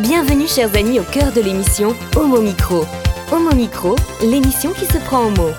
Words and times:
Bienvenue 0.00 0.48
chers 0.48 0.74
amis 0.76 0.98
au 0.98 1.04
cœur 1.04 1.30
de 1.30 1.40
l'émission 1.40 1.94
Homo 2.16 2.40
Micro. 2.40 2.84
Homo 3.30 3.54
Micro, 3.54 3.94
l'émission 4.22 4.72
qui 4.72 4.86
se 4.86 4.98
prend 4.98 5.26
en 5.26 5.30
mots. 5.30 5.52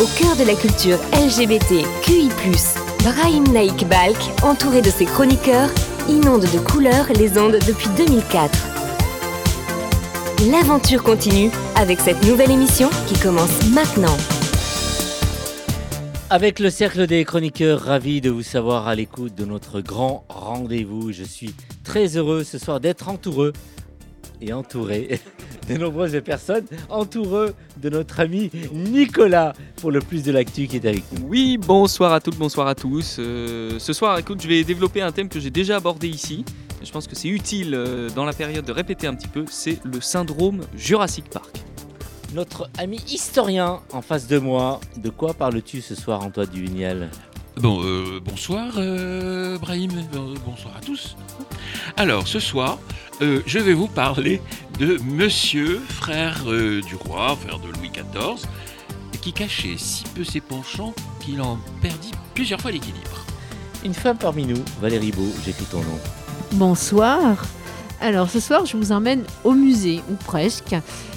Au 0.00 0.06
cœur 0.18 0.34
de 0.36 0.42
la 0.44 0.56
culture 0.56 0.98
LGBT, 1.12 1.86
QI+, 2.02 2.28
Brahim 3.04 3.44
Naik 3.52 3.86
Balk, 3.86 4.18
entouré 4.42 4.82
de 4.82 4.90
ses 4.90 5.04
chroniqueurs, 5.04 5.70
inonde 6.08 6.42
de 6.42 6.58
couleurs 6.58 7.06
les 7.14 7.38
ondes 7.38 7.58
depuis 7.68 7.88
2004. 7.96 8.58
L'aventure 10.50 11.04
continue 11.04 11.52
avec 11.76 12.00
cette 12.00 12.26
nouvelle 12.26 12.50
émission 12.50 12.90
qui 13.06 13.16
commence 13.16 13.64
maintenant. 13.72 14.16
Avec 16.32 16.58
le 16.58 16.70
cercle 16.70 17.06
des 17.06 17.24
chroniqueurs, 17.24 17.80
ravi 17.80 18.20
de 18.20 18.30
vous 18.30 18.42
savoir 18.42 18.88
à 18.88 18.94
l'écoute 18.96 19.34
de 19.36 19.44
notre 19.44 19.80
grand 19.80 20.24
rendez-vous. 20.28 21.10
Je 21.10 21.24
suis 21.24 21.54
très 21.90 22.16
heureux 22.16 22.44
ce 22.44 22.56
soir 22.56 22.78
d'être 22.78 23.08
entouré 23.08 23.50
et 24.40 24.52
entouré 24.52 25.18
de 25.68 25.74
nombreuses 25.74 26.16
personnes, 26.24 26.64
entouré 26.88 27.48
de 27.78 27.90
notre 27.90 28.20
ami 28.20 28.48
Nicolas 28.72 29.54
pour 29.78 29.90
le 29.90 29.98
plus 29.98 30.22
de 30.22 30.30
l'actu 30.30 30.68
qui 30.68 30.76
est 30.76 30.86
avec 30.86 31.02
nous. 31.10 31.26
Oui, 31.26 31.58
bonsoir 31.58 32.12
à 32.12 32.20
toutes, 32.20 32.36
bonsoir 32.36 32.68
à 32.68 32.76
tous. 32.76 33.16
Euh, 33.18 33.80
ce 33.80 33.92
soir, 33.92 34.16
écoute, 34.18 34.40
je 34.40 34.46
vais 34.46 34.62
développer 34.62 35.02
un 35.02 35.10
thème 35.10 35.28
que 35.28 35.40
j'ai 35.40 35.50
déjà 35.50 35.78
abordé 35.78 36.06
ici. 36.06 36.44
Je 36.80 36.92
pense 36.92 37.08
que 37.08 37.16
c'est 37.16 37.26
utile 37.26 37.74
euh, 37.74 38.08
dans 38.10 38.24
la 38.24 38.34
période 38.34 38.64
de 38.64 38.72
répéter 38.72 39.08
un 39.08 39.14
petit 39.16 39.26
peu. 39.26 39.44
C'est 39.50 39.84
le 39.84 40.00
syndrome 40.00 40.60
Jurassic 40.76 41.28
Park. 41.28 41.56
Notre 42.34 42.70
ami 42.78 42.98
historien 43.08 43.80
en 43.92 44.00
face 44.00 44.28
de 44.28 44.38
moi. 44.38 44.78
De 44.96 45.10
quoi 45.10 45.34
parles-tu 45.34 45.80
ce 45.80 45.96
soir, 45.96 46.22
Antoine 46.22 46.50
Duvignal 46.50 47.10
Bon, 47.56 47.82
euh, 47.82 48.20
bonsoir 48.24 48.72
euh, 48.76 49.58
Brahim, 49.58 49.90
Euh, 50.14 50.34
bonsoir 50.46 50.76
à 50.76 50.80
tous. 50.80 51.16
Alors, 51.96 52.26
ce 52.26 52.38
soir, 52.40 52.78
euh, 53.20 53.42
je 53.46 53.58
vais 53.58 53.74
vous 53.74 53.88
parler 53.88 54.40
de 54.78 54.98
Monsieur, 55.04 55.80
frère 55.88 56.42
euh, 56.46 56.80
du 56.80 56.94
roi, 56.94 57.36
frère 57.36 57.58
de 57.58 57.68
Louis 57.78 57.90
XIV, 57.90 58.46
qui 59.20 59.32
cachait 59.32 59.76
si 59.76 60.04
peu 60.14 60.24
ses 60.24 60.40
penchants 60.40 60.94
qu'il 61.20 61.42
en 61.42 61.58
perdit 61.82 62.12
plusieurs 62.34 62.60
fois 62.60 62.70
l'équilibre. 62.70 63.26
Une 63.84 63.94
femme 63.94 64.16
parmi 64.16 64.46
nous, 64.46 64.62
Valérie 64.80 65.12
Beau, 65.12 65.28
j'écris 65.44 65.66
ton 65.70 65.78
nom. 65.78 65.98
Bonsoir. 66.52 67.44
Alors 68.00 68.30
ce 68.30 68.40
soir, 68.40 68.64
je 68.64 68.76
vous 68.76 68.92
emmène 68.92 69.24
au 69.44 69.52
musée, 69.52 70.00
ou 70.10 70.14
presque. 70.14 70.74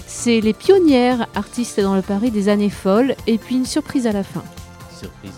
C'est 0.08 0.42
les 0.42 0.53
pionnières 0.53 1.28
artistes 1.36 1.80
dans 1.80 1.95
le 1.95 2.02
Paris 2.02 2.31
des 2.31 2.50
années 2.50 2.70
folles, 2.70 3.16
et 3.28 3.38
puis 3.38 3.56
une 3.56 3.66
surprise 3.66 4.08
à 4.08 4.12
la 4.12 4.23
fin. 4.23 4.44
Surprise 5.00 5.31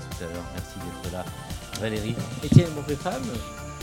Valérie, 1.85 2.15
Étienne, 2.43 2.65
mon 2.75 2.81
frère 2.81 2.97
femme, 2.97 3.21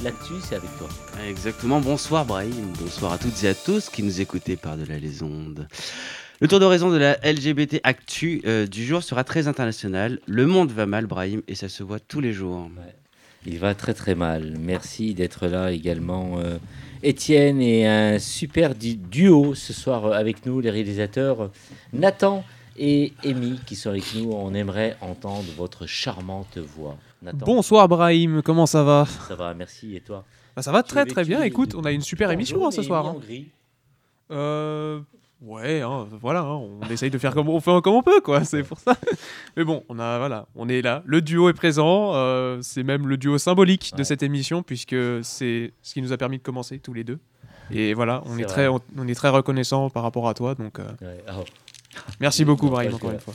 l'actu 0.02 0.32
c'est 0.42 0.56
avec 0.56 0.76
toi. 0.76 0.88
Exactement, 1.28 1.80
bonsoir 1.80 2.24
Brahim, 2.24 2.72
bonsoir 2.80 3.12
à 3.12 3.18
toutes 3.18 3.44
et 3.44 3.48
à 3.48 3.54
tous 3.54 3.90
qui 3.90 4.02
nous 4.02 4.20
écoutez 4.20 4.56
par-delà 4.56 4.98
les 4.98 5.22
ondes. 5.22 5.68
Le 6.40 6.48
tour 6.48 6.58
d'horizon 6.58 6.90
de 6.90 6.96
la 6.96 7.12
LGBT 7.22 7.78
Actu 7.84 8.42
euh, 8.44 8.66
du 8.66 8.84
jour 8.84 9.04
sera 9.04 9.22
très 9.22 9.46
international. 9.46 10.18
Le 10.26 10.46
monde 10.46 10.72
va 10.72 10.84
mal, 10.84 11.06
Brahim, 11.06 11.42
et 11.46 11.54
ça 11.54 11.68
se 11.68 11.84
voit 11.84 12.00
tous 12.00 12.18
les 12.18 12.32
jours. 12.32 12.68
Il 13.46 13.60
va 13.60 13.72
très 13.76 13.94
très 13.94 14.16
mal. 14.16 14.56
Merci 14.58 15.14
d'être 15.14 15.46
là 15.46 15.70
également. 15.70 16.40
euh, 16.40 16.58
Étienne 17.04 17.60
et 17.62 17.86
un 17.86 18.18
super 18.18 18.74
du- 18.74 18.96
duo 18.96 19.54
ce 19.54 19.72
soir 19.72 20.06
euh, 20.06 20.12
avec 20.14 20.44
nous, 20.44 20.58
les 20.60 20.70
réalisateurs 20.70 21.52
Nathan 21.92 22.42
et 22.78 23.12
Amy 23.24 23.58
qui 23.66 23.76
sont 23.76 23.90
avec 23.90 24.14
nous. 24.14 24.32
On 24.32 24.54
aimerait 24.54 24.96
entendre 25.00 25.44
votre 25.56 25.86
charmante 25.86 26.58
voix. 26.58 26.96
Nathan, 27.22 27.38
Bonsoir 27.46 27.88
Brahim, 27.88 28.42
comment 28.42 28.66
ça 28.66 28.82
va? 28.82 29.06
Ça 29.28 29.34
va, 29.36 29.54
merci. 29.54 29.94
Et 29.96 30.00
toi? 30.00 30.24
Bah, 30.56 30.62
Ça 30.62 30.72
va 30.72 30.82
très 30.82 31.06
très 31.06 31.24
bien, 31.24 31.42
écoute, 31.42 31.74
on 31.74 31.82
a 31.84 31.92
une 31.92 32.00
super 32.02 32.30
émission 32.30 32.66
hein, 32.66 32.70
ce 32.70 32.82
soir. 32.82 33.06
hein. 33.06 33.16
Euh, 34.30 35.00
ouais, 35.42 35.82
hein, 35.82 36.06
voilà, 36.20 36.40
hein, 36.40 36.56
on 36.56 36.80
essaye 36.90 37.10
de 37.10 37.18
faire 37.18 37.34
comme 37.34 37.48
on 37.48 37.60
fait 37.60 37.80
comme 37.82 37.94
on 37.94 38.02
peut, 38.02 38.20
quoi, 38.20 38.44
c'est 38.44 38.62
pour 38.62 38.78
ça. 38.78 38.96
Mais 39.56 39.64
bon, 39.64 39.84
on 39.88 39.98
a 39.98 40.18
voilà, 40.18 40.46
on 40.54 40.68
est 40.68 40.80
là, 40.82 41.02
le 41.04 41.20
duo 41.20 41.48
est 41.48 41.54
présent, 41.54 42.12
euh, 42.14 42.58
c'est 42.62 42.82
même 42.82 43.06
le 43.08 43.16
duo 43.16 43.38
symbolique 43.38 43.90
Ouais. 43.92 43.98
de 43.98 44.04
cette 44.04 44.22
émission 44.22 44.62
puisque 44.62 44.96
c'est 45.22 45.72
ce 45.82 45.94
qui 45.94 46.02
nous 46.02 46.12
a 46.12 46.16
permis 46.16 46.38
de 46.38 46.42
commencer 46.42 46.78
tous 46.78 46.92
les 46.94 47.04
deux. 47.04 47.18
Et 47.70 47.94
voilà, 47.94 48.22
on 48.26 48.36
est, 48.38 48.44
très, 48.44 48.68
on, 48.68 48.80
on 48.98 49.08
est 49.08 49.14
très 49.14 49.30
reconnaissant 49.30 49.88
par 49.88 50.02
rapport 50.02 50.28
à 50.28 50.34
toi, 50.34 50.54
donc 50.54 50.78
euh, 50.78 50.84
Ouais, 51.00 51.24
oh. 51.30 51.44
Merci 52.20 52.44
beaucoup 52.44 52.68
Brahim 52.68 52.94
encore 52.94 53.10
une 53.10 53.20
fois. 53.20 53.34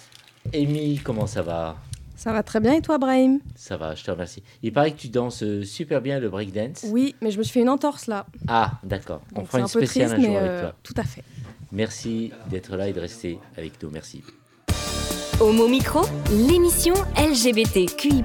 Amy, 0.53 0.99
comment 1.03 1.27
ça 1.27 1.41
va? 1.41 1.75
Ça 2.15 2.33
va 2.33 2.41
très 2.41 2.59
bien 2.59 2.73
et 2.73 2.81
toi, 2.81 2.97
Brahim? 2.97 3.39
Ça 3.55 3.77
va, 3.77 3.93
je 3.93 4.03
te 4.03 4.09
remercie. 4.09 4.41
Il 4.63 4.73
paraît 4.73 4.91
que 4.91 4.97
tu 4.97 5.09
danses 5.09 5.43
euh, 5.43 5.63
super 5.63 6.01
bien 6.01 6.19
le 6.19 6.29
breakdance. 6.29 6.83
Oui, 6.89 7.15
mais 7.21 7.29
je 7.29 7.37
me 7.37 7.43
suis 7.43 7.53
fait 7.53 7.61
une 7.61 7.69
entorse 7.69 8.07
là. 8.07 8.25
Ah, 8.47 8.71
d'accord. 8.83 9.21
On 9.35 9.45
fera 9.45 9.59
une 9.59 9.67
spéciale 9.67 10.09
triste, 10.09 10.19
un 10.19 10.23
jour 10.23 10.31
mais 10.31 10.37
avec 10.37 10.51
euh, 10.51 10.61
toi. 10.61 10.75
tout 10.81 10.95
à 10.97 11.03
fait. 11.03 11.23
Merci 11.71 12.31
d'être 12.49 12.75
là 12.75 12.87
et 12.87 12.93
de 12.93 12.99
rester 12.99 13.37
avec 13.55 13.81
nous. 13.83 13.91
Merci. 13.91 14.23
Homo 15.39 15.67
Micro, 15.67 16.01
l'émission 16.31 16.95
LGBTQI+, 17.15 18.23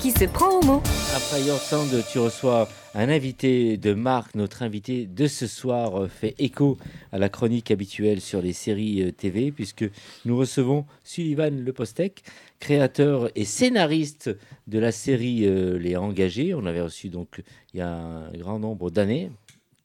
qui 0.00 0.10
se 0.10 0.24
prend 0.24 0.58
au 0.58 0.62
mot. 0.64 0.82
Après 1.14 1.40
Your 1.42 1.58
Sound, 1.60 2.04
tu 2.10 2.18
reçois 2.18 2.68
un 2.94 3.08
invité 3.08 3.76
de 3.76 3.94
marque. 3.94 4.34
Notre 4.34 4.62
invité 4.62 5.06
de 5.06 5.26
ce 5.26 5.46
soir 5.46 6.02
euh, 6.02 6.08
fait 6.08 6.34
écho 6.38 6.78
à 7.12 7.18
la 7.18 7.28
chronique 7.28 7.70
habituelle 7.70 8.20
sur 8.20 8.42
les 8.42 8.52
séries 8.52 9.02
euh, 9.02 9.12
TV, 9.12 9.52
puisque 9.52 9.84
nous 10.24 10.36
recevons 10.36 10.86
Sullivan 11.04 11.64
Lepostec, 11.64 12.22
créateur 12.58 13.30
et 13.34 13.44
scénariste 13.44 14.30
de 14.66 14.78
la 14.78 14.92
série 14.92 15.46
euh, 15.46 15.78
Les 15.78 15.96
Engagés. 15.96 16.54
On 16.54 16.60
l'avait 16.60 16.80
reçu 16.80 17.08
donc 17.08 17.42
il 17.72 17.78
y 17.78 17.80
a 17.80 17.90
un 17.90 18.32
grand 18.32 18.58
nombre 18.58 18.90
d'années, 18.90 19.30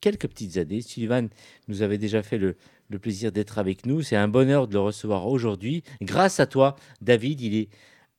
quelques 0.02 0.28
petites 0.28 0.58
années. 0.58 0.82
Sullivan 0.82 1.30
nous 1.68 1.82
avait 1.82 2.00
déjà 2.00 2.24
fait 2.24 2.38
le, 2.38 2.56
le 2.90 3.00
plaisir 3.00 3.32
d'être 3.32 3.60
avec 3.60 3.86
nous. 3.86 4.02
C'est 4.02 4.16
un 4.16 4.28
bonheur 4.28 4.68
de 4.68 4.74
le 4.74 4.80
recevoir 4.80 5.28
aujourd'hui. 5.28 5.84
Grâce 6.02 6.40
à 6.40 6.48
toi, 6.48 6.76
David, 7.02 7.42
il 7.42 7.56
est 7.56 7.70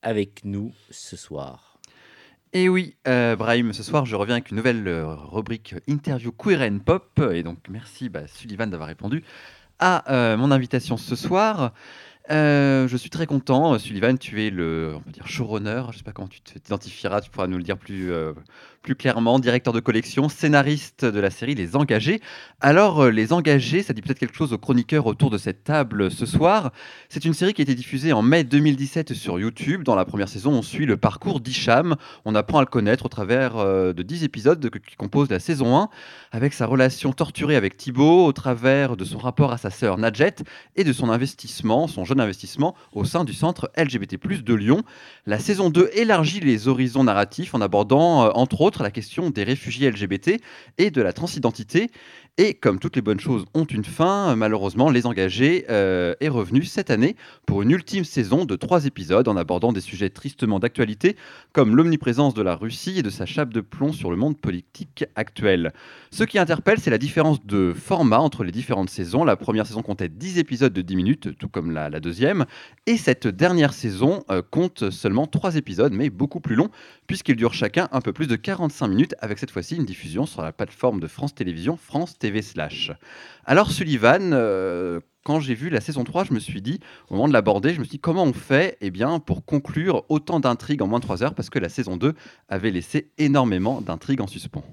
avec 0.03 0.45
nous 0.45 0.73
ce 0.91 1.17
soir. 1.17 1.76
Et 2.57 2.71
oui, 2.71 2.97
euh, 3.07 3.37
Brahim, 3.37 3.75
ce 3.75 3.83
soir, 3.83 4.07
je 4.07 4.17
reviens 4.17 4.37
avec 4.37 4.51
une 4.51 4.57
nouvelle 4.57 4.89
euh, 4.89 5.15
rubrique 5.15 5.75
interview 5.87 6.33
queer 6.33 6.63
and 6.63 6.79
pop. 6.79 7.21
Et 7.31 7.43
donc, 7.43 7.59
merci 7.69 8.09
bah, 8.09 8.27
Sullivan 8.27 8.67
d'avoir 8.67 8.89
répondu 8.89 9.23
à 9.79 10.11
euh, 10.11 10.39
mon 10.39 10.51
invitation 10.51 10.97
ce 10.97 11.17
soir. 11.17 11.75
Je 12.31 12.97
suis 12.97 13.11
très 13.11 13.27
content. 13.27 13.79
Sullivan, 13.79 14.17
tu 14.17 14.43
es 14.43 14.49
le 14.49 14.95
on 15.07 15.11
dire 15.11 15.27
showrunner. 15.27 15.83
Je 15.89 15.93
ne 15.93 15.99
sais 15.99 16.03
pas 16.03 16.13
comment 16.13 16.29
tu 16.29 16.41
t'identifieras. 16.41 17.21
Tu 17.21 17.29
pourras 17.29 17.47
nous 17.47 17.59
le 17.59 17.63
dire 17.63 17.77
plus, 17.77 18.11
plus 18.87 18.95
clairement. 18.95 19.41
Directeur 19.41 19.73
de 19.73 19.81
collection, 19.81 20.29
scénariste 20.29 21.05
de 21.05 21.19
la 21.19 21.31
série 21.31 21.57
Les 21.57 21.75
Engagés. 21.75 22.21
Alors, 22.61 23.01
euh, 23.01 23.11
Les 23.11 23.33
Engagés, 23.33 23.83
ça 23.83 23.93
dit 23.93 24.01
peut-être 24.01 24.21
quelque 24.21 24.37
chose 24.37 24.53
aux 24.53 24.59
chroniqueurs 24.59 25.07
autour 25.07 25.29
de 25.29 25.39
cette 25.39 25.65
table 25.65 26.09
ce 26.09 26.25
soir. 26.25 26.71
C'est 27.09 27.25
une 27.25 27.35
série 27.35 27.53
qui 27.53 27.63
a 27.63 27.65
été 27.65 27.75
diffusée 27.75 28.13
en 28.13 28.23
mai 28.23 28.45
2017 28.45 29.13
sur 29.13 29.41
YouTube. 29.41 29.83
Dans 29.83 29.97
la 29.97 30.05
première 30.05 30.29
saison, 30.29 30.53
on 30.53 30.63
suit 30.63 30.87
le 30.87 30.97
parcours 30.97 31.41
d'Hicham. 31.41 31.97
On 32.25 32.37
apprend 32.37 32.59
à 32.59 32.61
le 32.61 32.69
connaître 32.69 33.07
au 33.07 33.09
travers 33.09 33.57
euh, 33.57 33.93
de 33.93 34.05
10 34.05 34.23
épisodes 34.23 34.71
qui 34.71 34.95
composent 34.95 35.31
la 35.31 35.41
saison 35.41 35.77
1, 35.77 35.89
avec 36.31 36.53
sa 36.53 36.67
relation 36.67 37.13
torturée 37.13 37.57
avec 37.57 37.77
Thibaut, 37.77 38.25
au 38.25 38.33
travers 38.33 38.97
de 38.97 39.05
son 39.05 39.19
rapport 39.19 39.53
à 39.53 39.59
sa 39.59 39.71
sœur 39.71 39.99
Nadjet 39.99 40.37
et 40.77 40.85
de 40.85 40.93
son 40.93 41.11
investissement, 41.11 41.89
son 41.89 42.05
jeune 42.05 42.21
investissement 42.21 42.77
au 42.93 43.05
sein 43.05 43.25
du 43.25 43.35
centre 43.35 43.69
LGBT+ 43.77 44.45
de 44.45 44.55
Lyon. 44.55 44.85
La 45.27 45.41
saison 45.41 45.71
2 45.71 45.91
élargit 45.95 46.39
les 46.39 46.69
horizons 46.69 47.03
narratifs 47.03 47.53
en 47.53 47.61
abordant 47.61 48.27
euh, 48.27 48.31
entre 48.35 48.61
autres 48.61 48.76
la 48.83 48.91
question 48.91 49.31
des 49.31 49.45
réfugiés 49.45 49.91
LGBT 49.91 50.41
et 50.79 50.91
de 50.91 51.03
la 51.03 51.13
transidentité. 51.13 51.91
Et 52.39 52.53
comme 52.53 52.79
toutes 52.79 52.97
les 52.97 53.03
bonnes 53.03 53.19
choses 53.19 53.47
ont 53.55 53.65
une 53.65 53.83
fin, 53.83 54.37
malheureusement, 54.37 54.91
Les 54.91 55.07
Engagés 55.07 55.65
euh, 55.71 56.15
est 56.21 56.29
revenu 56.29 56.65
cette 56.65 56.91
année 56.91 57.17
pour 57.47 57.63
une 57.63 57.71
ultime 57.71 58.05
saison 58.05 58.45
de 58.45 58.57
trois 58.57 58.85
épisodes 58.85 59.27
en 59.27 59.39
abordant 59.39 59.73
des 59.73 59.81
sujets 59.81 60.11
tristement 60.11 60.59
d'actualité 60.59 61.17
comme 61.55 61.75
l'omniprésence 61.75 62.35
de 62.35 62.43
la 62.43 62.55
Russie 62.55 62.99
et 62.99 63.03
de 63.03 63.09
sa 63.09 63.25
chape 63.25 63.55
de 63.55 63.63
plomb 63.63 63.91
sur 63.95 64.11
le 64.11 64.19
monde 64.19 64.39
politique 64.39 65.07
actuel. 65.15 65.73
Ce 66.11 66.25
qui 66.25 66.39
interpelle, 66.39 66.79
c'est 66.79 66.91
la 66.91 66.99
différence 66.99 67.43
de 67.47 67.73
format 67.73 68.19
entre 68.19 68.45
les 68.45 68.53
différentes 68.53 68.91
saisons. 68.91 69.25
La 69.25 69.37
première 69.37 69.67
saison 69.67 69.81
comptait 69.81 70.11
10 70.11 70.39
épisodes 70.39 70.75
de 70.75 70.83
10 70.83 70.95
minutes, 70.97 71.39
tout 71.39 71.49
comme 71.49 71.71
la, 71.71 71.89
deuxième, 72.01 72.45
et 72.85 72.99
cette 72.99 73.27
dernière 73.27 73.73
saison 73.73 74.25
euh, 74.31 74.43
compte 74.43 74.91
seulement 74.91 75.27
3 75.27 75.57
épisodes, 75.57 75.95
mais 75.95 76.11
beaucoup 76.11 76.41
plus 76.41 76.55
longs, 76.55 76.71
puisqu'ils 77.07 77.37
durent 77.37 77.55
chacun 77.55 77.89
un 77.93 78.03
peu 78.03 78.13
plus 78.13 78.27
de 78.27 78.37
45 78.37 78.89
minutes, 78.89 79.15
avec 79.21 79.39
cette 79.39 79.51
fois-ci 79.51 79.77
une 79.77 79.87
diffusion 79.87 80.27
sur 80.27 80.43
la 80.43 80.53
plateforme 80.53 81.01
de 81.01 81.07
France 81.07 81.35
Télévisions, 81.35 81.79
France 81.79 82.19
TV 82.27 82.43
Slash. 82.43 82.91
Alors 83.45 83.71
Sullivan, 83.71 84.33
euh, 84.33 84.99
quand 85.25 85.39
j'ai 85.39 85.55
vu 85.55 85.71
la 85.71 85.81
saison 85.81 86.03
3, 86.03 86.25
je 86.25 86.35
me 86.35 86.41
suis 86.41 86.61
dit, 86.61 86.81
au 87.09 87.15
moment 87.15 87.29
de 87.29 87.33
l'aborder, 87.33 87.73
je 87.73 87.79
me 87.79 87.85
suis 87.85 87.93
dit 87.93 87.99
comment 88.01 88.25
on 88.25 88.33
fait 88.33 88.77
eh 88.81 88.91
bien, 88.91 89.21
pour 89.21 89.45
conclure 89.45 90.03
autant 90.09 90.41
d'intrigues 90.41 90.83
en 90.83 90.89
moins 90.89 90.99
de 90.99 91.05
3 91.05 91.23
heures, 91.23 91.35
parce 91.35 91.51
que 91.51 91.61
la 91.61 91.69
saison 91.69 91.97
2 91.97 92.15
avait 92.49 92.73
laissé 92.73 93.13
énormément 93.19 93.81
d'intrigues 93.81 94.21
en 94.21 94.27
suspens. 94.27 94.65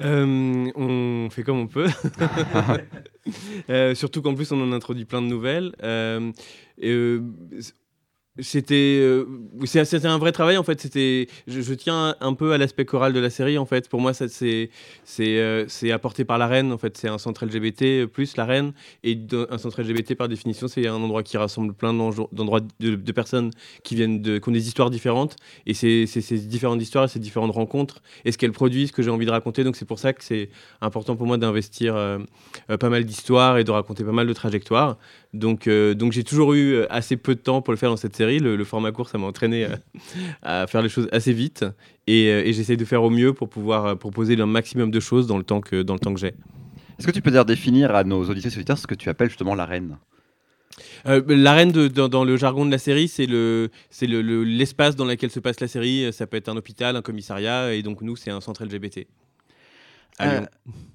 Euh, 0.00 0.70
on 0.74 1.28
fait 1.30 1.44
comme 1.44 1.58
on 1.58 1.66
peut. 1.68 1.88
Euh, 3.68 3.94
surtout 3.94 4.22
qu'en 4.22 4.34
plus, 4.34 4.52
on 4.52 4.62
en 4.62 4.72
introduit 4.72 5.04
plein 5.04 5.20
de 5.20 5.26
nouvelles. 5.26 5.74
Euh, 5.82 6.32
c'était 8.40 8.98
euh, 9.00 9.26
un 10.04 10.18
vrai 10.18 10.32
travail 10.32 10.56
en 10.56 10.62
fait. 10.62 10.80
C'était 10.80 11.28
je, 11.46 11.74
tiens 11.74 12.14
un 12.20 12.34
peu 12.34 12.52
à 12.52 12.58
l'aspect 12.58 12.84
choral 12.84 13.12
de 13.12 13.20
la 13.20 13.30
série 13.30 13.58
en 13.58 13.66
fait. 13.66 13.88
Pour 13.88 14.00
moi 14.00 14.12
ça 14.12 14.28
c'est 14.28 14.70
c'est 15.04 15.38
euh, 15.38 15.66
apporté 15.92 16.24
par 16.24 16.38
la 16.38 16.46
reine 16.46 16.72
en 16.72 16.78
fait. 16.78 16.96
C'est 16.96 17.08
un 17.08 17.18
centre 17.18 17.44
LGBT 17.44 18.06
plus 18.06 18.36
la 18.36 18.44
reine. 18.44 18.72
Et 19.04 19.18
un 19.50 19.58
centre 19.58 19.82
LGBT 19.82 20.14
par 20.14 20.28
définition 20.28 20.68
c'est 20.68 20.86
un 20.86 20.94
endroit 20.94 21.22
qui 21.22 21.36
rassemble 21.36 21.74
plein 21.74 21.92
d'endroits 21.92 22.60
de, 22.80 23.12
personnes 23.12 23.50
qui 23.82 23.94
viennent 23.94 24.22
de 24.22 24.38
qui 24.38 24.48
ont 24.48 24.52
des 24.52 24.66
histoires 24.68 24.90
différentes. 24.90 25.36
Et 25.66 25.74
c'est 25.74 26.06
ces 26.06 26.38
différentes 26.38 26.82
histoires 26.82 27.08
ces 27.08 27.18
différentes 27.18 27.52
rencontres 27.52 28.02
et 28.24 28.32
ce 28.32 28.38
qu'elles 28.38 28.52
produisent 28.52 28.92
que 28.92 29.02
j'ai 29.02 29.10
envie 29.10 29.26
de 29.26 29.30
raconter. 29.30 29.64
Donc 29.64 29.76
c'est 29.76 29.84
pour 29.84 29.98
ça 29.98 30.12
que 30.12 30.24
c'est 30.24 30.50
important 30.80 31.16
pour 31.16 31.26
moi 31.26 31.38
d'investir 31.38 31.96
euh, 31.96 32.18
euh, 32.70 32.76
pas 32.76 32.88
mal 32.88 33.04
d'histoires 33.04 33.58
et 33.58 33.64
de 33.64 33.70
raconter 33.70 34.04
pas 34.04 34.12
mal 34.12 34.26
de 34.26 34.32
trajectoires 34.32 34.98
donc, 35.34 35.66
euh, 35.66 35.94
donc 35.94 36.12
j'ai 36.12 36.24
toujours 36.24 36.54
eu 36.54 36.72
euh, 36.74 36.86
assez 36.90 37.16
peu 37.16 37.34
de 37.34 37.40
temps 37.40 37.60
pour 37.62 37.72
le 37.72 37.78
faire 37.78 37.90
dans 37.90 37.96
cette 37.96 38.16
série. 38.16 38.38
Le, 38.38 38.56
le 38.56 38.64
format 38.64 38.92
court, 38.92 39.08
ça 39.08 39.18
m'a 39.18 39.26
entraîné 39.26 39.64
euh, 39.66 39.76
à 40.42 40.66
faire 40.66 40.82
les 40.82 40.88
choses 40.88 41.08
assez 41.12 41.32
vite. 41.32 41.64
Et, 42.06 42.24
et 42.26 42.52
j'essaye 42.52 42.76
de 42.76 42.84
faire 42.84 43.02
au 43.02 43.10
mieux 43.10 43.32
pour 43.34 43.48
pouvoir 43.48 43.98
proposer 43.98 44.36
le 44.36 44.46
maximum 44.46 44.90
de 44.90 45.00
choses 45.00 45.26
dans 45.26 45.36
le 45.38 45.44
temps 45.44 45.60
que, 45.60 45.82
dans 45.82 45.94
le 45.94 46.00
temps 46.00 46.14
que 46.14 46.20
j'ai. 46.20 46.34
Est-ce 46.98 47.06
que 47.06 47.12
tu 47.12 47.22
peux 47.22 47.30
définir 47.44 47.94
à 47.94 48.02
nos 48.04 48.24
auditeurs 48.28 48.78
ce 48.78 48.86
que 48.86 48.94
tu 48.94 49.08
appelles 49.08 49.28
justement 49.28 49.54
l'arène 49.54 49.98
Euh, 51.06 51.22
L'arène 51.28 51.70
de- 51.72 51.86
dans, 51.88 52.08
dans 52.08 52.24
le 52.24 52.36
jargon 52.36 52.64
de 52.66 52.70
la 52.72 52.78
série, 52.78 53.06
c'est 53.08 53.26
le, 53.26 53.68
c'est 53.90 54.06
le- 54.06 54.22
le- 54.22 54.42
l'espace 54.44 54.96
dans 54.96 55.04
lequel 55.04 55.30
se 55.30 55.38
passe 55.40 55.60
la 55.60 55.68
série. 55.68 56.12
Ça 56.12 56.26
peut 56.26 56.36
être 56.36 56.48
un 56.48 56.56
hôpital, 56.56 56.96
un 56.96 57.02
commissariat, 57.02 57.72
et 57.74 57.82
donc 57.82 58.00
nous, 58.02 58.16
c'est 58.16 58.30
un 58.30 58.40
centre 58.40 58.64
LGBT. 58.64 59.06
Euh. 60.20 60.44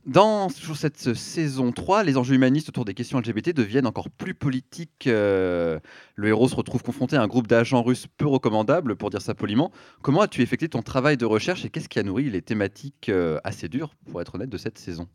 Dans 0.06 0.50
toujours 0.50 0.76
cette 0.76 1.08
euh, 1.08 1.14
saison 1.14 1.72
3, 1.72 2.04
les 2.04 2.18
enjeux 2.18 2.36
humanistes 2.36 2.68
autour 2.68 2.84
des 2.84 2.94
questions 2.94 3.20
LGBT 3.20 3.54
deviennent 3.54 3.88
encore 3.88 4.10
plus 4.10 4.34
politiques. 4.34 5.08
euh, 5.08 5.80
le 6.16 6.28
héros 6.28 6.50
se 6.50 6.56
retrouve 6.56 6.84
confronté 6.84 7.16
à 7.16 7.22
un 7.22 7.28
groupe 7.28 7.48
d'agents 7.48 7.84
russes 7.84 8.08
peu 8.18 8.28
recommandables, 8.28 8.98
pour 8.98 9.10
dire 9.10 9.22
ça 9.22 9.34
poliment. 9.34 9.72
Comment 10.02 10.22
as-tu 10.22 10.42
effectué 10.42 10.68
ton 10.68 10.82
travail 10.82 11.16
de 11.16 11.26
recherche 11.26 11.64
et 11.64 11.70
qu'est-ce 11.70 11.88
qui 11.88 12.00
a 12.00 12.04
nourri 12.04 12.30
les 12.30 12.42
thématiques 12.42 13.08
euh, 13.08 13.40
assez 13.46 13.70
dures, 13.70 13.96
pour 14.12 14.22
être 14.22 14.36
honnête, 14.36 14.50
de 14.50 14.58
cette 14.58 14.78
saison? 14.78 15.08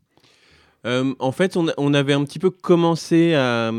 Euh, 0.85 1.13
en 1.19 1.31
fait, 1.31 1.57
on, 1.57 1.93
avait 1.93 2.13
un 2.13 2.23
petit 2.23 2.39
peu 2.39 2.49
commencé 2.49 3.33
à, 3.33 3.71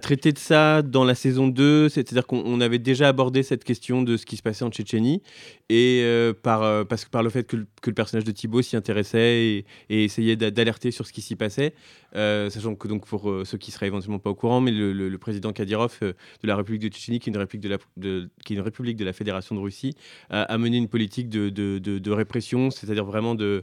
traiter 0.00 0.32
de 0.32 0.38
ça 0.38 0.82
dans 0.82 1.04
la 1.04 1.14
saison 1.14 1.48
2, 1.48 1.88
c'est-à-dire 1.88 2.26
qu'on 2.26 2.42
on 2.44 2.60
avait 2.60 2.78
déjà 2.78 3.08
abordé 3.08 3.42
cette 3.42 3.64
question 3.64 4.02
de 4.02 4.16
ce 4.16 4.24
qui 4.24 4.36
se 4.36 4.42
passait 4.42 4.64
en 4.64 4.70
Tchétchénie, 4.70 5.22
et 5.68 6.00
euh, 6.04 6.32
par, 6.32 6.62
euh, 6.62 6.84
parce 6.84 7.04
que 7.04 7.10
par 7.10 7.22
le 7.22 7.30
fait 7.30 7.44
que 7.44 7.56
le, 7.56 7.92
personnage 7.92 8.24
de 8.24 8.32
Thibaut 8.32 8.62
s'y 8.62 8.76
intéressait 8.76 9.64
et, 9.90 10.04
essayait 10.04 10.36
d'a- 10.36 10.50
d'alerter 10.50 10.90
sur 10.90 11.06
ce 11.06 11.12
qui 11.12 11.20
s'y 11.20 11.36
passait, 11.36 11.74
sachant 12.14 12.74
que 12.74 12.88
donc 12.88 13.06
pour 13.06 13.30
ceux 13.44 13.58
qui 13.58 13.70
seraient 13.70 13.88
éventuellement 13.88 14.18
pas 14.18 14.30
au 14.30 14.34
courant, 14.34 14.60
mais 14.60 14.70
le, 14.70 15.16
président 15.18 15.52
Kadyrov 15.52 15.98
de 16.00 16.14
la 16.44 16.56
République 16.56 16.82
de 16.82 16.88
Tchétchénie, 16.88 17.18
qui 17.18 17.28
est 17.28 17.32
une 17.32 17.38
république 17.38 18.96
de 18.96 19.04
la, 19.04 19.12
Fédération 19.12 19.54
de 19.54 19.60
Russie, 19.60 19.94
a, 20.30 20.56
mené 20.56 20.78
une 20.78 20.88
politique 20.88 21.28
de, 21.28 22.10
répression, 22.10 22.70
c'est-à-dire 22.70 23.04
vraiment 23.04 23.34
de- 23.34 23.62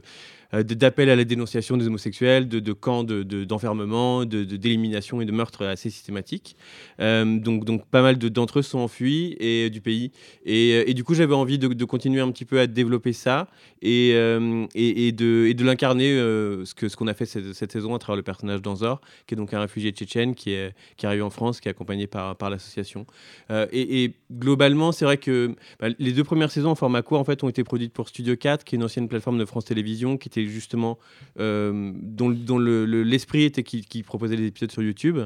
d'appel 0.62 1.10
à 1.10 1.16
la 1.16 1.24
dénonciation 1.24 1.76
des 1.76 1.86
homosexuels, 1.86 2.48
de, 2.48 2.60
de 2.60 2.72
camps 2.72 3.04
de- 3.04 3.22
de- 3.22 3.44
d'enfermement, 3.44 4.24
de, 4.24 4.44
d'élimination 4.44 5.20
et 5.20 5.24
de 5.24 5.32
meurtres 5.32 5.64
assez 5.64 5.90
systématiques. 5.90 6.56
Euh, 7.00 7.38
donc, 7.38 7.64
donc 7.64 7.86
pas 7.86 8.02
mal 8.02 8.18
de- 8.18 8.28
d'entre 8.28 8.60
eux 8.60 8.62
sont 8.62 8.78
enfuis 8.78 9.36
et, 9.40 9.70
du 9.70 9.80
pays. 9.80 10.12
Et, 10.44 10.84
euh, 10.88 10.92
du 10.92 11.02
coup, 11.04 11.14
j'avais 11.14 11.34
envie 11.34 11.58
de, 11.58 11.84
continuer 11.84 12.20
un 12.20 12.30
petit 12.30 12.44
peu 12.44 12.60
à 12.60 12.66
développer 12.66 13.12
ça 13.12 13.48
et, 13.82 14.12
euh, 14.14 14.66
et, 14.74 15.12
de, 15.12 15.52
de 15.52 15.64
l'incarner, 15.64 16.12
euh, 16.12 16.64
ce 16.64 16.74
que 16.74 16.88
ce 16.88 16.96
qu'on 16.96 17.06
a 17.08 17.14
fait 17.14 17.26
cette, 17.26 17.72
saison 17.72 17.94
à 17.94 17.98
travers 17.98 18.16
le 18.16 18.22
personnage 18.22 18.62
d'Anzor, 18.62 19.00
qui 19.26 19.34
est 19.34 19.36
donc 19.36 19.52
un 19.54 19.60
réfugié 19.60 19.90
tchétchène 19.90 20.34
qui 20.34 20.52
est, 20.52 20.74
qui 20.96 21.06
est 21.06 21.08
arrivé 21.08 21.22
en 21.22 21.30
France, 21.30 21.60
qui 21.60 21.68
est 21.68 21.70
accompagné 21.70 22.06
par, 22.06 22.36
par 22.36 22.50
l'association. 22.50 23.06
Euh, 23.50 23.66
et, 23.72 24.04
et 24.04 24.14
globalement, 24.32 24.92
c'est 24.92 25.04
vrai 25.04 25.18
que 25.18 25.54
bah, 25.80 25.88
les 25.98 26.12
deux 26.12 26.24
premières 26.24 26.50
saisons 26.50 26.70
en 26.70 26.74
format 26.74 27.02
court 27.02 27.18
en 27.18 27.24
fait, 27.24 27.42
ont 27.42 27.48
été 27.48 27.64
produites 27.64 27.92
pour 27.92 28.08
Studio 28.08 28.36
4, 28.36 28.64
qui 28.64 28.74
est 28.74 28.78
une 28.78 28.84
ancienne 28.84 29.08
plateforme 29.08 29.38
de 29.38 29.44
France 29.44 29.64
Télévisions, 29.64 30.16
qui 30.16 30.28
était 30.28 30.43
justement 30.48 30.98
euh, 31.40 31.92
dont, 31.94 32.30
dont 32.30 32.58
le- 32.58 32.86
le- 32.86 33.02
l'esprit 33.02 33.44
était 33.44 33.62
qui, 33.62 33.82
qui 33.82 34.02
proposait 34.02 34.36
les 34.36 34.46
épisodes 34.46 34.70
sur 34.70 34.82
YouTube. 34.82 35.18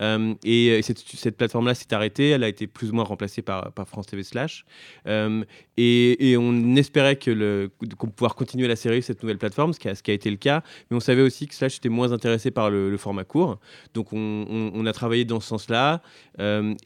Euh, 0.00 0.34
et 0.44 0.70
euh, 0.70 0.82
cette, 0.82 1.36
plateforme-là 1.36 1.74
s'est 1.74 1.92
arrêtée, 1.92 2.30
elle 2.30 2.44
a 2.44 2.48
été 2.48 2.66
plus 2.66 2.90
ou 2.90 2.94
moins 2.94 3.04
remplacée 3.04 3.42
par, 3.42 3.72
France 3.86 4.06
TV 4.06 4.22
Slash. 4.22 4.64
Et, 5.76 6.36
on 6.38 6.76
espérait 6.76 7.16
que 7.16 7.66
pouvoir 8.14 8.34
continuer 8.34 8.68
la 8.68 8.76
série 8.76 9.02
cette 9.02 9.22
nouvelle 9.22 9.38
plateforme, 9.38 9.72
ce 9.72 9.78
qui 9.78 9.88
a, 9.88 10.14
été 10.14 10.30
le 10.30 10.36
cas. 10.36 10.62
Mais 10.90 10.96
on 10.96 11.00
savait 11.00 11.22
aussi 11.22 11.46
que 11.46 11.54
Slash 11.54 11.76
était 11.76 11.88
moins 11.88 12.12
intéressé 12.12 12.50
par 12.50 12.70
le, 12.70 12.96
format 12.96 13.24
court. 13.24 13.58
Donc 13.94 14.12
on, 14.12 14.86
a 14.86 14.92
travaillé 14.92 15.24
dans 15.24 15.40
ce 15.40 15.48
sens-là. 15.48 16.02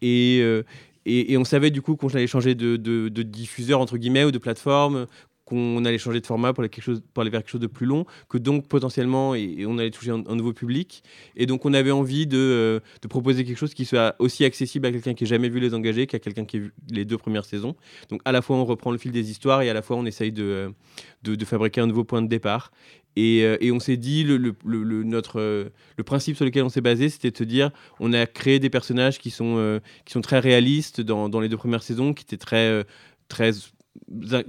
Et, 0.02 1.36
on 1.36 1.44
savait 1.44 1.70
du 1.70 1.82
coup 1.82 1.96
qu'on 1.96 2.08
allait 2.08 2.26
changer 2.26 2.54
de, 2.54 2.76
de- 2.76 3.08
de 3.08 3.22
diffuseur, 3.22 3.80
entre 3.80 3.96
guillemets, 3.96 4.24
ou 4.24 4.30
de 4.30 4.38
plateforme 4.38 5.06
qu'on 5.50 5.84
allait 5.84 5.98
changer 5.98 6.20
de 6.20 6.26
format 6.26 6.52
pour 6.52 6.62
aller, 6.62 6.68
quelque 6.68 6.84
chose, 6.84 7.02
pour 7.12 7.22
aller 7.22 7.30
vers 7.30 7.40
quelque 7.40 7.50
chose 7.50 7.60
de 7.60 7.66
plus 7.66 7.86
long, 7.86 8.06
que 8.28 8.38
donc 8.38 8.68
potentiellement, 8.68 9.34
et, 9.34 9.66
on 9.66 9.78
allait 9.78 9.90
toucher 9.90 10.12
un, 10.12 10.34
nouveau 10.34 10.52
public. 10.52 11.02
Et 11.36 11.46
donc 11.46 11.66
on 11.66 11.74
avait 11.74 11.90
envie 11.90 12.26
de, 12.26 12.38
euh, 12.38 12.80
de 13.02 13.08
proposer 13.08 13.44
quelque 13.44 13.58
chose 13.58 13.74
qui 13.74 13.84
soit 13.84 14.14
aussi 14.20 14.44
accessible 14.44 14.86
à 14.86 14.92
quelqu'un 14.92 15.14
qui 15.14 15.24
n'a 15.24 15.30
jamais 15.30 15.48
vu 15.48 15.60
Les 15.60 15.74
Engagés 15.74 16.06
qu'à 16.06 16.20
quelqu'un 16.20 16.44
qui 16.44 16.56
a 16.56 16.60
vu 16.60 16.72
les 16.90 17.04
deux 17.04 17.18
premières 17.18 17.44
saisons. 17.44 17.74
Donc 18.10 18.20
à 18.24 18.32
la 18.32 18.42
fois 18.42 18.56
on 18.56 18.64
reprend 18.64 18.92
le 18.92 18.98
fil 18.98 19.10
des 19.10 19.30
histoires 19.30 19.62
et 19.62 19.68
à 19.68 19.74
la 19.74 19.82
fois 19.82 19.96
on 19.96 20.06
essaye 20.06 20.32
de, 20.32 20.44
euh, 20.44 20.70
de, 21.36 21.44
fabriquer 21.44 21.80
un 21.80 21.86
nouveau 21.86 22.04
point 22.04 22.22
de 22.22 22.28
départ. 22.28 22.70
Et, 23.16 23.42
euh, 23.44 23.56
et 23.60 23.72
on 23.72 23.80
s'est 23.80 23.96
dit, 23.96 24.22
le, 24.22 24.36
le- 24.36 25.02
notre, 25.02 25.40
le 25.40 26.04
principe 26.04 26.36
sur 26.36 26.44
lequel 26.44 26.62
on 26.62 26.68
s'est 26.68 26.80
basé, 26.80 27.08
c'était 27.08 27.32
de 27.32 27.36
se 27.36 27.42
dire, 27.42 27.72
on 27.98 28.12
a 28.12 28.24
créé 28.26 28.60
des 28.60 28.70
personnages 28.70 29.18
qui 29.18 29.30
sont, 29.30 29.80
qui 30.04 30.12
sont 30.12 30.20
très 30.20 30.38
réalistes 30.38 31.00
dans, 31.00 31.28
dans 31.28 31.40
les 31.40 31.48
deux 31.48 31.56
premières 31.56 31.82
saisons, 31.82 32.14
qui 32.14 32.22
étaient 32.22 32.36
très, 32.36 32.84
très, 33.28 33.50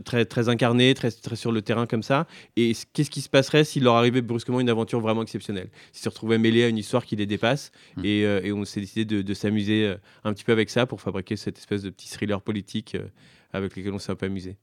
très, 0.06 0.26
très 0.26 0.50
incarnés, 0.50 0.94
très, 0.94 1.12
très 1.12 1.36
sur 1.36 1.52
le 1.52 1.62
terrain 1.62 1.86
comme 1.88 2.04
ça. 2.04 2.28
Et 2.56 2.74
qu'est-ce 2.94 3.10
qui 3.10 3.22
se 3.22 3.30
passerait 3.30 3.64
s'il 3.64 3.84
leur 3.84 3.96
arrivait 3.96 4.22
brusquement 4.22 4.60
une 4.60 4.70
aventure 4.70 5.00
vraiment 5.00 5.24
exceptionnelle? 5.24 5.70
S'ils 5.92 6.04
se 6.04 6.10
retrouvaient 6.10 6.38
mêlés 6.38 6.64
à 6.64 6.68
une 6.68 6.78
histoire 6.78 7.06
qui 7.06 7.16
les 7.16 7.26
dépasse. 7.26 7.72
Mm. 7.98 8.06
Et, 8.06 8.26
euh, 8.26 8.42
et 8.44 8.52
on 8.52 8.66
s'est 8.66 8.82
décidé 8.82 9.06
de, 9.06 9.22
de 9.22 9.34
s'amuser 9.34 9.88
euh, 9.88 9.96
un 10.24 10.34
petit 10.34 10.44
peu 10.44 10.52
avec 10.52 10.70
ça 10.70 10.86
pour 10.86 11.02
fabriquer 11.02 11.36
cette 11.36 11.58
espèce 11.58 11.82
de 11.82 11.90
petit 11.90 12.10
thriller 12.10 12.42
politique 12.42 12.96
euh, 12.96 13.08
avec 13.54 13.76
lequel 13.76 13.94
on 13.94 14.00
s'est 14.00 14.12
un 14.12 14.16
peu 14.16 14.28
amusé. 14.28 14.58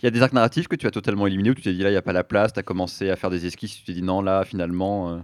Il 0.00 0.04
y 0.04 0.08
a 0.08 0.10
des 0.10 0.22
arcs 0.22 0.32
narratifs 0.32 0.68
que 0.68 0.76
tu 0.76 0.86
as 0.86 0.92
totalement 0.92 1.26
éliminés 1.26 1.50
où 1.50 1.54
tu 1.54 1.62
t'es 1.62 1.72
dit 1.72 1.82
là, 1.82 1.88
il 1.88 1.92
n'y 1.92 1.98
a 1.98 2.02
pas 2.02 2.12
la 2.12 2.22
place, 2.24 2.52
tu 2.52 2.60
as 2.60 2.62
commencé 2.62 3.10
à 3.10 3.16
faire 3.16 3.30
des 3.30 3.46
esquisses, 3.46 3.74
tu 3.76 3.82
t'es 3.82 3.94
dit 3.94 4.02
non, 4.02 4.22
là, 4.22 4.44
finalement. 4.44 5.10
euh, 5.12 5.18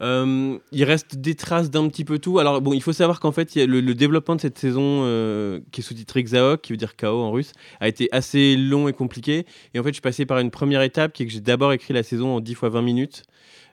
Euh, 0.00 0.58
il 0.70 0.84
reste 0.84 1.16
des 1.16 1.34
traces 1.34 1.70
d'un 1.70 1.88
petit 1.88 2.04
peu 2.04 2.18
tout. 2.18 2.38
Alors 2.38 2.60
bon, 2.60 2.72
il 2.72 2.82
faut 2.82 2.92
savoir 2.92 3.20
qu'en 3.20 3.32
fait, 3.32 3.54
le, 3.56 3.94
développement 3.94 4.36
de 4.36 4.40
cette 4.40 4.58
saison, 4.58 5.02
euh, 5.02 5.60
qui 5.72 5.80
est 5.80 5.84
sous-titré 5.84 6.22
Xaok, 6.22 6.60
qui 6.60 6.72
veut 6.72 6.76
dire 6.76 6.96
chaos 6.96 7.20
en 7.20 7.32
russe, 7.32 7.52
a 7.80 7.88
été 7.88 8.08
assez 8.12 8.56
long 8.56 8.88
et 8.88 8.92
compliqué. 8.92 9.46
Et 9.74 9.80
en 9.80 9.82
fait, 9.82 9.90
je 9.90 9.94
suis 9.94 10.02
passé 10.02 10.26
par 10.26 10.38
une 10.38 10.50
première 10.50 10.82
étape 10.82 11.12
qui 11.12 11.24
est 11.24 11.26
que 11.26 11.32
j'ai 11.32 11.40
d'abord 11.40 11.72
écrit 11.72 11.94
la 11.94 12.02
saison 12.02 12.36
en 12.36 12.40
10 12.40 12.54
fois 12.54 12.68
20 12.68 12.82
minutes. 12.82 13.24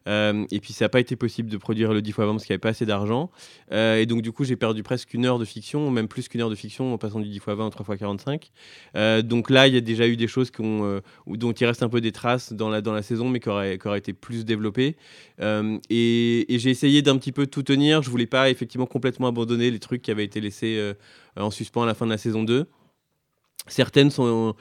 Euh, 0.08 0.46
et 0.52 0.60
puis 0.60 0.74
ça 0.74 0.86
n'a 0.86 0.90
pas 0.90 1.00
été 1.00 1.16
possible 1.16 1.50
de 1.50 1.58
produire 1.58 1.94
le 1.94 2.02
10 2.02 2.12
fois 2.12 2.26
20 2.26 2.34
parce 2.34 2.46
qu'il 2.46 2.54
n'y 2.54 2.56
avait 2.56 2.62
pas 2.62 2.70
assez 2.70 2.86
d'argent. 2.86 3.32
Euh, 3.72 3.98
et 3.98 4.06
donc 4.06 4.22
du 4.22 4.32
coup 4.32 4.44
j'ai 4.44 4.56
perdu 4.56 4.84
presque 4.84 5.14
une 5.14 5.26
heure 5.26 5.40
de 5.40 5.46
fiction, 5.46 5.90
même 5.92 6.08
plus 6.08 6.28
qu'une 6.28 6.42
heure 6.42 6.50
de 6.50 6.56
fiction 6.56 6.94
en 6.94 6.98
passant 6.98 7.20
du 7.20 7.30
10 7.30 7.40
fois 7.40 7.56
20 7.56 7.68
au 7.68 7.70
3 7.70 7.86
fois 7.86 7.98
45. 7.98 8.52
Euh, 8.96 9.22
donc 9.22 9.50
là 9.50 9.68
il 9.68 9.74
y 9.74 9.78
a 9.78 9.82
déjà 9.82 10.08
eu 10.08 10.18
des 10.18 10.28
choses 10.28 10.52
dont 10.56 11.52
il 11.52 11.66
reste 11.66 11.84
un 11.84 11.90
peu 11.90 12.02
des 12.02 12.12
traces 12.12 12.54
dans 12.54 12.70
la, 12.70 12.82
dans 12.82 12.94
la 12.94 13.02
saison 13.02 13.30
mais 13.30 13.40
qui 13.40 13.50
auraient, 13.50 13.78
qui 13.78 13.88
auraient 13.88 14.00
été 14.00 14.14
plus 14.14 14.46
développées. 14.46 14.96
Et 15.40 16.46
j'ai 16.50 16.70
essayé 16.70 17.02
d'un 17.02 17.18
petit 17.18 17.32
peu 17.32 17.48
tout 17.48 17.64
tenir. 17.64 18.02
Je 18.02 18.10
voulais 18.10 18.28
pas 18.28 18.50
effectivement 18.50 18.86
complètement 18.86 19.28
abandonner 19.28 19.72
les 19.72 19.80
trucs 19.80 20.02
qui 20.02 20.12
avaient 20.12 20.24
été 20.24 20.40
laissés 20.42 20.94
en 21.36 21.52
suspens 21.52 21.84
à 21.84 21.86
la 21.86 21.94
fin 21.94 22.06
de 22.06 22.12
la 22.12 22.18
saison 22.18 22.44
2. 22.44 22.68
Certaines 23.68 24.12
sont, 24.12 24.56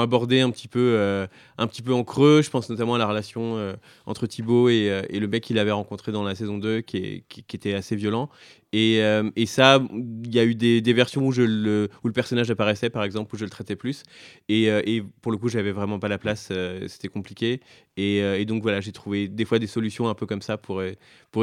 abordées 0.00 0.40
un 0.40 0.50
petit, 0.50 0.66
peu, 0.66 0.94
euh, 0.96 1.28
un 1.58 1.68
petit 1.68 1.80
peu 1.80 1.92
en 1.92 2.02
creux. 2.02 2.42
Je 2.42 2.50
pense 2.50 2.68
notamment 2.68 2.96
à 2.96 2.98
la 2.98 3.06
relation 3.06 3.56
euh, 3.56 3.74
entre 4.04 4.26
Thibaut 4.26 4.68
et, 4.68 4.90
euh, 4.90 5.02
et 5.10 5.20
le 5.20 5.28
mec 5.28 5.44
qu'il 5.44 5.60
avait 5.60 5.70
rencontré 5.70 6.10
dans 6.10 6.24
la 6.24 6.34
saison 6.34 6.58
2 6.58 6.80
qui, 6.80 7.22
était 7.54 7.74
assez 7.74 7.94
violent. 7.94 8.28
Et, 8.72 9.00
ça, 9.46 9.80
il 9.92 10.34
y 10.34 10.40
a 10.40 10.44
eu 10.44 10.56
des, 10.56 10.92
versions 10.92 11.24
où, 11.24 11.32
le, 11.32 11.88
personnage 12.12 12.50
apparaissait, 12.50 12.90
par 12.90 13.04
exemple, 13.04 13.32
où 13.32 13.38
je 13.38 13.44
le 13.44 13.50
traitais 13.50 13.76
plus. 13.76 14.02
Et, 14.48 15.02
pour 15.22 15.30
le 15.30 15.38
coup, 15.38 15.48
j'avais 15.48 15.72
vraiment 15.72 16.00
pas 16.00 16.08
la 16.08 16.18
place. 16.18 16.50
C'était 16.88 17.08
compliqué. 17.08 17.60
Et, 17.96 18.44
donc 18.44 18.62
voilà, 18.62 18.80
j'ai 18.80 18.92
trouvé 18.92 19.28
des 19.28 19.44
fois 19.44 19.60
des 19.60 19.68
solutions 19.68 20.08
un 20.08 20.14
peu 20.14 20.26
comme 20.26 20.42
ça 20.42 20.58
pour, 20.58 20.82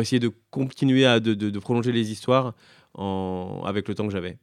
essayer 0.01 0.19
de 0.19 0.31
continuer 0.51 1.05
à 1.05 1.21
de, 1.21 1.59
prolonger 1.59 1.93
les 1.93 2.12
histoires 2.12 2.55
avec 2.93 3.88
le 3.88 3.95
temps 3.95 4.05
que 4.05 4.13
j'avais. 4.13 4.38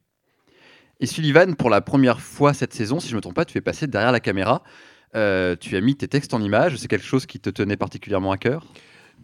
Et 1.03 1.07
Sullivan, 1.07 1.57
pour 1.57 1.69
la 1.69 1.81
première 1.81 2.21
fois 2.21 2.55
cette 2.55 2.73
saison, 2.73 3.01
si 3.01 3.09
je 3.09 3.15
ne 3.15 3.17
me 3.17 3.23
trompe 3.23 3.35
pas, 3.35 3.45
tu 3.45 3.59
es 3.59 3.61
passé 3.61 3.89
derrière 3.89 4.13
la 4.13 4.21
caméra. 4.21 4.63
Euh, 5.17 5.57
tu 5.59 5.77
as 5.77 5.81
mis 5.81 5.97
tes 5.97 6.07
textes 6.07 6.33
en 6.33 6.41
images. 6.41 6.77
C'est 6.77 6.87
quelque 6.87 7.05
chose 7.05 7.27
qui 7.27 7.41
te 7.41 7.51
tenait 7.51 7.77
particulièrement 7.77 8.31
à 8.31 8.37
cœur? 8.37 8.65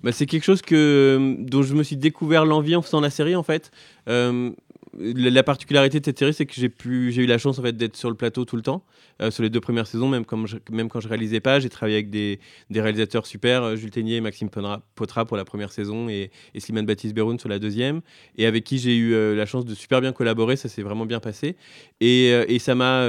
Bah, 0.03 0.11
c'est 0.11 0.27
quelque 0.27 0.43
chose 0.43 0.61
que, 0.61 1.37
dont 1.39 1.63
je 1.63 1.75
me 1.75 1.85
suis 1.85 1.97
découvert 1.97 2.45
l'envie 2.45 2.75
en 2.75 2.83
faisant 2.83 3.01
la 3.01 3.11
série 3.11 3.37
en 3.37 3.45
fait. 3.45 3.71
Euh, 4.09 4.51
la, 4.99 5.31
la 5.31 5.43
particularité 5.43 6.01
de 6.01 6.05
cette 6.05 6.19
série, 6.19 6.35
c'est 6.35 6.47
que 6.47 6.55
j'ai 6.55 7.23
eu 7.23 7.27
la 7.27 7.39
chance 7.39 7.59
en 7.59 7.63
fait 7.63 7.77
d'être 7.77 7.97
sur 7.97 8.09
le 8.09 8.15
plateau 8.17 8.45
tout 8.45 8.57
le 8.57 8.63
temps, 8.63 8.85
euh, 9.21 9.31
sur 9.31 9.43
les 9.43 9.51
deux 9.51 9.61
premières 9.61 9.87
saisons, 9.87 10.09
même, 10.09 10.25
comme 10.25 10.47
je- 10.47 10.57
même 10.71 10.89
quand 10.89 11.01
réalisais 11.09 11.41
pas. 11.41 11.61
J'ai 11.61 11.69
travaillé 11.69 11.97
avec 11.97 12.11
des, 12.11 12.39
réalisateurs 12.75 13.27
super, 13.27 13.63
euh, 13.63 13.77
Jules 13.77 13.91
Ténier 13.91 14.17
et 14.17 14.21
Maxime 14.21 14.49
Potra 14.51 15.25
pour 15.25 15.37
la 15.37 15.45
première 15.45 15.73
saison 15.73 16.09
et, 16.09 16.31
et 16.55 16.61
Slimane 16.61 16.87
Baptiste 16.87 17.15
Beroun 17.15 17.39
sur 17.39 17.49
la 17.49 17.59
deuxième, 17.59 18.01
et 18.37 18.47
avec 18.47 18.65
qui 18.65 18.79
j'ai 18.79 18.97
eu 18.97 19.15
euh, 19.15 19.35
la 19.35 19.47
chance 19.47 19.65
de 19.65 19.75
super 19.75 20.01
bien 20.01 20.13
collaborer. 20.13 20.57
Ça 20.57 20.69
s'est 20.69 20.83
vraiment 20.83 21.07
bien 21.07 21.21
passé, 21.21 21.57
et 22.01 22.59
ça 22.59 22.75
m'a 22.75 23.07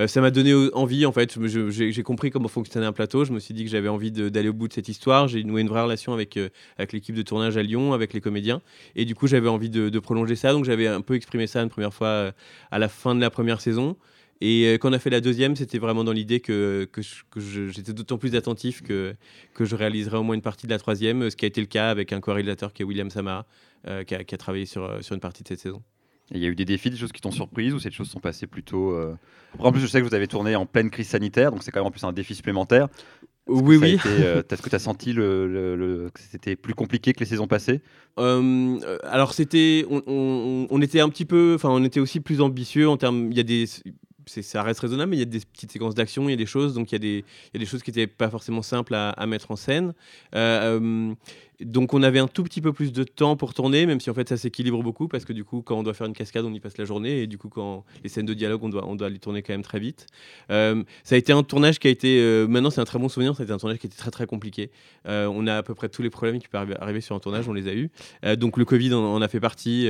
euh, 0.00 0.06
ça 0.06 0.20
m'a 0.20 0.30
donné 0.30 0.52
envie, 0.72 1.06
en 1.06 1.12
fait. 1.12 1.38
J'ai 1.46 2.02
compris 2.02 2.30
comment 2.30 2.48
fonctionnait 2.48 2.86
un 2.86 2.92
plateau. 2.92 3.24
Je 3.24 3.32
me 3.32 3.38
suis 3.38 3.54
dit 3.54 3.64
que 3.64 3.70
j'avais 3.70 3.88
envie 3.88 4.10
d'aller 4.10 4.48
au 4.48 4.52
bout 4.52 4.68
de 4.68 4.72
cette 4.72 4.88
histoire. 4.88 5.28
J'ai 5.28 5.44
noué 5.44 5.60
une 5.60 5.68
vraie 5.68 5.82
relation 5.82 6.12
avec, 6.12 6.36
euh, 6.36 6.48
avec 6.78 6.92
l'équipe 6.92 7.14
de 7.14 7.22
tournage 7.22 7.56
à 7.56 7.62
Lyon, 7.62 7.92
avec 7.92 8.12
les 8.12 8.20
comédiens. 8.20 8.60
Et 8.96 9.04
du 9.04 9.14
coup, 9.14 9.26
j'avais 9.26 9.48
envie 9.48 9.70
de, 9.70 9.98
prolonger 9.98 10.36
ça. 10.36 10.52
Donc, 10.52 10.64
j'avais 10.64 10.86
un 10.86 11.00
peu 11.00 11.14
exprimé 11.14 11.46
ça 11.46 11.62
une 11.62 11.70
première 11.70 11.94
fois 11.94 12.08
euh, 12.08 12.32
à 12.70 12.78
la 12.78 12.88
fin 12.88 13.14
de 13.14 13.20
la 13.20 13.30
première 13.30 13.60
saison. 13.60 13.96
Et 14.40 14.74
quand 14.74 14.90
on 14.90 14.92
a 14.92 14.98
fait 14.98 15.10
la 15.10 15.22
deuxième, 15.22 15.56
c'était 15.56 15.78
vraiment 15.78 16.04
dans 16.04 16.12
l'idée 16.12 16.40
que, 16.40 16.86
j'étais 17.36 17.94
d'autant 17.94 18.18
plus 18.18 18.34
attentif 18.34 18.82
que, 18.82 19.14
je 19.58 19.76
réaliserais 19.76 20.18
au 20.18 20.22
moins 20.22 20.34
une 20.34 20.42
partie 20.42 20.66
de 20.66 20.72
la 20.72 20.78
troisième, 20.78 21.30
ce 21.30 21.36
qui 21.36 21.46
a 21.46 21.48
été 21.48 21.60
le 21.60 21.66
cas 21.68 21.88
avec 21.88 22.12
un 22.12 22.20
co-réalisateur 22.20 22.72
qui 22.72 22.82
est 22.82 22.84
William 22.84 23.08
Samara, 23.08 23.46
qui, 24.06 24.14
a, 24.14 24.24
travaillé 24.36 24.66
sur 24.66 24.90
une 25.12 25.20
partie 25.20 25.44
de 25.44 25.48
cette 25.48 25.60
saison. 25.60 25.82
Il 26.30 26.38
y 26.42 26.46
a 26.46 26.48
eu 26.48 26.54
des 26.54 26.64
défis, 26.64 26.90
des 26.90 26.96
choses 26.96 27.12
qui 27.12 27.20
t'ont 27.20 27.30
surprise 27.30 27.74
ou 27.74 27.78
ces 27.78 27.90
choses 27.90 28.08
sont 28.08 28.20
passées 28.20 28.46
plutôt. 28.46 28.92
euh, 28.92 29.14
Après, 29.54 29.68
en 29.68 29.72
plus, 29.72 29.80
je 29.80 29.86
sais 29.86 30.00
que 30.00 30.06
vous 30.06 30.14
avez 30.14 30.26
tourné 30.26 30.56
en 30.56 30.64
pleine 30.66 30.90
crise 30.90 31.08
sanitaire, 31.08 31.50
donc 31.50 31.62
c'est 31.62 31.70
quand 31.70 31.80
même 31.80 31.86
en 31.88 31.90
plus 31.90 32.04
un 32.04 32.12
défi 32.12 32.34
supplémentaire. 32.34 32.88
Oui, 33.46 33.76
oui. 33.76 33.98
euh, 34.06 34.42
Est-ce 34.50 34.62
que 34.62 34.70
tu 34.70 34.74
as 34.76 34.78
senti 34.78 35.12
le, 35.12 35.46
le- 35.46 35.76
le- 35.76 36.10
que 36.10 36.20
c'était 36.20 36.56
plus 36.56 36.72
compliqué 36.74 37.12
que 37.12 37.20
les 37.20 37.26
saisons 37.26 37.46
passées? 37.46 37.82
Euh, 38.18 38.78
euh, 38.84 38.98
alors 39.04 39.34
c'était, 39.34 39.84
on, 39.90 40.02
on- 40.06 40.66
on 40.70 40.80
était 40.80 41.00
un 41.00 41.10
petit 41.10 41.26
peu, 41.26 41.52
enfin 41.56 41.68
on 41.68 41.84
était 41.84 42.00
aussi 42.00 42.20
plus 42.20 42.40
ambitieux 42.40 42.88
en 42.88 42.96
termes, 42.96 43.28
il 43.30 43.36
y 43.36 43.40
a 43.40 43.42
des, 43.42 43.66
ça 44.26 44.62
reste 44.62 44.80
raisonnable, 44.80 45.10
mais 45.10 45.16
il 45.16 45.20
y 45.20 45.22
a 45.22 45.26
des 45.26 45.40
petites 45.40 45.72
séquences 45.72 45.94
d'action, 45.94 46.26
il 46.28 46.30
y 46.30 46.34
a 46.34 46.36
des 46.38 46.46
choses, 46.46 46.72
donc 46.72 46.90
il 46.90 46.94
y 46.94 46.96
a 46.96 47.00
des, 47.00 47.18
il 47.18 47.54
y 47.54 47.56
a 47.56 47.60
des 47.60 47.66
choses 47.66 47.82
qui 47.82 47.90
n'étaient 47.90 48.06
pas 48.06 48.30
forcément 48.30 48.62
simples 48.62 48.94
à, 48.94 49.10
à 49.10 49.26
mettre 49.26 49.50
en 49.50 49.56
scène. 49.56 49.92
Euh, 50.34 51.12
donc 51.60 51.94
on 51.94 52.02
avait 52.02 52.18
un 52.18 52.26
tout 52.26 52.42
petit 52.42 52.60
peu 52.60 52.72
plus 52.72 52.92
de 52.92 53.04
temps 53.04 53.36
pour 53.36 53.54
tourner, 53.54 53.86
même 53.86 54.00
si 54.00 54.10
en 54.10 54.14
fait 54.14 54.28
ça 54.28 54.36
s'équilibre 54.36 54.82
beaucoup 54.82 55.08
parce 55.08 55.24
que 55.24 55.32
du 55.32 55.44
coup 55.44 55.62
quand 55.62 55.78
on 55.78 55.82
doit 55.82 55.94
faire 55.94 56.06
une 56.06 56.12
cascade 56.12 56.44
on 56.44 56.52
y 56.52 56.60
passe 56.60 56.78
la 56.78 56.84
journée 56.84 57.22
et 57.22 57.26
du 57.26 57.38
coup 57.38 57.48
quand 57.48 57.84
les 58.02 58.08
scènes 58.08 58.26
de 58.26 58.34
dialogue 58.34 58.64
on 58.64 58.68
doit, 58.68 58.84
on 58.86 58.96
doit 58.96 59.08
les 59.08 59.18
tourner 59.18 59.42
quand 59.42 59.52
même 59.52 59.62
très 59.62 59.78
vite. 59.78 60.06
Euh, 60.50 60.82
ça 61.04 61.14
a 61.14 61.18
été 61.18 61.32
un 61.32 61.42
tournage 61.42 61.78
qui 61.78 61.86
a 61.86 61.90
été, 61.90 62.18
euh, 62.20 62.46
maintenant 62.46 62.70
c'est 62.70 62.80
un 62.80 62.84
très 62.84 62.98
bon 62.98 63.08
souvenir, 63.08 63.36
ça 63.36 63.42
a 63.42 63.44
été 63.44 63.52
un 63.52 63.58
tournage 63.58 63.78
qui 63.78 63.86
était 63.86 63.96
très 63.96 64.10
très 64.10 64.26
compliqué. 64.26 64.70
Euh, 65.06 65.26
on 65.26 65.46
a 65.46 65.56
à 65.56 65.62
peu 65.62 65.74
près 65.74 65.88
tous 65.88 66.02
les 66.02 66.10
problèmes 66.10 66.38
qui 66.38 66.48
peuvent 66.48 66.76
arriver, 66.80 67.00
sur 67.00 67.14
un 67.14 67.20
tournage, 67.20 67.48
on 67.48 67.52
les 67.52 67.68
a 67.68 67.74
eus. 67.74 67.90
Donc 68.36 68.56
le 68.56 68.64
Covid 68.64 68.94
en, 68.94 69.22
a 69.22 69.28
fait 69.28 69.40
partie. 69.40 69.88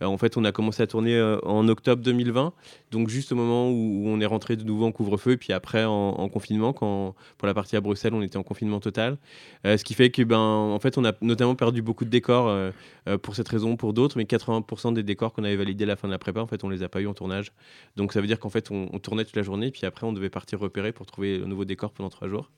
En 0.00 0.18
fait 0.18 0.36
on 0.36 0.44
a 0.44 0.52
commencé 0.52 0.82
à 0.82 0.86
tourner 0.86 1.20
en 1.42 1.66
octobre 1.68 2.02
2020, 2.02 2.52
donc 2.90 3.08
juste 3.08 3.32
au 3.32 3.36
moment 3.36 3.70
où, 3.70 4.04
on 4.06 4.20
est 4.20 4.26
rentré 4.26 4.56
de 4.56 4.64
nouveau 4.64 4.86
en 4.86 4.92
couvre-feu 4.92 5.32
et 5.32 5.36
puis 5.36 5.52
après 5.52 5.84
en, 5.84 5.92
en 5.92 6.28
confinement, 6.28 6.72
quand 6.72 7.14
pour 7.38 7.46
la 7.46 7.54
partie 7.54 7.76
à 7.76 7.80
Bruxelles 7.80 8.14
on 8.14 8.22
était 8.22 8.36
en 8.36 8.42
confinement 8.42 8.80
total. 8.80 9.16
Ce 9.64 9.82
qui 9.82 9.94
fait 9.94 10.10
que 10.10 10.22
ben 10.22 10.38
en 10.38 10.78
fait 10.78 10.98
on 10.98 11.04
a 11.04 11.05
notamment 11.20 11.54
perdu 11.54 11.82
beaucoup 11.82 12.04
de 12.04 12.10
décors 12.10 12.48
euh, 12.48 12.70
euh, 13.08 13.18
pour 13.18 13.34
cette 13.34 13.48
raison, 13.48 13.76
pour 13.76 13.92
d'autres, 13.92 14.16
mais 14.16 14.24
80% 14.24 14.94
des 14.94 15.02
décors 15.02 15.32
qu'on 15.32 15.44
avait 15.44 15.56
validés 15.56 15.84
à 15.84 15.88
la 15.88 15.96
fin 15.96 16.08
de 16.08 16.12
la 16.12 16.18
prépa, 16.18 16.40
en 16.40 16.46
fait 16.46 16.64
on 16.64 16.68
les 16.68 16.82
a 16.82 16.88
pas 16.88 17.00
eu 17.00 17.06
en 17.06 17.14
tournage. 17.14 17.52
Donc 17.96 18.12
ça 18.12 18.20
veut 18.20 18.26
dire 18.26 18.38
qu'en 18.38 18.50
fait 18.50 18.70
on, 18.70 18.88
on 18.92 18.98
tournait 18.98 19.24
toute 19.24 19.36
la 19.36 19.42
journée, 19.42 19.70
puis 19.70 19.86
après 19.86 20.06
on 20.06 20.12
devait 20.12 20.30
partir 20.30 20.60
repérer 20.60 20.92
pour 20.92 21.06
trouver 21.06 21.38
le 21.38 21.46
nouveau 21.46 21.64
décor 21.64 21.92
pendant 21.92 22.10
trois 22.10 22.28
jours. 22.28 22.50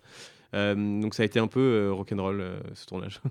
Euh, 0.55 0.75
donc 0.75 1.15
ça 1.15 1.23
a 1.23 1.27
été 1.27 1.39
un 1.39 1.47
peu 1.47 1.91
rock'n'roll 1.93 2.45
ce 2.75 2.87
tournage. 2.87 3.21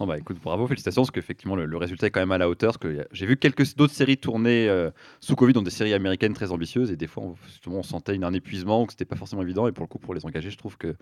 Non, 0.00 0.06
bah 0.06 0.16
écoute, 0.16 0.38
bravo, 0.42 0.66
félicitations, 0.66 1.02
parce 1.02 1.10
qu'effectivement, 1.10 1.54
le, 1.54 1.66
le 1.66 1.76
résultat 1.76 2.06
est 2.06 2.10
quand 2.10 2.20
même 2.20 2.32
à 2.32 2.38
la 2.38 2.48
hauteur. 2.48 2.78
Que 2.78 3.06
j'ai 3.12 3.26
vu 3.26 3.36
quelques 3.36 3.76
d'autres 3.76 3.92
séries 3.92 4.16
tournées 4.16 4.66
euh, 4.66 4.90
sous 5.20 5.36
Covid, 5.36 5.52
donc 5.52 5.64
des 5.64 5.70
séries 5.70 5.92
américaines 5.92 6.32
très 6.32 6.52
ambitieuses, 6.52 6.90
et 6.90 6.96
des 6.96 7.06
fois, 7.06 7.22
on, 7.22 7.34
justement, 7.46 7.80
on 7.80 7.82
sentait 7.82 8.18
un 8.24 8.32
épuisement, 8.32 8.86
que 8.86 8.92
c'était 8.92 9.04
pas 9.04 9.16
forcément 9.16 9.42
évident. 9.42 9.68
Et 9.68 9.72
pour 9.72 9.84
le 9.84 9.88
coup, 9.88 9.98
pour 9.98 10.14
les 10.14 10.24
engager, 10.24 10.48
je 10.48 10.56
trouve 10.56 10.78
que 10.78 10.96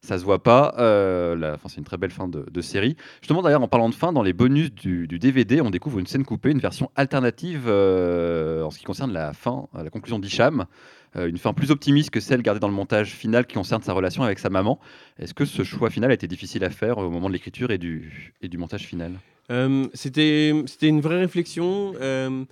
ça 0.00 0.18
se 0.18 0.24
voit 0.24 0.42
pas. 0.42 0.74
Euh, 0.78 1.56
c'est 1.68 1.76
une 1.76 1.84
très 1.84 1.96
belle 1.96 2.10
fin 2.10 2.26
de, 2.26 2.44
de 2.50 2.60
série. 2.60 2.96
Justement, 3.20 3.40
d'ailleurs, 3.40 3.62
en 3.62 3.68
parlant 3.68 3.88
de 3.88 3.94
fin, 3.94 4.12
dans 4.12 4.24
les 4.24 4.32
bonus 4.32 4.74
du, 4.74 5.06
DVD, 5.06 5.60
on 5.60 5.70
découvre 5.70 6.00
une 6.00 6.08
scène 6.08 6.24
coupée, 6.24 6.50
une 6.50 6.58
version 6.58 6.90
alternative 6.96 7.66
euh, 7.68 8.64
en 8.64 8.70
ce 8.72 8.80
qui 8.80 8.84
concerne 8.84 9.12
la 9.12 9.32
fin, 9.32 9.68
la 9.74 9.90
conclusion 9.90 10.18
d'Hicham. 10.18 10.66
Euh, 11.16 11.26
une 11.26 11.38
fin 11.38 11.52
plus 11.52 11.70
optimiste 11.70 12.10
que 12.10 12.20
celle 12.20 12.40
gardée 12.42 12.60
dans 12.60 12.68
le 12.68 12.74
montage 12.74 13.10
final 13.10 13.46
qui 13.46 13.54
concerne 13.54 13.82
sa 13.82 13.92
relation 13.92 14.22
avec 14.22 14.38
sa 14.38 14.48
maman. 14.48 14.78
Est-ce 15.18 15.34
que 15.34 15.44
ce 15.44 15.64
choix 15.64 15.90
final 15.90 16.10
a 16.10 16.14
été 16.14 16.28
difficile 16.28 16.62
à 16.64 16.70
faire 16.70 16.98
au 16.98 17.10
moment 17.10 17.28
de 17.28 17.32
l'écriture 17.32 17.70
et 17.70 17.78
du, 17.78 18.32
et 18.42 18.48
du 18.48 18.58
montage 18.58 18.86
final? 18.86 19.12
Euh, 19.50 19.86
C'était 19.94 20.52
une 20.82 21.00
vraie 21.00 21.18
réflexion. 21.18 21.94
Euh, 22.00 22.44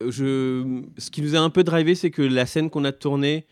ce 0.00 1.10
qui 1.10 1.22
nous 1.22 1.36
a 1.36 1.40
un 1.40 1.50
peu 1.50 1.64
drivé, 1.64 1.94
c'est 1.94 2.10
que 2.10 2.22
la 2.22 2.46
scène 2.46 2.70
qu'on 2.70 2.84
a 2.84 2.92
tournée, 2.92 3.46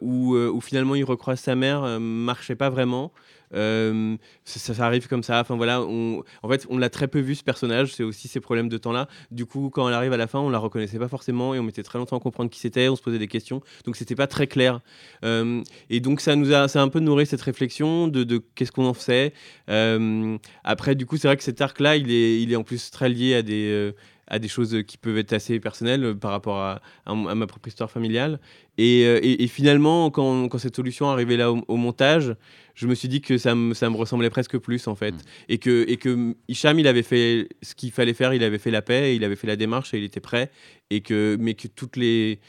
où, 0.00 0.36
où 0.36 0.60
finalement 0.60 0.94
il 0.94 1.04
recroise 1.04 1.40
sa 1.40 1.54
mère, 1.56 1.98
marchait 2.00 2.56
pas 2.56 2.70
vraiment. 2.70 3.12
Euh, 3.54 4.16
ça, 4.44 4.84
arrive 4.84 5.08
comme 5.08 5.22
ça. 5.22 5.40
Enfin 5.40 5.56
voilà, 5.56 5.80
en 5.82 6.48
fait, 6.48 6.66
on 6.70 6.78
l'a 6.78 6.90
très 6.90 7.08
peu 7.08 7.20
vu 7.20 7.34
ce 7.34 7.44
personnage. 7.44 7.94
C'est 7.94 8.04
aussi 8.04 8.28
ces 8.28 8.40
problèmes 8.40 8.68
de 8.68 8.78
temps-là. 8.78 9.08
Du 9.30 9.46
coup, 9.46 9.70
quand 9.70 9.88
elle 9.88 9.94
arrive 9.94 10.12
à 10.12 10.16
la 10.16 10.26
fin, 10.26 10.38
on 10.38 10.50
la 10.50 10.58
reconnaissait 10.58 10.98
pas 10.98 11.08
forcément 11.08 11.54
et 11.54 11.58
on 11.58 11.62
mettait 11.62 11.82
très 11.82 11.98
longtemps 11.98 12.16
à 12.16 12.20
comprendre 12.20 12.50
qui 12.50 12.60
c'était. 12.60 12.88
On 12.88 12.96
se 12.96 13.02
posait 13.02 13.18
des 13.18 13.28
questions, 13.28 13.62
donc 13.84 13.96
c'était 13.96 14.14
pas 14.14 14.26
très 14.26 14.46
clair. 14.46 14.80
Euh, 15.24 15.62
et 15.90 16.00
donc 16.00 16.20
ça 16.20 16.36
nous 16.36 16.52
a, 16.52 16.68
ça 16.68 16.82
un 16.82 16.88
peu 16.88 17.00
nourri 17.00 17.26
cette 17.26 17.42
réflexion 17.42 18.08
de, 18.08 18.42
qu'est-ce 18.54 18.72
qu'on 18.72 18.86
en 18.86 18.94
faisait. 18.94 19.32
Euh, 19.68 20.36
après, 20.64 20.94
du 20.94 21.06
coup, 21.06 21.16
c'est 21.16 21.28
vrai 21.28 21.36
que 21.36 21.44
cet 21.44 21.60
arc-là, 21.60 21.96
il 21.96 22.10
est, 22.10 22.40
il 22.40 22.52
est 22.52 22.56
en 22.56 22.64
plus 22.64 22.90
très 22.90 23.08
lié 23.08 23.34
à 23.34 23.42
des, 23.42 23.68
euh, 23.70 23.92
à 24.26 24.38
des 24.38 24.48
choses 24.48 24.82
qui 24.86 24.96
peuvent 24.96 25.18
être 25.18 25.32
assez 25.32 25.60
personnelles 25.60 26.14
par 26.16 26.30
rapport 26.30 26.58
à, 26.58 26.80
ma 27.06 27.46
propre 27.46 27.68
histoire 27.68 27.90
familiale. 27.90 28.40
Et, 28.78 29.46
finalement, 29.48 30.10
quand, 30.10 30.58
cette 30.58 30.76
solution 30.76 31.08
arrivait 31.08 31.36
là 31.36 31.52
au 31.52 31.76
montage, 31.76 32.34
je 32.74 32.86
me 32.86 32.94
suis 32.94 33.08
dit 33.08 33.20
que 33.20 33.38
ça 33.38 33.54
me, 33.54 33.74
ça 33.74 33.88
me 33.90 33.96
ressemblait 33.96 34.30
presque 34.30 34.58
plus 34.58 34.86
en 34.88 34.94
fait. 34.94 35.14
Et 35.48 35.58
que, 35.58 35.84
et 35.88 35.96
que 35.96 36.34
Hicham, 36.48 36.78
il 36.78 36.86
avait 36.88 37.02
fait 37.02 37.48
ce 37.62 37.74
qu'il 37.74 37.92
fallait 37.92 38.14
faire, 38.14 38.34
il 38.34 38.42
avait 38.44 38.58
fait 38.58 38.70
la 38.70 38.82
paix, 38.82 39.14
il 39.16 39.24
avait 39.24 39.36
fait 39.36 39.46
la 39.46 39.56
démarche 39.56 39.94
et 39.94 39.98
il 39.98 40.04
était 40.04 40.20
prêt. 40.20 40.50
Et 40.90 41.00
que, 41.00 41.36
mais 41.40 41.54
que 41.54 41.68
toutes 41.68 41.96
les, 41.96 42.40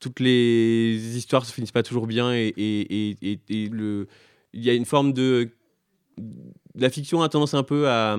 toutes 0.00 0.20
les 0.20 1.16
histoires 1.16 1.44
se 1.46 1.52
finissent 1.52 1.72
pas 1.72 1.82
toujours 1.82 2.06
bien 2.06 2.32
et, 2.34 2.48
et, 2.56 3.10
et- 3.10 3.16
et- 3.22 3.40
et 3.48 3.68
le, 3.68 4.08
il 4.52 4.64
y 4.64 4.70
a 4.70 4.74
une 4.74 4.84
forme 4.86 5.12
de 5.12 5.50
la 6.74 6.90
fiction 6.90 7.22
a 7.22 7.28
tendance 7.28 7.54
un 7.54 7.62
peu 7.62 7.88
à, 7.88 8.18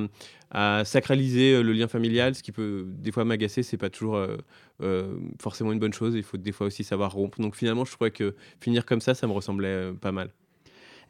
à 0.52 0.84
sacraliser 0.86 1.56
euh, 1.56 1.64
le 1.64 1.74
lien 1.74 1.88
familial, 1.88 2.36
ce 2.36 2.44
qui 2.44 2.52
peut 2.52 2.86
des 2.88 3.12
fois 3.12 3.26
m'agacer. 3.26 3.64
C'est 3.64 3.78
pas 3.78 3.90
toujours 3.90 4.16
euh, 4.16 4.38
euh, 4.82 5.18
forcément 5.42 5.72
une 5.72 5.80
bonne 5.80 5.94
chose. 5.94 6.16
Il 6.16 6.24
faut 6.24 6.38
des 6.38 6.52
fois 6.52 6.68
aussi 6.68 6.84
savoir 6.84 7.12
rompre. 7.14 7.40
Donc 7.42 7.56
finalement, 7.56 7.86
je 7.86 7.92
trouvais 7.92 8.12
que 8.12 8.36
finir 8.60 8.86
comme 8.86 9.02
ça, 9.02 9.14
ça 9.14 9.28
me 9.28 9.34
ressemblait 9.34 9.92
pas 10.02 10.12
mal. 10.12 10.30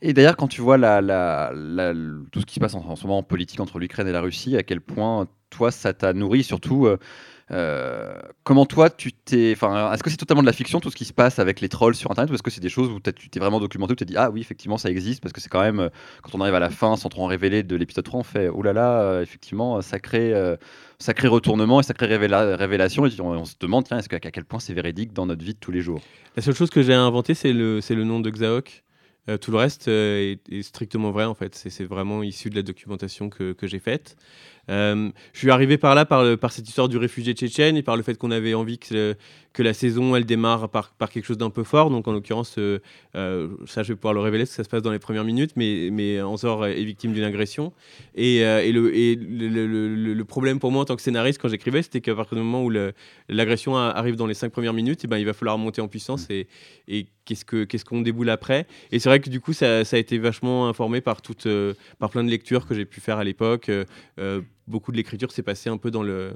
Et 0.02 0.14
d'ailleurs, 0.14 0.38
quand 0.38 0.48
tu 0.48 0.62
vois 0.62 0.78
tout 0.78 2.40
ce 2.40 2.46
qui 2.46 2.56
se 2.56 2.60
passe 2.60 2.76
en, 2.76 2.96
ce 2.96 3.04
moment 3.04 3.20
en 3.20 3.24
politique 3.24 3.60
entre 3.60 3.80
l'Ukraine 3.80 4.08
et 4.08 4.12
la 4.12 4.22
Russie, 4.22 4.56
à 4.56 4.64
quel 4.64 4.82
point 4.82 5.28
toi 5.50 5.72
ça 5.72 5.94
t'a 5.94 6.14
nourri, 6.14 6.44
surtout 6.44 6.86
euh, 6.86 6.98
euh, 7.52 8.14
comment 8.44 8.66
toi 8.66 8.90
tu 8.90 9.12
t'es. 9.12 9.52
Est-ce 9.52 10.04
que 10.04 10.10
c'est 10.10 10.18
totalement 10.18 10.42
de 10.42 10.48
la 10.48 10.54
fiction 10.54 10.80
tout 10.80 10.92
ce 10.92 10.96
qui 10.96 11.06
se 11.06 11.12
passe 11.12 11.40
avec 11.40 11.60
les 11.60 11.68
trolls 11.68 11.96
sur 11.96 12.12
Internet 12.12 12.32
ou 12.32 12.36
est-ce 12.36 12.44
que 12.44 12.52
c'est 12.52 12.62
des 12.62 12.70
choses 12.70 12.90
où 12.90 13.00
tu 13.00 13.30
t'es 13.30 13.40
vraiment 13.40 13.60
documenté, 13.60 13.94
où 13.94 13.96
tu 13.96 14.06
t'es 14.06 14.14
dit 14.14 14.18
ah 14.18 14.30
oui 14.30 14.42
effectivement 14.42 14.78
ça 14.78 14.90
existe 14.90 15.22
parce 15.22 15.34
que 15.34 15.42
c'est 15.42 15.50
quand 15.50 15.62
même 15.62 15.80
euh, 15.80 15.90
quand 16.22 16.36
on 16.36 16.42
arrive 16.42 16.54
à 16.54 16.60
la 16.60 16.70
fin 16.70 16.96
sans 16.96 17.10
trop 17.10 17.24
en 17.24 17.26
révéler 17.26 17.64
de 17.64 17.76
l'épisode 17.76 18.06
3 18.06 18.20
on 18.20 18.24
fait 18.24 18.48
oh 18.48 18.62
là 18.62 18.74
là 18.74 19.22
effectivement 19.22 19.82
sacré 19.82 20.34
sacré 21.00 21.28
retournement 21.28 21.80
et 21.80 21.84
sacré 21.84 22.06
révéla- 22.06 22.56
révélation 22.56 23.08
et 23.08 23.22
on, 23.22 23.46
se 23.46 23.56
demande 23.60 23.86
tiens 23.86 23.98
est-ce 23.98 24.10
que, 24.10 24.16
à 24.16 24.20
quel 24.20 24.46
point 24.46 24.60
c'est 24.60 24.74
véridique 24.74 25.14
dans 25.14 25.26
notre 25.26 25.44
vie 25.44 25.56
de 25.56 25.60
tous 25.60 25.72
les 25.72 25.82
jours? 25.82 26.02
La 26.36 26.44
seule 26.44 26.56
chose 26.56 26.70
que 26.70 26.84
j'ai 26.84 26.94
inventé, 26.94 27.34
c'est 27.34 27.54
le, 27.54 27.80
le 27.90 28.04
nom 28.04 28.20
de 28.20 28.30
Xaok. 28.30 28.84
Euh, 29.28 29.38
tout 29.38 29.52
le 29.52 29.58
reste 29.58 29.88
euh, 29.88 30.18
est, 30.34 30.50
est 30.52 30.64
strictement 30.64 31.12
vrai 31.12 31.26
en 31.26 31.34
fait. 31.34 31.56
C'est, 31.56 31.84
vraiment 31.86 32.24
issu 32.24 32.50
de 32.50 32.56
la 32.56 32.64
documentation 32.64 33.30
que, 33.30 33.54
que 33.54 33.68
j'ai 33.68 33.80
faite. 33.80 34.16
Euh, 34.70 35.10
je 35.34 35.40
suis 35.40 35.52
arrivé 35.52 35.78
par 35.78 35.96
là 35.96 36.06
par, 36.06 36.52
cette 36.52 36.68
histoire 36.68 36.90
du 36.90 36.98
réfugié 36.98 37.34
tchétchène 37.34 37.78
et 37.78 37.84
par 37.84 37.98
le 37.98 38.04
fait 38.04 38.16
qu'on 38.16 38.32
avait 38.32 38.54
envie 38.54 38.78
que, 38.78 39.16
la 39.58 39.74
saison 39.74 40.16
elle 40.16 40.24
démarre 40.24 40.70
par, 40.70 40.94
quelque 41.12 41.26
chose 41.26 41.38
d'un 41.38 41.50
peu 41.50 41.64
fort. 41.64 41.90
Donc 41.90 42.08
en 42.08 42.14
l'occurrence, 42.14 42.56
euh, 42.58 42.80
euh, 43.16 43.50
ça 43.66 43.84
je 43.84 43.90
vais 43.90 43.96
pouvoir 43.98 44.14
le 44.14 44.22
révéler 44.22 44.44
parce 44.44 44.52
que 44.52 44.56
ça 44.56 44.64
se 44.64 44.70
passe 44.70 44.82
dans 44.82 44.92
les 44.92 45.00
premières 45.00 45.26
minutes, 45.26 45.52
mais, 45.58 45.90
mais 45.92 46.14
est 46.14 46.84
victime 46.86 47.12
d'une 47.12 47.26
agression. 47.26 47.74
Et, 48.16 48.42
le, 48.72 50.24
problème 50.24 50.60
pour 50.60 50.72
moi 50.72 50.84
en 50.84 50.86
tant 50.86 50.96
que 50.96 51.02
scénariste 51.02 51.42
quand 51.42 51.50
j'écrivais, 51.50 51.82
c'était 51.82 52.00
qu'à 52.00 52.16
partir 52.16 52.38
du 52.38 52.44
moment 52.44 52.64
où 52.64 52.72
l'agression 53.28 53.76
arrive 53.76 54.16
dans 54.16 54.28
les 54.28 54.34
cinq 54.34 54.52
premières 54.52 54.74
minutes, 54.74 55.04
et 55.04 55.08
ben, 55.08 55.18
il 55.18 55.26
va 55.26 55.34
falloir 55.34 55.58
monter 55.58 55.82
en 55.82 55.88
puissance 55.88 56.28
et, 56.30 56.48
qu'est-ce 57.26 57.46
que 57.46 57.64
qu'est-ce 57.66 57.86
qu'on 57.86 58.02
déboule 58.02 58.30
après. 58.30 58.66
Et 58.92 59.00
c'est 59.00 59.10
vrai 59.10 59.20
que 59.20 59.30
du 59.30 59.42
coup, 59.42 59.54
ça, 59.54 59.80
a 59.80 59.98
été 59.98 60.18
vachement 60.20 60.70
informé 60.70 61.02
par 61.02 61.22
plein 61.22 62.24
de 62.24 62.30
lectures 62.30 62.66
que 62.66 62.76
j'ai 62.76 62.86
pu 62.86 63.02
faire 63.02 63.18
à 63.18 63.24
l'époque. 63.24 63.70
Beaucoup 64.70 64.92
de 64.92 64.98
l'écriture 64.98 65.32
s'est 65.32 65.44
passée 65.44 65.70
un 65.70 65.78
peu 65.78 65.92
dans 65.92 66.04
le 66.04 66.34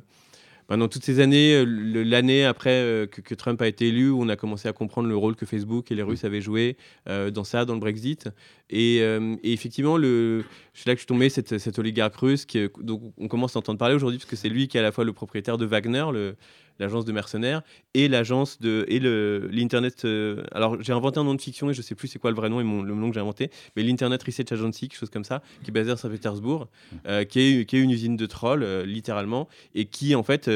pendant 0.67 0.87
toutes 0.87 1.03
ces 1.03 1.19
années, 1.19 1.55
euh, 1.55 1.65
l'année 2.03 2.45
après 2.45 2.71
euh, 2.71 3.05
que, 3.05 3.35
Trump 3.35 3.61
a 3.61 3.67
été 3.67 3.89
élu, 3.89 4.11
on 4.11 4.29
a 4.29 4.35
commencé 4.35 4.67
à 4.67 4.73
comprendre 4.73 5.09
le 5.09 5.17
rôle 5.17 5.35
que 5.35 5.45
Facebook 5.45 5.91
et 5.91 5.95
les 5.95 6.03
Russes 6.03 6.23
avaient 6.23 6.41
joué 6.41 6.77
euh, 7.09 7.31
dans 7.31 7.43
ça, 7.43 7.65
dans 7.65 7.73
le 7.73 7.79
Brexit. 7.79 8.29
Et, 8.69 9.01
effectivement, 9.43 9.97
le, 9.97 10.45
c'est 10.73 10.87
là 10.87 10.93
que 10.93 10.97
je 10.99 11.01
suis 11.01 11.07
tombé, 11.07 11.29
cet 11.29 11.77
oligarque 11.77 12.15
russe, 12.15 12.45
qui, 12.45 12.67
dont 12.79 13.13
on 13.17 13.27
commence 13.27 13.55
à 13.55 13.59
entendre 13.59 13.77
parler 13.77 13.93
aujourd'hui, 13.93 14.17
parce 14.17 14.29
que 14.29 14.35
c'est 14.35 14.49
lui 14.49 14.67
qui 14.67 14.77
est 14.77 14.79
à 14.79 14.83
la 14.83 14.91
fois 14.91 15.03
le 15.03 15.13
propriétaire 15.13 15.57
de 15.59 15.65
Wagner, 15.65 16.05
le- 16.11 16.35
l'agence 16.79 17.05
de 17.05 17.11
mercenaires, 17.11 17.61
et 17.93 18.07
l'agence 18.07 18.59
de 18.59 18.85
et 18.87 18.99
le 18.99 19.47
l'internet. 19.51 20.05
euh, 20.05 20.43
alors 20.51 20.81
j'ai 20.81 20.93
inventé 20.93 21.19
un 21.19 21.23
nom 21.23 21.35
de 21.35 21.41
fiction 21.41 21.69
et 21.69 21.73
je 21.73 21.81
sais 21.81 21.95
plus 21.95 22.07
c'est 22.07 22.19
quoi 22.19 22.31
le 22.31 22.35
vrai 22.35 22.49
nom 22.49 22.59
et 22.59 22.63
mon, 22.63 22.81
le 22.83 22.95
nom 22.95 23.09
que 23.09 23.13
j'ai 23.13 23.19
inventé, 23.21 23.49
mais 23.75 23.83
l'internet 23.83 24.21
research 24.23 24.51
agency, 24.51 24.87
quelque 24.89 24.99
chose 24.99 25.09
comme 25.09 25.23
ça, 25.23 25.41
qui 25.63 25.69
est 25.69 25.73
basé 25.73 25.91
à 25.91 25.97
Saint-Pétersbourg, 25.97 26.67
euh, 27.07 27.23
qui 27.23 27.39
est 27.39 27.65
qui 27.65 27.77
est 27.77 27.81
une 27.81 27.91
usine 27.91 28.17
de 28.17 28.25
trolls 28.25 28.63
euh, 28.63 28.85
littéralement 28.85 29.47
et 29.75 29.85
qui 29.85 30.15
en 30.15 30.23
fait 30.23 30.49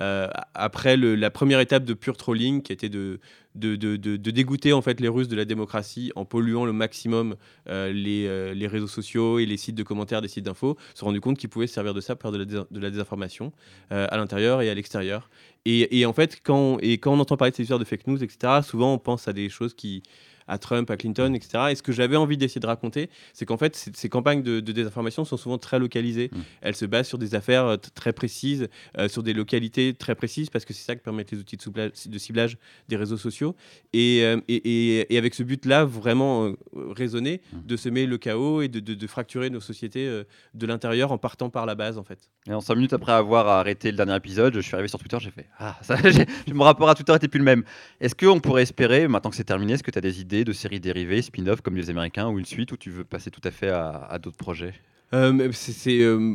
euh, 0.00 0.28
après 0.54 0.96
la 0.96 1.30
première 1.30 1.60
étape 1.60 1.84
de 1.84 1.94
pure 1.94 2.16
trolling 2.16 2.62
qui 2.62 2.72
était 2.72 2.88
de 2.88 3.18
dégoûter 3.54 4.72
en 4.72 4.82
fait 4.82 5.00
les 5.00 5.08
Russes 5.08 5.28
de 5.28 5.36
la 5.36 5.44
démocratie 5.44 6.12
en 6.14 6.24
polluant 6.24 6.64
le 6.64 6.72
maximum 6.72 7.34
euh, 7.68 7.92
les, 7.92 8.26
euh, 8.26 8.54
les 8.54 8.66
réseaux 8.68 8.86
sociaux 8.86 9.38
et 9.38 9.46
les 9.46 9.56
sites 9.56 9.74
de 9.74 9.82
commentaires 9.82 10.22
des 10.22 10.28
sites 10.28 10.44
d'infos, 10.44 10.76
se 10.94 11.04
rendu 11.04 11.20
compte 11.20 11.38
qu'ils 11.38 11.48
pouvaient 11.48 11.66
se 11.66 11.74
servir 11.74 11.94
de 11.94 12.00
ça 12.00 12.14
pour 12.14 12.30
faire 12.30 12.46
de 12.46 12.80
la, 12.80 12.90
désinformation 12.90 13.52
à 13.90 14.16
l'intérieur 14.16 14.62
et 14.62 14.70
à 14.70 14.74
l'extérieur. 14.74 15.30
Et, 15.64 16.06
en 16.06 16.14
fait, 16.14 16.40
quand, 16.42 16.78
quand 16.82 17.12
on 17.12 17.18
entend 17.18 17.36
parler 17.36 17.50
de 17.50 17.56
ces 17.56 17.62
histoires 17.62 17.78
de 17.78 17.84
fake 17.84 18.06
news, 18.06 18.22
etc., 18.22 18.60
souvent 18.62 18.94
on 18.94 18.98
pense 18.98 19.28
à 19.28 19.34
des 19.34 19.50
choses 19.50 19.74
qui 19.74 20.02
à 20.48 20.58
Trump, 20.58 20.90
à 20.90 20.96
Clinton, 20.96 21.34
etc. 21.34 21.66
Et 21.70 21.74
ce 21.74 21.82
que 21.82 21.92
j'avais 21.92 22.16
envie 22.16 22.36
d'essayer 22.36 22.60
de 22.60 22.66
raconter, 22.66 23.10
c'est 23.32 23.44
qu'en 23.46 23.56
fait, 23.56 23.76
ces, 23.94 24.08
campagnes 24.08 24.42
de, 24.42 24.60
de 24.60 24.72
désinformation 24.72 25.24
sont 25.24 25.36
souvent 25.36 25.58
très 25.58 25.78
localisées. 25.78 26.30
Elles 26.62 26.74
se 26.76 26.84
basent 26.86 27.06
sur 27.08 27.18
des 27.18 27.34
affaires 27.34 27.64
euh, 27.66 27.76
très 27.94 28.12
précises, 28.12 28.68
euh, 28.98 29.08
sur 29.08 29.22
des 29.22 29.32
localités 29.34 29.94
très 29.94 30.14
précises, 30.14 30.50
parce 30.50 30.64
que 30.64 30.72
c'est 30.74 30.84
ça 30.84 30.96
que 30.96 31.02
permettent 31.02 31.30
les 31.30 31.38
outils 31.38 31.56
de, 31.56 31.62
souplage- 31.62 32.08
de 32.08 32.18
ciblage 32.18 32.56
des 32.88 32.96
réseaux 32.96 33.16
sociaux. 33.18 33.54
Et, 33.92 34.22
euh, 34.24 34.40
et, 34.48 34.56
et- 34.56 35.14
et 35.14 35.18
avec 35.18 35.34
ce 35.34 35.42
but-là, 35.42 35.84
vraiment 35.84 36.46
euh, 36.46 36.52
raisonné, 36.74 37.40
de 37.52 37.76
semer 37.76 38.06
le 38.06 38.18
chaos 38.18 38.62
et 38.62 38.68
de, 38.68 39.06
fracturer 39.06 39.50
nos 39.50 39.60
sociétés 39.60 40.22
de 40.54 40.66
l'intérieur 40.66 41.12
en 41.12 41.18
partant 41.18 41.50
par 41.50 41.66
la 41.66 41.74
base, 41.74 41.98
en 41.98 42.02
fait. 42.04 42.18
Et 42.48 42.52
en 42.52 42.60
5 42.60 42.74
minutes 42.74 42.92
après 42.92 43.12
avoir 43.12 43.46
arrêté 43.48 43.90
le 43.90 43.96
dernier 43.96 44.16
épisode, 44.16 44.54
je 44.54 44.60
suis 44.60 44.74
arrivé 44.74 44.88
sur 44.88 44.98
Twitter, 44.98 45.18
j'ai 45.20 45.30
fait 45.30 45.46
Ah, 45.58 45.78
ça, 45.82 45.96
mon 46.52 46.64
rapport 46.64 46.88
à 46.88 46.94
Twitter 46.94 47.14
était 47.14 47.28
plus 47.28 47.38
le 47.38 47.44
même. 47.44 47.64
Est-ce 48.00 48.14
qu'on 48.14 48.40
pourrait 48.40 48.62
espérer, 48.62 49.08
maintenant 49.08 49.30
que 49.30 49.36
c'est 49.36 49.44
terminé, 49.44 49.74
est-ce 49.74 49.82
que 49.82 49.90
tu 49.90 49.98
as 49.98 50.02
des 50.02 50.20
idées 50.20 50.37
de 50.44 50.52
séries 50.52 50.80
dérivées, 50.80 51.22
spin-off 51.22 51.60
comme 51.60 51.76
les 51.76 51.90
Américains, 51.90 52.28
ou 52.28 52.38
une 52.38 52.44
suite 52.44 52.72
où 52.72 52.76
tu 52.76 52.90
veux 52.90 53.04
passer 53.04 53.30
tout 53.30 53.40
à 53.44 53.50
fait 53.50 53.68
à, 53.70 53.90
à 54.04 54.18
d'autres 54.18 54.36
projets? 54.36 54.74
Euh, 55.14 55.48
c'est, 55.52 56.00
euh, 56.02 56.34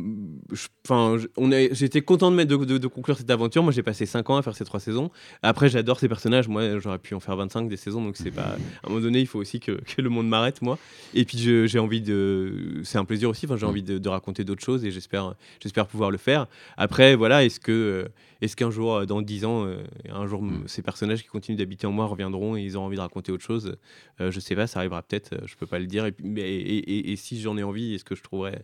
enfin, 0.84 1.16
a, 1.16 1.74
j'étais 1.74 2.02
content 2.02 2.30
de, 2.32 2.36
mettre, 2.36 2.56
de, 2.56 2.64
de- 2.64 2.78
de 2.78 2.86
conclure 2.88 3.16
cette 3.16 3.30
aventure. 3.30 3.62
Moi, 3.62 3.72
j'ai 3.72 3.84
passé 3.84 4.04
5 4.04 4.28
ans 4.30 4.36
à 4.36 4.42
faire 4.42 4.56
ces 4.56 4.64
trois 4.64 4.80
saisons. 4.80 5.10
Après, 5.42 5.68
j'adore 5.68 6.00
ces 6.00 6.08
personnages. 6.08 6.48
Moi, 6.48 6.80
j'aurais 6.80 6.98
pu 6.98 7.14
en 7.14 7.20
faire 7.20 7.36
25 7.36 7.68
des 7.68 7.76
saisons, 7.76 8.02
donc 8.04 8.16
c'est 8.16 8.32
pas. 8.32 8.42
À 8.82 8.86
un 8.86 8.88
moment 8.88 9.00
donné, 9.00 9.20
il 9.20 9.26
faut 9.28 9.38
aussi 9.38 9.60
que, 9.60 9.72
que 9.72 10.02
le 10.02 10.08
monde 10.10 10.28
m'arrête, 10.28 10.60
moi. 10.60 10.76
Et 11.14 11.24
puis, 11.24 11.38
j'ai 11.38 11.78
envie 11.78 12.00
de. 12.00 12.80
C'est 12.82 12.98
un 12.98 13.04
plaisir 13.04 13.30
aussi. 13.30 13.46
Enfin, 13.46 13.56
j'ai 13.56 13.66
envie 13.66 13.82
de, 13.84 14.08
raconter 14.08 14.42
d'autres 14.44 14.64
choses 14.64 14.84
et 14.84 14.90
j'espère, 14.90 15.34
j'espère 15.62 15.86
pouvoir 15.86 16.10
le 16.10 16.18
faire. 16.18 16.46
Après, 16.76 17.14
voilà, 17.14 17.44
est-ce 17.44 17.60
que, 17.60 17.70
euh, 17.72 18.08
est-ce 18.42 18.56
qu'un 18.56 18.70
jour, 18.70 18.94
euh, 18.96 19.06
dans 19.06 19.22
10 19.22 19.44
ans, 19.44 19.64
euh, 19.66 19.76
un 20.10 20.26
jour, 20.26 20.40
m- 20.42 20.64
ces 20.66 20.82
personnages 20.82 21.22
qui 21.22 21.28
continuent 21.28 21.56
d'habiter 21.56 21.86
en 21.86 21.92
moi 21.92 22.06
reviendront 22.06 22.56
et 22.56 22.62
ils 22.62 22.76
auront 22.76 22.86
envie 22.86 22.96
de 22.96 23.00
raconter 23.00 23.30
autre 23.32 23.44
chose 23.44 23.76
Euh, 24.20 24.30
Je 24.32 24.40
sais 24.40 24.54
pas, 24.56 24.66
ça 24.66 24.80
arrivera 24.80 25.00
peut-être. 25.02 25.32
euh, 25.34 25.38
Je 25.46 25.54
peux 25.56 25.66
pas 25.66 25.78
le 25.78 25.86
dire. 25.86 26.04
Et, 26.06 26.12
puis- 26.12 26.24
mais, 26.26 26.42
et, 26.42 26.76
et- 26.78 27.12
et 27.12 27.16
si 27.16 27.40
j'en 27.40 27.56
ai 27.56 27.62
envie, 27.62 27.94
est-ce 27.94 28.04
que 28.04 28.14
je 28.16 28.22
trouverai 28.22 28.52
euh, 28.56 28.58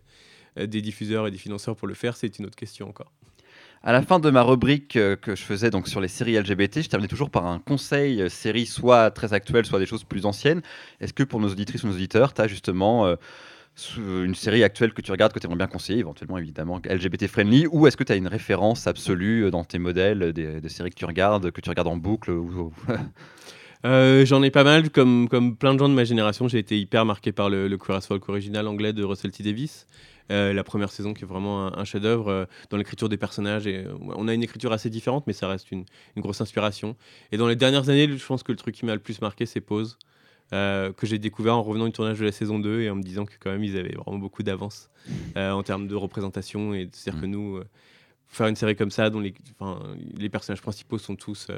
des 0.57 0.83
diffuseurs 0.83 1.27
et 1.27 1.31
des 1.31 1.39
financeurs 1.39 1.77
pour 1.77 1.89
le 1.89 1.95
faire, 1.95 2.17
c'est 2.17 2.39
une 2.39 2.47
autre 2.47 2.57
question 2.57 2.89
encore. 2.89 3.13
À 3.83 3.93
la 3.93 4.03
fin 4.03 4.19
de 4.19 4.29
ma 4.29 4.43
rubrique 4.43 4.97
euh, 4.97 5.17
que 5.17 5.35
je 5.35 5.43
faisais 5.43 5.71
donc 5.71 5.89
sur 5.89 6.03
les 6.03 6.09
séries 6.09 6.39
LGBT, 6.39 6.83
je 6.83 6.89
terminais 6.89 7.09
toujours 7.09 7.31
par 7.31 7.47
un 7.47 7.59
conseil 7.59 8.21
euh, 8.21 8.29
série 8.29 8.67
soit 8.67 9.11
très 9.11 9.33
actuelle, 9.33 9.65
soit 9.65 9.79
des 9.79 9.87
choses 9.87 10.05
plus 10.05 10.27
anciennes. 10.27 10.61
Est-ce 11.01 11.15
que 11.15 11.23
pour 11.23 11.41
nos 11.41 11.49
auditrices 11.49 11.83
ou 11.85 11.87
nos 11.87 11.95
auditeurs, 11.95 12.35
tu 12.35 12.43
as 12.43 12.47
justement 12.47 13.07
euh, 13.07 13.17
une 13.99 14.35
série 14.35 14.63
actuelle 14.65 14.93
que 14.93 15.01
tu 15.01 15.11
regardes, 15.11 15.33
que 15.33 15.39
tu 15.39 15.47
aimerais 15.47 15.57
bien 15.57 15.67
conseiller, 15.67 16.01
éventuellement 16.01 16.37
évidemment 16.37 16.79
LGBT 16.85 17.27
friendly, 17.27 17.67
ou 17.69 17.87
est-ce 17.87 17.97
que 17.97 18.05
tu 18.05 18.13
as 18.13 18.17
une 18.17 18.29
référence 18.29 18.87
absolue 18.87 19.47
euh, 19.47 19.51
dans 19.51 19.65
tes 19.65 19.79
modèles 19.79 20.23
euh, 20.23 20.33
des, 20.33 20.69
séries 20.69 20.91
que 20.91 20.97
tu 20.97 21.07
regardes, 21.07 21.51
que 21.51 21.63
tu 21.63 21.71
regardes 21.71 21.89
en 21.89 21.97
boucle 21.97 22.31
ou- 22.31 22.75
Euh, 23.87 24.27
J'en 24.27 24.43
ai 24.43 24.51
pas 24.51 24.65
mal, 24.65 24.91
comme, 24.91 25.29
comme 25.29 25.57
plein 25.57 25.75
de 25.75 25.79
gens 25.79 25.89
de 25.89 25.95
ma 25.95 26.05
génération, 26.05 26.49
j'ai 26.49 26.59
été 26.59 26.79
hyper 26.79 27.05
marqué 27.05 27.33
par 27.33 27.49
le, 27.49 27.69
le 27.69 27.79
Queer 27.79 27.97
as 27.97 28.07
Folk 28.07 28.29
original 28.29 28.67
anglais 28.67 28.93
de 28.93 29.03
Russell 29.05 29.31
T. 29.33 29.43
Davis. 29.43 29.87
Euh, 30.31 30.53
la 30.53 30.63
première 30.63 30.93
saison 30.93 31.13
qui 31.13 31.25
est 31.25 31.27
vraiment 31.27 31.67
un, 31.67 31.79
un 31.79 31.85
chef-d'œuvre 31.85 32.29
euh, 32.29 32.45
dans 32.71 32.77
l'écriture 32.77 33.09
des 33.09 33.17
personnages. 33.17 33.67
Et, 33.67 33.79
euh, 33.79 33.95
on 34.01 34.29
a 34.29 34.35
une 34.35 34.45
écriture 34.45 34.73
assez 34.73 34.89
différente, 34.89 35.27
mais 35.27 35.33
ça 35.33 35.49
reste 35.49 35.73
une, 35.73 35.85
une 36.15 36.23
grosse 36.23 36.41
inspiration. 36.41 36.95
Et 37.33 37.37
dans 37.37 37.49
les 37.49 37.57
dernières 37.57 37.89
années, 37.89 38.07
je 38.17 38.25
pense 38.25 38.45
que 38.45 38.53
le 38.53 38.59
truc 38.59 38.75
qui 38.77 38.87
m'a 38.87 38.95
le 38.95 39.01
plus 39.01 39.21
marqué, 39.21 39.45
c'est 39.47 39.61
Pause, 39.61 39.99
que 40.53 40.93
j'ai 41.05 41.19
découvert 41.19 41.57
en 41.57 41.63
revenant 41.63 41.87
du 41.87 41.93
tournage 41.93 42.19
de 42.19 42.25
la 42.25 42.33
saison 42.33 42.59
2 42.59 42.81
et 42.81 42.91
en 42.91 42.97
me 42.97 43.03
disant 43.03 43.25
que 43.25 43.35
quand 43.39 43.51
même 43.51 43.63
ils 43.63 43.77
avaient 43.77 43.95
vraiment 43.95 44.19
beaucoup 44.19 44.43
d'avance 44.43 44.91
en 45.37 45.63
termes 45.63 45.87
de 45.87 45.95
représentation. 45.95 46.75
Et 46.75 46.89
c'est-à-dire 46.93 47.21
que 47.21 47.27
nous, 47.27 47.57
euh, 47.57 47.65
faire 48.27 48.49
une 48.49 48.57
série 48.57 48.75
comme 48.75 48.91
ça, 48.91 49.11
dont 49.11 49.21
les, 49.21 49.33
les 50.17 50.29
personnages 50.29 50.61
principaux 50.61 50.99
sont 50.99 51.15
tous 51.15 51.49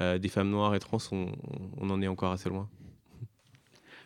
des 0.00 0.28
femmes 0.28 0.50
noires 0.50 0.74
et 0.74 0.78
trans, 0.78 0.98
on, 1.12 1.32
on 1.78 1.90
en 1.90 2.02
est 2.02 2.08
encore 2.08 2.32
assez 2.32 2.48
loin. 2.48 2.68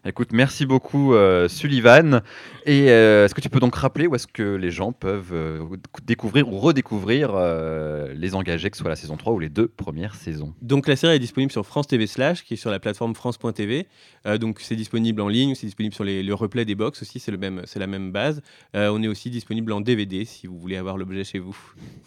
Écoute, 0.07 0.33
merci 0.33 0.65
beaucoup 0.65 1.13
euh, 1.13 1.47
Sullivan. 1.47 2.23
Et 2.65 2.91
euh, 2.91 3.27
est-ce 3.27 3.35
que 3.35 3.43
tu 3.43 3.51
peux 3.51 3.61
donc 3.61 3.75
rappeler 3.75 4.07
où 4.07 4.15
est-ce 4.15 4.27
que 4.27 4.55
les 4.55 4.71
gens 4.71 4.93
peuvent 4.93 5.33
euh, 5.33 5.63
découvrir 6.05 6.49
ou 6.49 6.59
redécouvrir 6.59 7.33
euh, 7.35 8.15
les 8.15 8.35
engagés, 8.35 8.71
que 8.71 8.79
ce 8.79 8.83
soit 8.83 8.89
la 8.89 8.97
saison 8.97 9.19
3 9.19 9.35
ou 9.35 9.39
les 9.39 9.51
deux 9.51 9.69
premières 9.69 10.15
saisons? 10.15 10.55
Donc 10.63 10.89
la 10.89 10.97
série 10.97 11.17
est 11.17 11.19
disponible 11.19 11.53
sur 11.53 11.67
France 11.67 11.87
TV 11.87 12.07
Slash, 12.07 12.45
qui 12.45 12.55
est 12.55 12.57
sur 12.57 12.71
la 12.71 12.81
plateforme 12.81 13.15
France.tv. 13.15 13.89
Euh, 14.25 14.39
donc 14.39 14.61
c'est 14.61 14.77
disponible 14.77 15.21
en 15.21 15.29
ligne, 15.29 15.55
c'est 15.55 15.67
disponible 15.67 15.95
sur 15.95 16.05
les, 16.05 16.23
le 16.23 16.33
replay 16.33 16.65
des 16.65 16.75
box 16.75 17.03
aussi, 17.03 17.21
c'est 17.21 17.33
le 17.33 17.39
même, 17.39 17.61
c'est 17.67 17.79
la 17.79 17.87
même 17.87 18.11
base. 18.11 18.41
Euh, 18.75 18.89
on 18.91 19.03
est 19.03 19.09
aussi 19.09 19.29
disponible 19.29 19.71
en 19.71 19.83
DVD 19.83 20.25
si 20.25 20.47
vous 20.47 20.59
voulez 20.59 20.79
avoir 20.79 20.97
l'objet 20.97 21.25
chez 21.25 21.41
vous. 21.41 21.59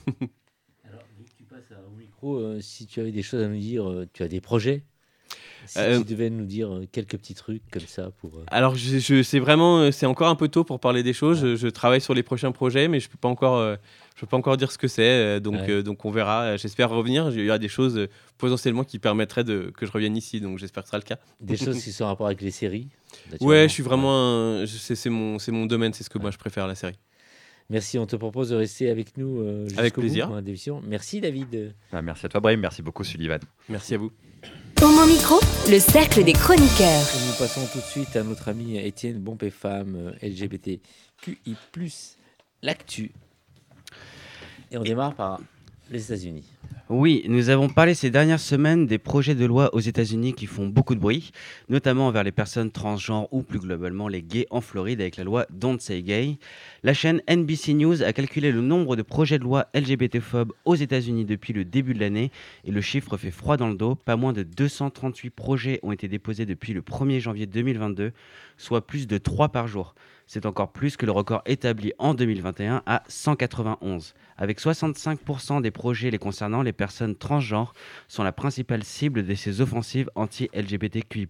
Alors, 0.83 1.03
vu 1.15 1.25
que 1.25 1.31
tu 1.37 1.43
passes 1.43 1.71
euh, 2.31 2.59
si 2.61 2.85
tu 2.87 2.99
avais 2.99 3.11
des 3.11 3.23
choses 3.23 3.41
à 3.43 3.47
nous 3.47 3.59
dire, 3.59 3.89
euh, 3.89 4.07
tu 4.13 4.23
as 4.23 4.27
des 4.27 4.41
projets 4.41 4.83
Si 5.65 5.79
Euh, 5.79 5.99
tu 5.99 6.05
devais 6.05 6.29
nous 6.29 6.45
dire 6.45 6.81
quelques 6.91 7.17
petits 7.17 7.33
trucs 7.35 7.61
comme 7.71 7.87
ça 7.87 8.11
pour. 8.19 8.35
euh, 8.37 8.43
Alors 8.47 8.75
je, 8.75 8.99
je- 8.99 9.23
c'est 9.23 9.39
vraiment, 9.39 9.91
c'est 9.93 10.05
encore 10.05 10.27
un 10.27 10.35
peu 10.35 10.49
tôt 10.49 10.63
pour 10.65 10.79
parler 10.79 11.03
des 11.03 11.13
choses. 11.13 11.39
Je, 11.39 11.55
je 11.55 11.67
travaille 11.69 12.01
sur 12.01 12.13
les 12.13 12.23
prochains 12.23 12.51
projets, 12.51 12.87
mais 12.89 12.99
je 12.99 13.07
peux 13.09 13.17
pas 13.17 13.29
encore, 13.29 13.57
euh, 13.57 13.75
je 14.15 14.21
peux 14.21 14.27
pas 14.27 14.35
encore 14.37 14.57
dire 14.57 14.71
ce 14.73 14.77
que 14.77 14.89
c'est. 14.89 15.39
donc, 15.39 15.61
Ouais. 15.61 15.81
donc 15.81 16.03
on 16.03 16.11
verra. 16.11 16.57
J'espère 16.57 16.89
revenir. 16.89 17.29
Il 17.31 17.45
y 17.45 17.47
aura 17.49 17.59
des 17.59 17.69
choses 17.69 18.07
potentiellement 18.37 18.83
qui 18.83 18.99
permettraient 18.99 19.45
de, 19.45 19.71
que 19.77 19.85
je 19.85 19.91
revienne 19.91 20.17
ici. 20.17 20.41
Donc 20.41 20.59
j'espère 20.59 20.83
que 20.83 20.87
ce 20.87 20.91
sera 20.91 20.97
le 20.99 21.05
cas. 21.05 21.17
Des 21.39 21.55
choses 21.77 21.81
qui 21.81 21.91
sont 21.93 22.03
en 22.03 22.07
rapport 22.07 22.27
avec 22.27 22.41
les 22.41 22.51
séries 22.51 22.89
Ouais, 23.39 23.63
je 23.69 23.73
suis 23.73 23.83
vraiment, 23.83 24.65
c'est 24.65 25.09
mon, 25.09 25.39
c'est 25.39 25.51
mon 25.53 25.65
domaine, 25.65 25.93
c'est 25.93 26.03
ce 26.03 26.09
que 26.09 26.17
moi 26.19 26.29
je 26.31 26.37
préfère 26.37 26.67
la 26.67 26.75
série. 26.75 26.95
Merci, 27.69 27.97
on 27.97 28.05
te 28.05 28.15
propose 28.15 28.49
de 28.49 28.55
rester 28.55 28.89
avec 28.89 29.17
nous 29.17 29.39
euh, 29.41 29.63
Avec 29.77 29.85
jusqu'au 29.85 30.01
bout 30.01 30.07
plaisir. 30.07 30.27
pour 30.27 30.35
la 30.35 30.41
démission. 30.41 30.81
Merci 30.85 31.21
David. 31.21 31.73
Ah, 31.91 32.01
Merci 32.01 32.25
à 32.25 32.29
toi 32.29 32.39
Brahim, 32.41 32.59
merci 32.59 32.81
beaucoup 32.81 33.03
Sullivan. 33.03 33.39
Merci 33.69 33.95
à 33.95 33.97
vous. 33.97 34.11
Homo 34.81 35.05
Micro, 35.05 35.39
le 35.69 35.79
cercle 35.79 36.23
des 36.25 36.33
chroniqueurs. 36.33 36.87
Et 36.87 37.27
nous 37.27 37.33
passons 37.39 37.65
tout 37.71 37.79
de 37.79 37.83
suite 37.85 38.15
à 38.17 38.23
notre 38.23 38.49
ami 38.49 38.77
Étienne 38.77 39.17
Bompé 39.19 39.49
Femme, 39.49 39.95
euh, 39.95 40.27
LGBTQI, 40.27 41.55
l'actu. 42.61 43.11
Et 44.71 44.77
on 44.77 44.83
démarre 44.83 45.15
par 45.15 45.39
les 45.89 46.03
États-Unis. 46.03 46.45
Oui, 46.89 47.23
nous 47.29 47.49
avons 47.49 47.69
parlé 47.69 47.93
ces 47.93 48.09
dernières 48.09 48.41
semaines 48.41 48.87
des 48.87 48.97
projets 48.97 49.35
de 49.35 49.45
loi 49.45 49.73
aux 49.73 49.79
États-Unis 49.79 50.33
qui 50.33 50.47
font 50.47 50.67
beaucoup 50.67 50.95
de 50.95 50.99
bruit, 50.99 51.31
notamment 51.69 52.07
envers 52.07 52.25
les 52.25 52.33
personnes 52.33 52.71
transgenres 52.71 53.29
ou 53.31 53.41
plus 53.41 53.59
globalement 53.59 54.09
les 54.09 54.21
gays 54.21 54.47
en 54.49 54.59
Floride 54.59 54.99
avec 54.99 55.15
la 55.15 55.23
loi 55.23 55.45
Don't 55.49 55.79
Say 55.79 56.03
Gay. 56.03 56.37
La 56.83 56.93
chaîne 56.93 57.21
NBC 57.29 57.73
News 57.75 58.03
a 58.03 58.11
calculé 58.11 58.51
le 58.51 58.59
nombre 58.59 58.97
de 58.97 59.01
projets 59.01 59.39
de 59.39 59.45
loi 59.45 59.67
LGBT-phobes 59.73 60.51
aux 60.65 60.75
États-Unis 60.75 61.23
depuis 61.23 61.53
le 61.53 61.63
début 61.63 61.93
de 61.93 62.01
l'année 62.01 62.31
et 62.65 62.71
le 62.71 62.81
chiffre 62.81 63.15
fait 63.15 63.31
froid 63.31 63.55
dans 63.55 63.69
le 63.69 63.75
dos. 63.75 63.95
Pas 63.95 64.17
moins 64.17 64.33
de 64.33 64.43
238 64.43 65.29
projets 65.29 65.79
ont 65.83 65.93
été 65.93 66.09
déposés 66.09 66.45
depuis 66.45 66.73
le 66.73 66.81
1er 66.81 67.21
janvier 67.21 67.45
2022, 67.45 68.11
soit 68.57 68.85
plus 68.85 69.07
de 69.07 69.17
3 69.17 69.49
par 69.49 69.67
jour. 69.69 69.95
C'est 70.25 70.45
encore 70.45 70.71
plus 70.71 70.97
que 70.97 71.05
le 71.05 71.11
record 71.11 71.41
établi 71.45 71.93
en 71.97 72.13
2021 72.13 72.81
à 72.85 73.03
191. 73.07 74.13
Avec 74.37 74.59
65% 74.59 75.61
des 75.61 75.71
projets 75.71 76.11
les 76.11 76.17
concernant, 76.17 76.61
les 76.61 76.73
personnes 76.73 77.15
transgenres 77.15 77.73
sont 78.07 78.23
la 78.23 78.31
principale 78.31 78.83
cible 78.83 79.25
de 79.25 79.35
ces 79.35 79.61
offensives 79.61 80.09
anti-LGBTQI+. 80.15 81.27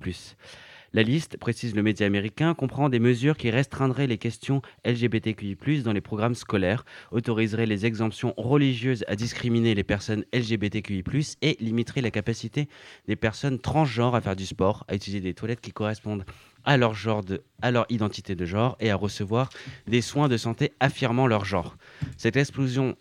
La 0.95 1.01
liste, 1.01 1.37
précise 1.37 1.75
le 1.75 1.81
média 1.81 2.05
américain, 2.05 2.53
comprend 2.53 2.87
des 2.87 2.99
mesures 2.99 3.35
qui 3.35 3.49
restreindraient 3.49 4.05
les 4.05 4.19
questions 4.19 4.61
LGBTQI+, 4.85 5.81
dans 5.81 5.91
les 5.91 6.01
programmes 6.01 6.35
scolaires, 6.35 6.85
autoriseraient 7.09 7.65
les 7.65 7.87
exemptions 7.87 8.35
religieuses 8.37 9.03
à 9.07 9.15
discriminer 9.15 9.73
les 9.73 9.83
personnes 9.83 10.23
LGBTQI+, 10.31 11.03
et 11.41 11.57
limiterait 11.59 12.01
la 12.01 12.11
capacité 12.11 12.69
des 13.07 13.15
personnes 13.15 13.57
transgenres 13.57 14.13
à 14.13 14.21
faire 14.21 14.35
du 14.35 14.45
sport, 14.45 14.85
à 14.87 14.93
utiliser 14.93 15.19
des 15.19 15.33
toilettes 15.33 15.61
qui 15.61 15.71
correspondent 15.71 16.25
à 16.65 16.77
leur 16.77 17.85
identité 17.89 18.35
de 18.35 18.45
genre 18.45 18.75
et 18.79 18.91
à 18.91 18.95
recevoir 18.95 19.49
des 19.87 20.01
soins 20.01 20.29
de 20.29 20.37
santé 20.37 20.73
affirmant 20.79 21.27
leur 21.27 21.45
genre. 21.45 21.77
Cette 22.17 22.37
explosion 22.37 22.95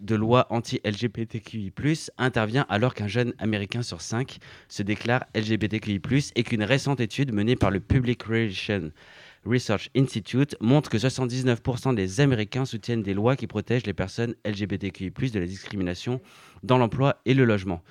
de 0.00 0.14
loi 0.14 0.46
anti-LGBTQI+, 0.50 1.72
intervient 2.16 2.66
alors 2.68 2.94
qu'un 2.94 3.06
jeune 3.06 3.34
américain 3.38 3.82
sur 3.82 4.00
cinq 4.00 4.38
se 4.68 4.82
déclare 4.82 5.24
LGBTQI+, 5.34 6.00
et 6.34 6.42
qu'une 6.42 6.64
récente 6.64 7.00
étude 7.00 7.34
menée 7.34 7.56
par 7.56 7.70
le 7.70 7.80
Public 7.80 8.22
Relations 8.22 8.92
Research 9.44 9.90
Institute 9.96 10.56
montre 10.60 10.90
que 10.90 10.98
79% 10.98 11.94
des 11.94 12.20
Américains 12.20 12.64
soutiennent 12.64 13.02
des 13.02 13.14
lois 13.14 13.36
qui 13.36 13.46
protègent 13.46 13.86
les 13.86 13.94
personnes 13.94 14.34
LGBTQI+, 14.44 15.10
de 15.10 15.38
la 15.38 15.46
discrimination 15.46 16.20
dans 16.62 16.78
l'emploi 16.78 17.20
et 17.24 17.34
le 17.34 17.44
logement. 17.44 17.82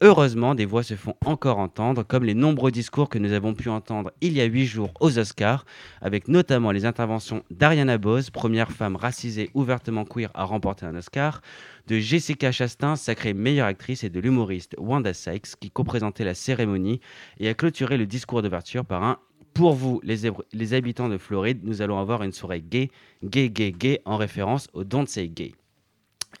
Heureusement, 0.00 0.54
des 0.54 0.64
voix 0.64 0.84
se 0.84 0.94
font 0.94 1.16
encore 1.26 1.58
entendre, 1.58 2.04
comme 2.04 2.22
les 2.24 2.34
nombreux 2.34 2.70
discours 2.70 3.08
que 3.08 3.18
nous 3.18 3.32
avons 3.32 3.54
pu 3.54 3.68
entendre 3.68 4.12
il 4.20 4.32
y 4.32 4.40
a 4.40 4.44
huit 4.44 4.66
jours 4.66 4.92
aux 5.00 5.18
Oscars, 5.18 5.64
avec 6.00 6.28
notamment 6.28 6.70
les 6.70 6.84
interventions 6.84 7.42
d'Ariana 7.50 7.98
Bose, 7.98 8.30
première 8.30 8.70
femme 8.70 8.94
racisée 8.94 9.50
ouvertement 9.54 10.04
queer 10.04 10.30
à 10.34 10.44
remporter 10.44 10.86
un 10.86 10.94
Oscar, 10.94 11.40
de 11.88 11.98
Jessica 11.98 12.52
Chastain, 12.52 12.94
sacrée 12.94 13.34
meilleure 13.34 13.66
actrice, 13.66 14.04
et 14.04 14.08
de 14.08 14.20
l'humoriste 14.20 14.76
Wanda 14.78 15.12
Sykes, 15.12 15.56
qui 15.58 15.72
co-présentait 15.72 16.24
la 16.24 16.34
cérémonie 16.34 17.00
et 17.40 17.48
a 17.48 17.54
clôturé 17.54 17.96
le 17.96 18.06
discours 18.06 18.40
d'ouverture 18.42 18.84
par 18.84 19.02
un 19.02 19.18
pour 19.52 19.72
vous, 19.72 20.00
les, 20.04 20.30
les 20.52 20.74
habitants 20.74 21.08
de 21.08 21.18
Floride, 21.18 21.62
nous 21.64 21.82
allons 21.82 21.98
avoir 21.98 22.22
une 22.22 22.30
soirée 22.30 22.60
gay, 22.60 22.92
gay, 23.24 23.50
gay, 23.50 23.72
gay, 23.72 24.00
en 24.04 24.16
référence 24.16 24.68
au 24.74 24.84
Don't 24.84 25.06
Say 25.06 25.26
Gay. 25.26 25.54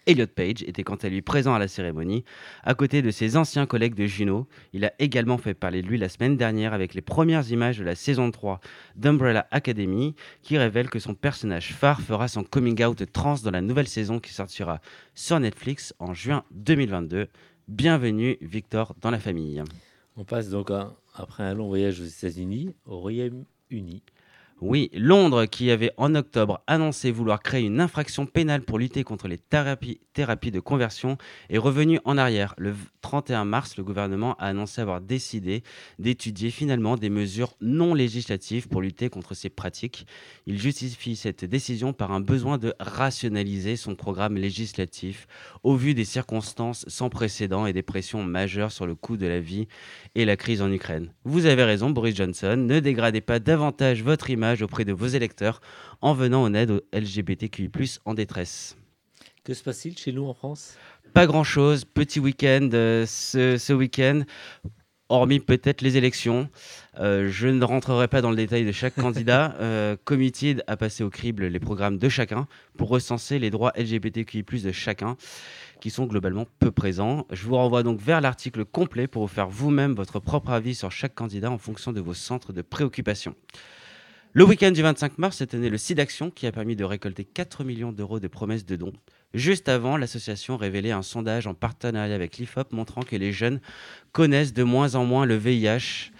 Elliot 0.06 0.26
Page 0.26 0.62
était 0.62 0.84
quant 0.84 0.96
à 0.96 1.08
lui 1.08 1.22
présent 1.22 1.54
à 1.54 1.58
la 1.58 1.68
cérémonie. 1.68 2.24
À 2.62 2.74
côté 2.74 3.02
de 3.02 3.10
ses 3.10 3.36
anciens 3.36 3.66
collègues 3.66 3.94
de 3.94 4.06
Juno, 4.06 4.46
il 4.72 4.84
a 4.84 4.92
également 4.98 5.38
fait 5.38 5.54
parler 5.54 5.82
de 5.82 5.86
lui 5.86 5.98
la 5.98 6.08
semaine 6.08 6.36
dernière 6.36 6.72
avec 6.72 6.94
les 6.94 7.02
premières 7.02 7.50
images 7.50 7.78
de 7.78 7.84
la 7.84 7.94
saison 7.94 8.30
3 8.30 8.60
d'Umbrella 8.96 9.46
Academy 9.50 10.14
qui 10.42 10.58
révèlent 10.58 10.90
que 10.90 10.98
son 10.98 11.14
personnage 11.14 11.72
phare 11.74 12.00
fera 12.00 12.28
son 12.28 12.44
coming 12.44 12.82
out 12.84 13.02
trans 13.12 13.36
dans 13.44 13.50
la 13.50 13.60
nouvelle 13.60 13.88
saison 13.88 14.18
qui 14.18 14.32
sortira 14.32 14.80
sur 15.14 15.38
Netflix 15.40 15.94
en 15.98 16.14
juin 16.14 16.44
2022. 16.52 17.28
Bienvenue 17.68 18.38
Victor 18.40 18.94
dans 19.00 19.10
la 19.10 19.18
famille. 19.18 19.62
On 20.16 20.24
passe 20.24 20.48
donc 20.48 20.70
après 21.14 21.42
un 21.42 21.54
long 21.54 21.68
voyage 21.68 22.00
aux 22.00 22.04
États-Unis, 22.04 22.74
au 22.86 22.98
Royaume-Uni. 22.98 24.02
Oui, 24.60 24.90
Londres, 24.92 25.44
qui 25.44 25.70
avait 25.70 25.92
en 25.98 26.16
octobre 26.16 26.62
annoncé 26.66 27.12
vouloir 27.12 27.40
créer 27.40 27.64
une 27.64 27.80
infraction 27.80 28.26
pénale 28.26 28.62
pour 28.62 28.80
lutter 28.80 29.04
contre 29.04 29.28
les 29.28 29.38
thérapies, 29.38 30.00
de 30.50 30.58
conversion, 30.58 31.16
est 31.48 31.58
revenu 31.58 32.00
en 32.04 32.18
arrière. 32.18 32.54
Le 32.58 32.74
31 33.02 33.44
mars, 33.44 33.76
le 33.76 33.84
gouvernement 33.84 34.34
a 34.34 34.46
annoncé 34.46 34.80
avoir 34.80 35.00
décidé 35.00 35.62
d'étudier 36.00 36.50
finalement 36.50 36.96
des 36.96 37.08
mesures 37.08 37.54
non 37.60 37.94
législatives 37.94 38.66
pour 38.66 38.82
lutter 38.82 39.10
contre 39.10 39.34
ces 39.34 39.48
pratiques. 39.48 40.08
Il 40.46 40.60
justifie 40.60 41.14
cette 41.14 41.44
décision 41.44 41.92
par 41.92 42.10
un 42.10 42.18
besoin 42.18 42.58
de 42.58 42.74
rationaliser 42.80 43.76
son 43.76 43.94
programme 43.94 44.36
législatif 44.36 45.28
au 45.62 45.76
vu 45.76 45.94
des 45.94 46.04
circonstances 46.04 46.84
sans 46.88 47.10
précédent 47.10 47.66
et 47.66 47.72
des 47.72 47.82
pressions 47.82 48.24
majeures 48.24 48.72
sur 48.72 48.86
le 48.86 48.96
coût 48.96 49.16
de 49.16 49.26
la 49.28 49.38
vie 49.38 49.68
et 50.16 50.24
la 50.24 50.36
crise 50.36 50.62
en 50.62 50.72
Ukraine. 50.72 51.12
Vous 51.22 51.46
avez 51.46 51.62
raison, 51.62 51.90
Boris 51.90 52.16
Johnson, 52.16 52.56
ne 52.56 52.80
dégradez 52.80 53.20
pas 53.20 53.38
davantage 53.38 54.02
votre 54.02 54.30
image 54.30 54.47
auprès 54.62 54.84
de 54.84 54.92
vos 54.92 55.06
électeurs 55.06 55.60
en 56.00 56.14
venant 56.14 56.42
en 56.42 56.54
aide 56.54 56.70
aux 56.70 56.80
LGBTQI+, 56.92 57.70
en 58.04 58.14
détresse. 58.14 58.76
Que 59.44 59.54
se 59.54 59.62
passe-t-il 59.62 59.96
chez 59.96 60.12
nous 60.12 60.26
en 60.26 60.34
France? 60.34 60.76
Pas 61.14 61.26
grand-chose, 61.26 61.84
petit 61.84 62.20
week-end 62.20 62.68
euh, 62.74 63.06
ce, 63.06 63.56
ce 63.56 63.72
week-end, 63.72 64.24
hormis 65.08 65.40
peut-être 65.40 65.80
les 65.80 65.96
élections. 65.96 66.48
Euh, 66.98 67.28
je 67.30 67.48
ne 67.48 67.64
rentrerai 67.64 68.08
pas 68.08 68.20
dans 68.20 68.30
le 68.30 68.36
détail 68.36 68.64
de 68.64 68.72
chaque 68.72 68.94
candidat. 69.00 69.56
Euh, 69.60 69.96
Committed 70.04 70.62
a 70.66 70.76
passé 70.76 71.02
au 71.02 71.10
crible 71.10 71.46
les 71.46 71.60
programmes 71.60 71.98
de 71.98 72.08
chacun 72.08 72.46
pour 72.76 72.88
recenser 72.88 73.38
les 73.38 73.50
droits 73.50 73.72
LGBTQI+, 73.76 74.42
de 74.42 74.72
chacun 74.72 75.16
qui 75.80 75.90
sont 75.90 76.06
globalement 76.06 76.46
peu 76.58 76.70
présents. 76.70 77.26
Je 77.30 77.46
vous 77.46 77.54
renvoie 77.54 77.82
donc 77.82 78.00
vers 78.00 78.20
l'article 78.20 78.64
complet 78.64 79.06
pour 79.06 79.22
vous 79.22 79.32
faire 79.32 79.48
vous-même 79.48 79.94
votre 79.94 80.18
propre 80.18 80.50
avis 80.50 80.74
sur 80.74 80.90
chaque 80.90 81.14
candidat 81.14 81.50
en 81.50 81.58
fonction 81.58 81.92
de 81.92 82.00
vos 82.00 82.14
centres 82.14 82.52
de 82.52 82.62
préoccupation. 82.62 83.34
Le 84.34 84.44
week-end 84.44 84.72
du 84.72 84.82
25 84.82 85.16
mars, 85.16 85.38
c'était 85.38 85.56
né 85.56 85.70
le 85.70 85.78
SIDAction 85.78 86.30
qui 86.30 86.46
a 86.46 86.52
permis 86.52 86.76
de 86.76 86.84
récolter 86.84 87.24
4 87.24 87.64
millions 87.64 87.92
d'euros 87.92 88.20
de 88.20 88.28
promesses 88.28 88.66
de 88.66 88.76
dons. 88.76 88.92
Juste 89.32 89.70
avant, 89.70 89.96
l'association 89.96 90.58
révélait 90.58 90.90
un 90.90 91.00
sondage 91.02 91.46
en 91.46 91.54
partenariat 91.54 92.14
avec 92.14 92.36
l'IFOP 92.36 92.72
montrant 92.72 93.02
que 93.02 93.16
les 93.16 93.32
jeunes 93.32 93.60
connaissent 94.12 94.52
de 94.52 94.62
moins 94.64 94.96
en 94.96 95.06
moins 95.06 95.24
le 95.24 95.36
VIH. 95.36 96.12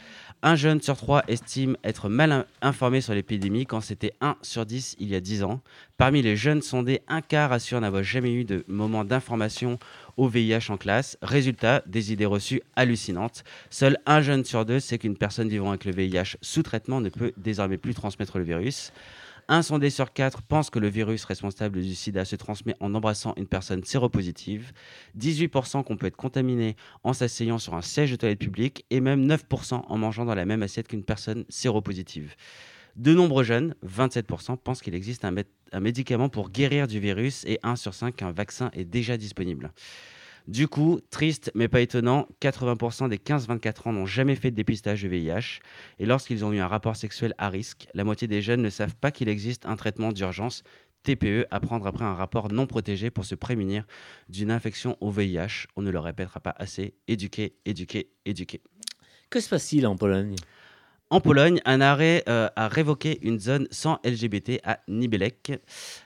Un 0.42 0.54
jeune 0.54 0.80
sur 0.80 0.96
trois 0.96 1.22
estime 1.28 1.76
être 1.84 2.08
mal 2.08 2.46
informé 2.62 3.02
sur 3.02 3.12
l'épidémie 3.12 3.66
quand 3.66 3.82
c'était 3.82 4.14
1 4.22 4.36
sur 4.40 4.64
10 4.64 4.96
il 5.00 5.08
y 5.08 5.14
a 5.14 5.20
10 5.20 5.42
ans. 5.42 5.60
Parmi 5.98 6.22
les 6.22 6.36
jeunes 6.36 6.62
sondés, 6.62 7.02
un 7.08 7.20
quart 7.20 7.52
assure 7.52 7.80
n'avoir 7.80 8.04
jamais 8.04 8.32
eu 8.32 8.44
de 8.44 8.64
moment 8.68 9.04
d'information 9.04 9.78
au 10.18 10.28
VIH 10.28 10.70
en 10.70 10.76
classe. 10.76 11.16
Résultat, 11.22 11.82
des 11.86 12.12
idées 12.12 12.26
reçues 12.26 12.60
hallucinantes. 12.76 13.44
Seul 13.70 13.96
un 14.04 14.20
jeune 14.20 14.44
sur 14.44 14.66
deux 14.66 14.80
sait 14.80 14.98
qu'une 14.98 15.16
personne 15.16 15.48
vivant 15.48 15.70
avec 15.70 15.86
le 15.86 15.92
VIH 15.92 16.36
sous 16.42 16.62
traitement 16.62 17.00
ne 17.00 17.08
peut 17.08 17.32
désormais 17.38 17.78
plus 17.78 17.94
transmettre 17.94 18.36
le 18.36 18.44
virus. 18.44 18.92
Un 19.50 19.62
sondé 19.62 19.88
sur 19.88 20.12
quatre 20.12 20.42
pense 20.42 20.68
que 20.68 20.78
le 20.78 20.88
virus 20.88 21.24
responsable 21.24 21.80
du 21.80 21.94
sida 21.94 22.26
se 22.26 22.36
transmet 22.36 22.74
en 22.80 22.94
embrassant 22.94 23.32
une 23.38 23.46
personne 23.46 23.82
séropositive. 23.82 24.72
18% 25.18 25.84
qu'on 25.84 25.96
peut 25.96 26.08
être 26.08 26.16
contaminé 26.16 26.76
en 27.02 27.14
s'asseyant 27.14 27.56
sur 27.56 27.74
un 27.74 27.80
siège 27.80 28.10
de 28.10 28.16
toilette 28.16 28.40
publique 28.40 28.84
et 28.90 29.00
même 29.00 29.26
9% 29.26 29.84
en 29.88 29.96
mangeant 29.96 30.26
dans 30.26 30.34
la 30.34 30.44
même 30.44 30.62
assiette 30.62 30.88
qu'une 30.88 31.02
personne 31.02 31.46
séropositive. 31.48 32.34
De 32.98 33.14
nombreux 33.14 33.44
jeunes, 33.44 33.76
27%, 33.86 34.56
pensent 34.56 34.82
qu'il 34.82 34.96
existe 34.96 35.24
un, 35.24 35.80
médicament 35.80 36.28
pour 36.28 36.50
guérir 36.50 36.88
du 36.88 36.98
virus 36.98 37.44
et 37.44 37.60
1 37.62 37.76
sur 37.76 37.94
5 37.94 38.16
qu'un 38.16 38.32
vaccin 38.32 38.70
est 38.72 38.84
déjà 38.84 39.16
disponible. 39.16 39.72
Du 40.48 40.66
coup, 40.66 40.98
triste 41.10 41.52
mais 41.54 41.68
pas 41.68 41.80
étonnant, 41.80 42.26
80% 42.40 43.08
des 43.08 43.18
15-24 43.18 43.88
ans 43.88 43.92
n'ont 43.92 44.06
jamais 44.06 44.34
fait 44.34 44.50
de 44.50 44.56
dépistage 44.56 45.04
de 45.04 45.08
VIH 45.08 45.60
et 46.00 46.06
lorsqu'ils 46.06 46.44
ont 46.44 46.52
eu 46.52 46.58
un 46.58 46.66
rapport 46.66 46.96
sexuel 46.96 47.34
à 47.38 47.48
risque, 47.50 47.86
la 47.94 48.02
moitié 48.02 48.26
des 48.26 48.42
jeunes 48.42 48.62
ne 48.62 48.70
savent 48.70 48.96
pas 48.96 49.12
qu'il 49.12 49.28
existe 49.28 49.64
un 49.66 49.76
traitement 49.76 50.10
d'urgence 50.10 50.64
TPE 51.04 51.46
à 51.52 51.60
prendre 51.60 51.86
après 51.86 52.04
un 52.04 52.14
rapport 52.14 52.50
non 52.50 52.66
protégé 52.66 53.10
pour 53.10 53.24
se 53.24 53.36
prémunir 53.36 53.86
d'une 54.28 54.50
infection 54.50 54.96
au 55.00 55.12
VIH. 55.12 55.68
On 55.76 55.82
ne 55.82 55.92
le 55.92 56.00
répétera 56.00 56.40
pas 56.40 56.54
assez. 56.58 56.94
Éduquer, 57.06 57.54
éduquer, 57.64 58.10
éduquer. 58.24 58.60
Que 59.30 59.38
se 59.38 59.48
passe-t-il 59.48 59.86
en 59.86 59.94
Pologne? 59.94 60.34
En 61.10 61.20
Pologne, 61.22 61.60
un 61.64 61.80
arrêt 61.80 62.22
euh, 62.28 62.50
a 62.54 62.68
révoqué 62.68 63.18
une 63.22 63.40
zone 63.40 63.66
sans 63.70 63.98
LGBT 64.04 64.60
à 64.62 64.80
Nibelek. 64.88 65.52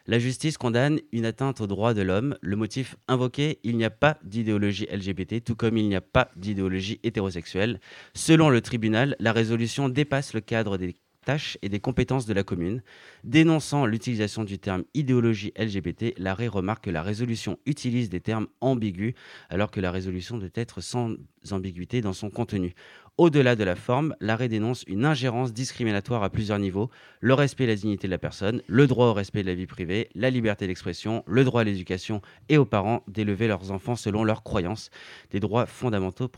La 0.07 0.21
justice 0.21 0.59
condamne 0.59 1.01
une 1.11 1.25
atteinte 1.25 1.61
aux 1.61 1.67
droits 1.67 1.93
de 1.93 2.03
l'homme. 2.03 2.37
Le 2.41 2.55
motif 2.55 2.95
invoqué, 3.09 3.59
il 3.65 3.77
n'y 3.77 3.85
a 3.85 3.91
pas 3.91 4.19
d'idéologie 4.23 4.87
LGBT, 4.93 5.43
tout 5.43 5.57
comme 5.57 5.77
il 5.77 5.89
n'y 5.89 5.97
a 5.97 6.01
pas 6.01 6.31
d'idéologie 6.37 7.01
hétérosexuelle. 7.03 7.81
Selon 8.15 8.49
le 8.49 8.61
tribunal, 8.61 9.17
la 9.19 9.33
résolution 9.33 9.89
dépasse 9.89 10.35
le 10.35 10.41
cadre 10.41 10.79
des 10.79 10.95
tâches 11.23 11.59
et 11.63 11.69
des 11.69 11.81
compétences 11.81 12.27
de 12.27 12.35
la 12.35 12.43
commune. 12.43 12.83
Dénonçant 13.25 13.87
l'utilisation 13.87 14.45
du 14.45 14.59
terme 14.59 14.85
idéologie 14.95 15.53
LGBT, 15.57 16.15
l'arrêt 16.19 16.49
remarque 16.49 16.85
que 16.85 16.91
la 16.91 17.03
résolution 17.03 17.59
utilise 17.67 18.11
des 18.11 18.21
termes 18.21 18.49
ambigus 18.61 19.15
alors 19.49 19.71
que 19.71 19.81
la 19.81 19.91
résolution 19.91 20.39
doit 20.39 20.49
être 20.55 20.81
sans 20.81 21.15
ambiguïté 21.51 22.01
dans 22.01 22.13
son 22.13 22.31
contenu. 22.31 22.75
Au-delà 23.19 23.57
de 23.57 23.65
la 23.65 23.77
forme, 23.77 24.17
l'arrêt 24.21 24.49
dénonce 24.49 24.85
une 24.87 25.05
ingérence 25.05 25.53
discriminatoire 25.53 26.23
à 26.23 26.31
plusieurs 26.31 26.59
niveaux, 26.59 26.91
le 27.21 27.35
respect 27.35 27.65
et 27.65 27.67
la 27.67 27.75
dignité 27.75 28.07
de 28.09 28.11
la 28.11 28.19
personne, 28.19 28.63
le 28.67 28.87
droit 28.87 29.09
au 29.09 29.13
respect 29.13 29.43
de 29.43 29.49
la 29.49 29.55
vie 29.55 29.67
privée, 29.67 30.09
la 30.15 30.31
liberté 30.31 30.67
d'expression, 30.67 31.23
le 31.27 31.45
droit 31.45 31.61
à 31.61 31.65
l'éducation 31.65 32.23
et 32.49 32.57
aux 32.57 32.65
parents 32.65 33.03
d'élever 33.09 33.49
leurs 33.49 33.71
enfants 33.71 33.97
selon 33.97 34.25
leurs 34.25 34.43
croyances, 34.43 34.91
des 35.31 35.41
droits 35.41 35.67
fondamentaux 35.67 36.29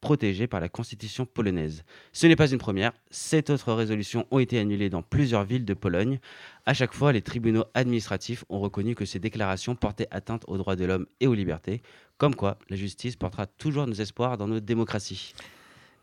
protégés 0.00 0.46
par 0.46 0.60
la 0.60 0.68
constitution 0.68 1.26
polonaise. 1.26 1.84
Ce 2.12 2.26
n'est 2.26 2.36
pas 2.36 2.50
une 2.50 2.58
première, 2.58 2.92
sept 3.10 3.50
autres 3.50 3.72
résolutions 3.72 4.26
ont 4.30 4.38
été 4.38 4.58
annulées 4.58 4.90
dans 4.90 5.02
plusieurs 5.02 5.44
villes 5.44 5.64
de 5.64 5.74
Pologne. 5.74 6.18
À 6.66 6.74
chaque 6.74 6.94
fois, 6.94 7.12
les 7.12 7.22
tribunaux 7.22 7.64
administratifs 7.74 8.44
ont 8.48 8.60
reconnu 8.60 8.94
que 8.94 9.04
ces 9.04 9.18
déclarations 9.18 9.74
portaient 9.74 10.08
atteinte 10.10 10.44
aux 10.46 10.56
droits 10.56 10.76
de 10.76 10.84
l'homme 10.84 11.06
et 11.20 11.26
aux 11.26 11.34
libertés, 11.34 11.82
comme 12.18 12.34
quoi 12.34 12.58
la 12.68 12.76
justice 12.76 13.16
portera 13.16 13.46
toujours 13.46 13.86
nos 13.86 13.94
espoirs 13.94 14.38
dans 14.38 14.48
notre 14.48 14.66
démocratie. 14.66 15.34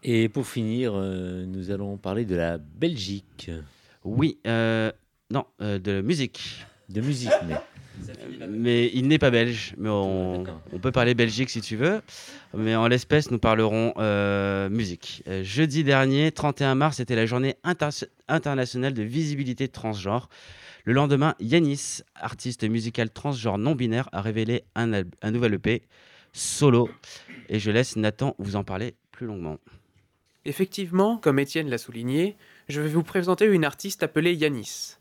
Et 0.03 0.29
pour 0.29 0.47
finir, 0.47 0.93
euh, 0.95 1.45
nous 1.45 1.71
allons 1.71 1.97
parler 1.97 2.25
de 2.25 2.35
la 2.35 2.57
Belgique. 2.57 3.51
Oui, 4.03 4.37
euh, 4.45 4.91
non, 5.31 5.45
euh, 5.61 5.79
de 5.79 5.91
la 5.91 6.01
musique. 6.01 6.65
De 6.89 7.01
musique, 7.01 7.31
mais. 7.47 7.55
Mais 8.49 8.89
il 8.93 9.07
n'est 9.07 9.17
pas 9.17 9.31
belge. 9.31 9.73
Mais 9.77 9.89
on, 9.89 10.43
on, 10.71 10.79
peut 10.79 10.91
parler 10.91 11.13
Belgique 11.13 11.49
si 11.49 11.61
tu 11.61 11.75
veux. 11.75 12.01
Mais 12.55 12.75
en 12.75 12.87
l'espèce, 12.87 13.31
nous 13.31 13.39
parlerons 13.39 13.93
musique. 14.69 15.23
jeudi 15.43 15.83
dernier, 15.83 16.31
31 16.31 16.75
mars, 16.75 16.97
c'était 16.97 17.15
la 17.15 17.25
journée 17.25 17.55
internationale 18.27 18.93
de 18.93 19.03
visibilité 19.03 19.67
transgenre. 19.67 20.29
Le 20.85 20.93
lendemain, 20.93 21.35
Yanis, 21.39 21.99
artiste 22.15 22.63
musical 22.63 23.09
transgenre 23.09 23.57
non-binaire, 23.57 24.07
a 24.13 24.21
révélé 24.21 24.63
un, 24.75 25.03
un 25.21 25.31
nouvel 25.31 25.55
EP, 25.55 25.83
Solo. 26.31 26.89
Et 27.49 27.59
je 27.59 27.71
laisse 27.71 27.95
Nathan 27.97 28.35
vous 28.39 28.55
en 28.55 28.63
parler 28.63 28.95
plus 29.11 29.27
longuement. 29.27 29.57
Effectivement, 30.45 31.17
comme 31.17 31.39
Étienne 31.39 31.69
l'a 31.69 31.77
souligné, 31.77 32.37
je 32.69 32.79
vais 32.79 32.87
vous 32.87 33.03
présenter 33.03 33.45
une 33.45 33.65
artiste 33.65 34.01
appelée 34.03 34.33
Yanis. 34.33 34.95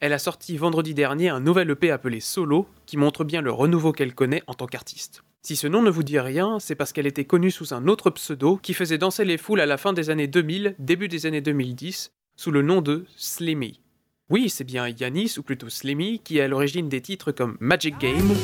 Elle 0.00 0.14
a 0.14 0.18
sorti 0.18 0.56
vendredi 0.56 0.94
dernier 0.94 1.28
un 1.28 1.40
nouvel 1.40 1.68
EP 1.68 1.90
appelé 1.90 2.20
Solo, 2.20 2.66
qui 2.86 2.96
montre 2.96 3.22
bien 3.22 3.42
le 3.42 3.52
renouveau 3.52 3.92
qu'elle 3.92 4.14
connaît 4.14 4.42
en 4.46 4.54
tant 4.54 4.66
qu'artiste. 4.66 5.22
Si 5.42 5.56
ce 5.56 5.66
nom 5.66 5.82
ne 5.82 5.90
vous 5.90 6.02
dit 6.02 6.18
rien, 6.18 6.58
c'est 6.58 6.74
parce 6.74 6.94
qu'elle 6.94 7.06
était 7.06 7.26
connue 7.26 7.50
sous 7.50 7.74
un 7.74 7.86
autre 7.86 8.08
pseudo 8.08 8.56
qui 8.56 8.72
faisait 8.72 8.96
danser 8.96 9.26
les 9.26 9.36
foules 9.36 9.60
à 9.60 9.66
la 9.66 9.76
fin 9.76 9.92
des 9.92 10.08
années 10.08 10.26
2000, 10.26 10.74
début 10.78 11.08
des 11.08 11.26
années 11.26 11.42
2010, 11.42 12.12
sous 12.34 12.50
le 12.50 12.62
nom 12.62 12.80
de 12.80 13.04
Slimmy. 13.14 13.82
Oui, 14.30 14.48
c'est 14.48 14.64
bien 14.64 14.88
Yanis, 14.88 15.34
ou 15.36 15.42
plutôt 15.42 15.68
Slimmy, 15.68 16.20
qui 16.20 16.38
est 16.38 16.42
à 16.42 16.48
l'origine 16.48 16.88
des 16.88 17.02
titres 17.02 17.30
comme 17.30 17.58
Magic 17.60 17.98
Game, 17.98 18.34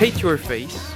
Hate 0.00 0.20
Your 0.20 0.38
Face, 0.38 0.95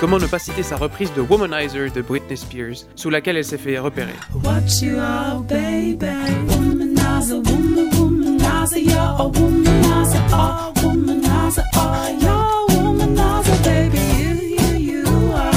comment 0.00 0.18
ne 0.18 0.26
pas 0.26 0.38
citer 0.38 0.62
sa 0.62 0.76
reprise 0.76 1.12
de 1.14 1.20
Womanizer 1.20 1.90
de 1.90 2.02
Britney 2.02 2.36
Spears, 2.36 2.86
sous 2.94 3.10
laquelle 3.10 3.36
elle 3.36 3.44
s'est 3.44 3.58
fait 3.58 3.78
repérer. 3.78 4.12
What 4.44 4.82
you 4.82 4.98
are, 4.98 5.40
baby. 5.42 6.06
Womanizer, 6.48 7.36
woman, 7.36 7.90
womanizer, 7.94 8.78
you're 8.78 8.96
a 8.96 9.26
womanizer, 9.26 10.20
oh, 10.32 10.72
womanizer, 10.82 11.64
oh, 11.76 12.18
you're 12.20 12.30
a 12.30 12.72
womanizer, 12.72 13.62
baby. 13.64 13.98
You, 14.18 14.34
you, 14.48 14.76
you 14.78 15.32
are, 15.34 15.52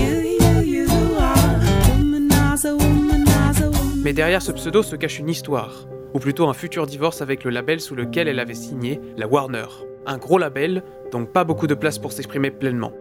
you, 0.00 0.20
you, 0.40 0.62
you 0.62 0.86
are, 1.18 1.60
womanizer, 1.98 2.72
womanizer, 2.72 3.68
womanizer. 3.68 4.02
Mais 4.02 4.12
derrière 4.12 4.42
ce 4.42 4.52
pseudo 4.52 4.82
se 4.82 4.96
cache 4.96 5.18
une 5.18 5.28
histoire, 5.28 5.86
ou 6.14 6.18
plutôt 6.18 6.48
un 6.48 6.54
futur 6.54 6.86
divorce 6.86 7.20
avec 7.20 7.44
le 7.44 7.50
label 7.50 7.80
sous 7.80 7.94
lequel 7.94 8.28
elle 8.28 8.40
avait 8.40 8.54
signé, 8.54 9.00
la 9.16 9.26
Warner. 9.26 9.66
Un 10.06 10.18
gros 10.18 10.38
label, 10.38 10.82
donc 11.12 11.30
pas 11.30 11.44
beaucoup 11.44 11.66
de 11.68 11.74
place 11.74 11.98
pour 11.98 12.12
s'exprimer 12.12 12.50
pleinement. 12.50 12.92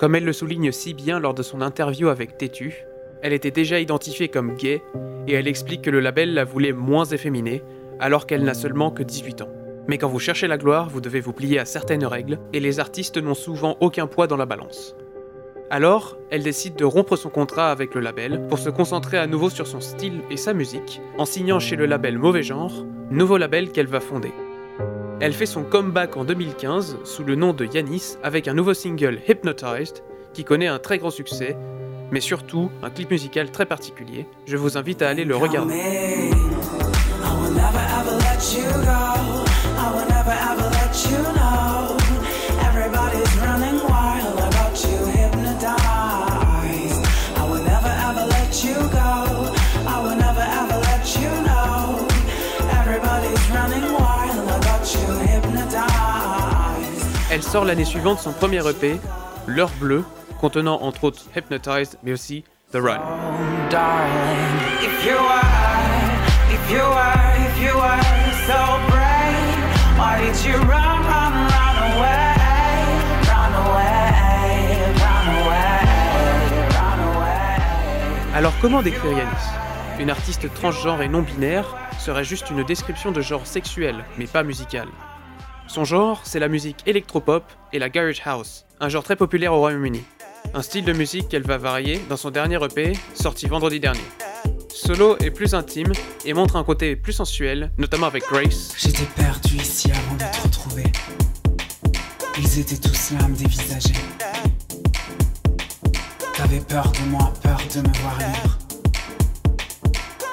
Comme 0.00 0.14
elle 0.14 0.24
le 0.24 0.32
souligne 0.32 0.72
si 0.72 0.94
bien 0.94 1.20
lors 1.20 1.34
de 1.34 1.42
son 1.42 1.60
interview 1.60 2.08
avec 2.08 2.38
Tétu, 2.38 2.86
elle 3.20 3.34
était 3.34 3.50
déjà 3.50 3.78
identifiée 3.80 4.28
comme 4.28 4.54
gay 4.54 4.82
et 5.28 5.34
elle 5.34 5.46
explique 5.46 5.82
que 5.82 5.90
le 5.90 6.00
label 6.00 6.32
la 6.32 6.44
voulait 6.44 6.72
moins 6.72 7.04
efféminée 7.04 7.62
alors 7.98 8.26
qu'elle 8.26 8.42
n'a 8.42 8.54
seulement 8.54 8.90
que 8.90 9.02
18 9.02 9.42
ans. 9.42 9.52
Mais 9.88 9.98
quand 9.98 10.08
vous 10.08 10.18
cherchez 10.18 10.46
la 10.46 10.56
gloire, 10.56 10.88
vous 10.88 11.02
devez 11.02 11.20
vous 11.20 11.34
plier 11.34 11.58
à 11.58 11.66
certaines 11.66 12.06
règles 12.06 12.38
et 12.54 12.60
les 12.60 12.80
artistes 12.80 13.18
n'ont 13.18 13.34
souvent 13.34 13.76
aucun 13.80 14.06
poids 14.06 14.26
dans 14.26 14.38
la 14.38 14.46
balance. 14.46 14.96
Alors, 15.68 16.16
elle 16.30 16.44
décide 16.44 16.76
de 16.76 16.86
rompre 16.86 17.16
son 17.16 17.28
contrat 17.28 17.70
avec 17.70 17.94
le 17.94 18.00
label 18.00 18.46
pour 18.48 18.58
se 18.58 18.70
concentrer 18.70 19.18
à 19.18 19.26
nouveau 19.26 19.50
sur 19.50 19.66
son 19.66 19.82
style 19.82 20.22
et 20.30 20.38
sa 20.38 20.54
musique 20.54 21.02
en 21.18 21.26
signant 21.26 21.60
chez 21.60 21.76
le 21.76 21.84
label 21.84 22.16
Mauvais 22.16 22.42
Genre, 22.42 22.86
nouveau 23.10 23.36
label 23.36 23.70
qu'elle 23.70 23.86
va 23.86 24.00
fonder. 24.00 24.32
Elle 25.22 25.34
fait 25.34 25.44
son 25.44 25.64
comeback 25.64 26.16
en 26.16 26.24
2015 26.24 27.00
sous 27.04 27.24
le 27.24 27.34
nom 27.34 27.52
de 27.52 27.66
Yanis 27.66 28.16
avec 28.22 28.48
un 28.48 28.54
nouveau 28.54 28.72
single 28.72 29.20
Hypnotized 29.28 30.02
qui 30.32 30.44
connaît 30.44 30.66
un 30.66 30.78
très 30.78 30.96
grand 30.96 31.10
succès, 31.10 31.58
mais 32.10 32.20
surtout 32.20 32.70
un 32.82 32.88
clip 32.88 33.10
musical 33.10 33.50
très 33.50 33.66
particulier. 33.66 34.26
Je 34.46 34.56
vous 34.56 34.78
invite 34.78 35.02
à 35.02 35.10
aller 35.10 35.26
le 35.26 35.36
regarder. 35.36 35.74
Elle 57.32 57.44
sort 57.44 57.64
l'année 57.64 57.84
suivante 57.84 58.18
son 58.18 58.32
premier 58.32 58.66
EP, 58.68 58.98
L'heure 59.46 59.70
bleue, 59.78 60.04
contenant 60.40 60.82
entre 60.82 61.04
autres 61.04 61.22
Hypnotized, 61.36 61.96
mais 62.02 62.12
aussi 62.12 62.42
The 62.72 62.78
Run. 62.78 62.98
Alors 78.34 78.52
comment 78.60 78.82
décrire 78.82 79.12
Yanis? 79.12 80.00
Une 80.00 80.10
artiste 80.10 80.52
transgenre 80.54 81.02
et 81.02 81.08
non 81.08 81.22
binaire 81.22 81.76
serait 82.00 82.24
juste 82.24 82.50
une 82.50 82.64
description 82.64 83.12
de 83.12 83.20
genre 83.20 83.46
sexuel, 83.46 84.04
mais 84.18 84.26
pas 84.26 84.42
musical. 84.42 84.88
Son 85.72 85.84
genre, 85.84 86.20
c'est 86.24 86.40
la 86.40 86.48
musique 86.48 86.78
électropop 86.86 87.44
et 87.72 87.78
la 87.78 87.88
garage 87.88 88.22
house, 88.24 88.66
un 88.80 88.88
genre 88.88 89.04
très 89.04 89.14
populaire 89.14 89.52
au 89.52 89.58
Royaume-Uni. 89.58 90.02
Un 90.52 90.62
style 90.62 90.84
de 90.84 90.92
musique 90.92 91.28
qu'elle 91.28 91.44
va 91.44 91.58
varier 91.58 92.00
dans 92.08 92.16
son 92.16 92.32
dernier 92.32 92.56
EP, 92.56 92.94
sorti 93.14 93.46
vendredi 93.46 93.78
dernier. 93.78 94.00
Solo 94.68 95.16
est 95.18 95.30
plus 95.30 95.54
intime 95.54 95.92
et 96.24 96.34
montre 96.34 96.56
un 96.56 96.64
côté 96.64 96.96
plus 96.96 97.12
sensuel, 97.12 97.70
notamment 97.78 98.08
avec 98.08 98.24
Grace, 98.24 98.74
J'étais 98.78 99.04
perdu 99.14 99.58
ici 99.58 99.92
avant 99.92 100.14
de 100.14 100.36
te 100.36 100.42
retrouver. 100.42 100.84
Ils 102.36 102.58
étaient 102.58 102.88
tous 102.88 103.12
là 103.12 103.24
à 103.24 103.28
me. 103.28 103.36
T'avais 106.36 106.60
peur 106.68 106.90
de 106.90 107.10
moi, 107.10 107.32
peur 107.44 107.60
de 107.72 107.80
me 107.80 107.94
voir 107.98 108.18
libre. 108.18 108.58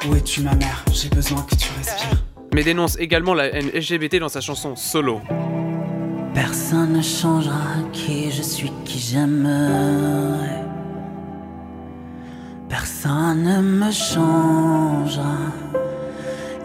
Où 0.08 0.16
es-tu 0.16 0.42
ma 0.42 0.56
mère? 0.56 0.84
J'ai 0.92 1.10
besoin 1.10 1.44
que 1.44 1.54
tu 1.54 1.70
respires. 1.78 2.27
Mais 2.54 2.64
dénonce 2.64 2.98
également 3.00 3.34
la 3.34 3.46
haine 3.46 3.70
LGBT 3.74 4.20
dans 4.20 4.30
sa 4.30 4.42
chanson 4.42 4.76
Solo. 4.76 5.22
Personne 6.34 6.94
ne 6.94 7.02
changera 7.02 7.82
qui 7.94 8.32
je 8.32 8.42
suis, 8.42 8.72
qui 8.86 9.00
j'aimerais. 9.00 10.64
Personne 12.70 13.44
ne 13.44 13.62
me 13.62 13.92
changera, 13.92 15.38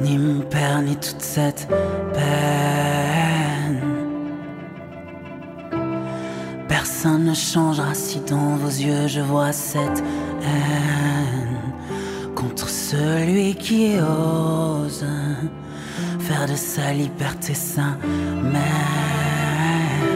ni 0.00 0.18
mon 0.18 0.40
père, 0.40 0.82
ni 0.82 0.96
toute 0.96 1.20
cette 1.20 1.68
peine. 2.12 2.22
Personne 6.68 7.24
ne 7.24 7.34
changera 7.34 7.94
si 7.94 8.20
dans 8.20 8.56
vos 8.56 8.68
yeux 8.68 9.06
je 9.06 9.20
vois 9.20 9.52
cette 9.52 10.02
haine 10.42 11.56
contre 12.34 12.68
celui 12.68 13.54
qui 13.54 13.94
ose 14.00 15.04
faire 16.22 16.46
de 16.46 16.54
sa 16.54 16.92
liberté 16.92 17.52
sa 17.54 17.96
mère. 18.42 18.62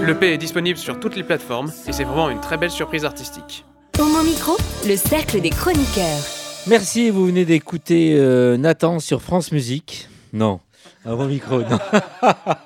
Le 0.04 0.16
P 0.16 0.32
est 0.32 0.38
disponible 0.38 0.78
sur 0.78 1.00
toutes 1.00 1.16
les 1.16 1.24
plateformes 1.24 1.72
et 1.88 1.92
c'est 1.92 2.04
vraiment 2.04 2.30
une 2.30 2.40
très 2.40 2.56
belle 2.56 2.70
surprise 2.70 3.04
artistique. 3.04 3.64
Homo 3.98 4.22
Micro, 4.22 4.56
le 4.86 4.94
cercle 4.96 5.40
des 5.40 5.50
chroniqueurs. 5.50 6.22
Merci, 6.68 7.10
vous 7.10 7.26
venez 7.26 7.44
d'écouter 7.44 8.14
euh, 8.16 8.56
Nathan 8.56 9.00
sur 9.00 9.20
France 9.20 9.50
Musique. 9.50 10.08
Non, 10.32 10.60
à 11.04 11.10
mon 11.10 11.26
micro, 11.26 11.60
non. 11.60 11.78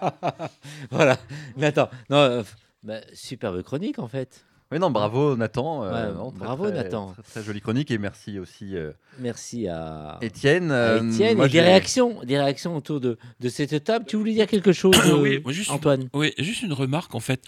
voilà, 0.90 1.16
Nathan. 1.56 1.88
Non, 2.10 2.18
euh, 2.18 2.42
bah, 2.82 3.00
superbe 3.14 3.62
chronique 3.62 3.98
en 3.98 4.08
fait. 4.08 4.44
Oui, 4.72 4.78
non, 4.78 4.90
bravo 4.90 5.36
Nathan. 5.36 5.82
euh, 5.84 6.08
Ouais, 6.10 6.14
non, 6.14 6.30
très, 6.30 6.38
bravo, 6.44 6.64
très- 6.68 6.74
Nathan. 6.74 7.12
Très, 7.12 7.22
très 7.22 7.42
jolie 7.42 7.60
chronique 7.60 7.90
et 7.90 7.98
merci 7.98 8.38
aussi 8.38 8.76
euh, 8.76 8.92
Merci 9.18 9.66
à 9.66 10.18
Étienne. 10.22 10.70
euh, 10.70 11.02
Étienne. 11.10 11.36
moi, 11.38 11.46
et 11.46 11.48
des 11.48 11.60
réactions, 11.60 12.20
des 12.24 12.38
réactions 12.38 12.76
autour 12.76 13.00
de, 13.00 13.18
de 13.40 13.48
cette 13.48 13.82
table. 13.82 14.04
Tu 14.06 14.16
voulais 14.16 14.32
dire 14.34 14.46
quelque 14.46 14.72
chose, 14.72 14.94
euh, 15.06 15.20
oui, 15.20 15.42
juste, 15.52 15.70
Antoine? 15.72 16.08
oui, 16.14 16.32
juste 16.38 16.62
une 16.62 16.72
remarque 16.72 17.14
en 17.16 17.20
fait. 17.20 17.42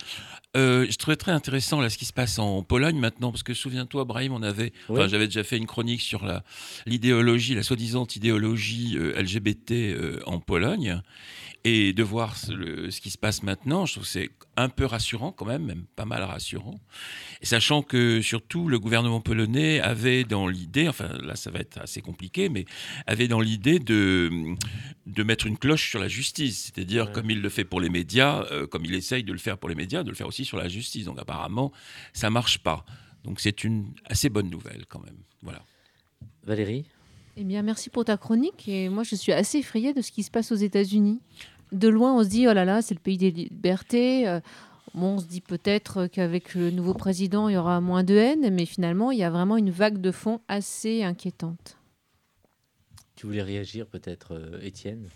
Euh, 0.55 0.87
je 0.91 0.97
trouvais 0.99 1.17
très 1.17 1.33
intéressant 1.33 1.81
là 1.81 1.89
ce 1.89 1.97
qui 1.97 2.05
se 2.05 2.13
passe 2.13 2.39
en 2.39 2.63
Pologne 2.63 2.99
maintenant, 2.99 3.31
parce 3.31 3.43
que 3.43 3.55
souviens-toi, 3.55 4.05
Brahim, 4.05 4.33
on 4.35 4.43
avait, 4.43 4.73
Oui. 4.91 5.01
j'avais 5.09 5.27
déjà 5.27 5.45
fait 5.45 5.57
une 5.57 5.67
chronique 5.67 6.03
sur 6.03 6.27
la 6.27 6.45
l'idéologie, 6.85 7.55
la 7.55 7.63
soi-disant 7.63 8.07
idéologie 8.15 8.97
euh, 8.99 9.19
LGBT 9.23 9.73
euh, 9.73 10.21
en 10.27 10.41
Pologne, 10.41 11.01
et 11.65 11.95
de 11.95 12.03
voir 12.03 12.37
ce, 12.37 12.53
le- 12.53 12.91
ce 12.91 13.01
qui 13.01 13.09
se 13.11 13.17
passe 13.17 13.43
maintenant, 13.43 13.87
je 13.87 13.93
trouve 13.93 14.05
que 14.05 14.11
c'est 14.11 14.31
un 14.59 14.69
peu 14.69 14.85
rassurant 14.85 15.33
quand 15.33 15.47
même, 15.47 15.65
même 15.65 15.85
pas 15.97 16.05
mal 16.05 16.23
rassurant. 16.23 16.79
Et 17.41 17.47
sachant 17.47 17.81
que 17.83 18.21
surtout 18.21 18.69
le 18.69 18.79
gouvernement 18.79 19.23
polonais 19.23 19.81
avait 19.81 20.25
dans 20.25 20.47
l'idée, 20.49 20.87
enfin 20.89 21.09
là 21.23 21.35
ça 21.37 21.51
va 21.51 21.61
être 21.61 21.79
assez 21.79 22.03
compliqué, 22.03 22.51
mais 22.51 22.67
avait 23.07 23.29
dans 23.29 23.41
l'idée 23.41 23.79
de, 23.79 24.31
de 25.07 25.23
mettre 25.23 25.47
une 25.47 25.57
cloche 25.57 25.89
sur 25.89 26.01
la 26.01 26.09
justice, 26.09 26.71
c'est-à-dire 26.75 27.13
comme 27.13 27.31
il 27.31 27.41
le 27.41 27.49
fait 27.49 27.65
pour 27.65 27.81
les 27.81 27.89
médias, 27.89 28.45
comme 28.71 28.85
il 28.85 28.95
essaye 28.95 29.25
de 29.25 29.33
le 29.33 29.39
faire 29.39 29.57
pour 29.57 29.71
les 29.71 29.75
médias, 29.75 30.03
de 30.03 30.11
le 30.11 30.15
faire 30.17 30.27
aussi 30.27 30.42
sur 30.45 30.59
la 30.59 30.69
justice. 30.69 31.05
Donc 31.05 31.19
apparemment, 31.19 31.73
ça 32.13 32.31
marche 32.31 32.59
pas. 32.59 32.85
Donc 33.25 33.41
c'est 33.41 33.65
une 33.65 33.93
assez 34.07 34.29
bonne 34.29 34.51
nouvelle 34.51 34.85
quand 34.89 35.01
même. 35.05 35.19
Voilà. 35.43 35.63
Valérie 36.45 36.85
Eh 37.37 37.45
bien, 37.45 37.63
merci 37.63 37.91
pour 37.91 38.05
ta 38.05 38.17
chronique. 38.17 38.69
Et 38.69 38.89
moi, 38.89 39.03
je 39.05 39.15
suis 39.15 39.33
assez 39.33 39.59
effrayée 39.59 39.95
de 39.95 40.03
ce 40.03 40.11
qui 40.11 40.23
se 40.23 40.31
passe 40.31 40.53
aux 40.53 40.57
États-Unis. 40.57 41.21
De 41.71 41.89
loin, 41.89 42.15
on 42.15 42.25
se 42.25 42.29
dit, 42.29 42.47
oh 42.49 42.53
là 42.53 42.65
là, 42.65 42.83
c'est 42.83 42.95
le 42.95 43.01
pays 43.01 43.17
des 43.17 43.31
libertés. 43.31 44.29
Euh, 44.29 44.41
Bon, 44.95 45.15
on 45.15 45.19
se 45.19 45.27
dit 45.27 45.41
peut-être 45.41 46.07
qu'avec 46.07 46.55
le 46.55 46.71
nouveau 46.71 46.93
président, 46.93 47.49
il 47.49 47.55
y 47.55 47.57
aura 47.57 47.81
moins 47.81 48.05
de 48.05 48.15
haine, 48.15 48.55
mais 48.55 48.67
finalement, 48.67 49.11
il 49.11 49.19
y 49.19 49.25
a 49.25 49.31
vraiment 49.31 49.57
une 49.57 49.71
vague 49.71 49.99
de 49.99 50.11
fond 50.11 50.41
assez 50.49 51.03
inquiétante. 51.03 51.79
Tu 53.17 53.27
voulais 53.27 53.43
réagir 53.43 53.87
peut-être, 53.87 54.35
euh, 54.35 54.61
Étienne? 54.61 55.09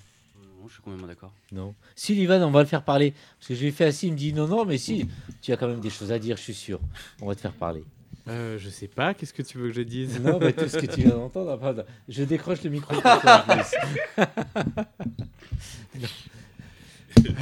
Je 0.69 0.75
suis 0.75 0.83
complètement 0.83 1.07
d'accord. 1.09 1.33
Non. 1.53 1.75
Sullivan, 1.95 2.43
on 2.43 2.51
va 2.51 2.61
le 2.63 2.67
faire 2.69 2.83
parler. 2.85 3.13
Parce 3.39 3.49
que 3.49 3.55
je 3.55 3.61
lui 3.61 3.69
ai 3.69 3.73
fait 3.73 3.85
assis, 3.85 4.07
il 4.09 4.13
me 4.13 4.17
dit 4.19 4.33
non, 4.33 4.47
non, 4.47 4.65
mais 4.65 4.79
si, 4.79 5.09
tu 5.43 5.53
as 5.53 5.57
quand 5.57 5.69
même 5.69 5.81
des 5.81 5.91
choses 5.91 6.13
à 6.13 6.19
dire, 6.19 6.37
je 6.37 6.43
suis 6.43 6.55
sûr. 6.55 6.81
On 7.23 7.27
va 7.27 7.35
te 7.35 7.41
faire 7.41 7.53
parler. 7.53 7.85
Euh, 8.29 8.59
je 8.59 8.69
sais 8.69 8.89
pas, 8.89 9.15
qu'est-ce 9.15 9.33
que 9.33 9.43
tu 9.43 9.57
veux 9.59 9.69
que 9.69 9.75
je 9.75 9.83
dise? 9.83 10.21
Non, 10.21 10.39
mais 10.41 10.53
tout 10.53 10.69
ce 10.69 10.79
que 10.79 10.87
tu 10.87 11.03
viens 11.03 11.11
d'entendre. 11.11 11.53
enfin, 11.53 11.75
je 12.09 12.25
décroche 12.25 12.63
le 12.65 12.71
micro 12.71 12.93
pour 13.01 13.21
toi. 13.21 13.45
plus. 13.49 14.25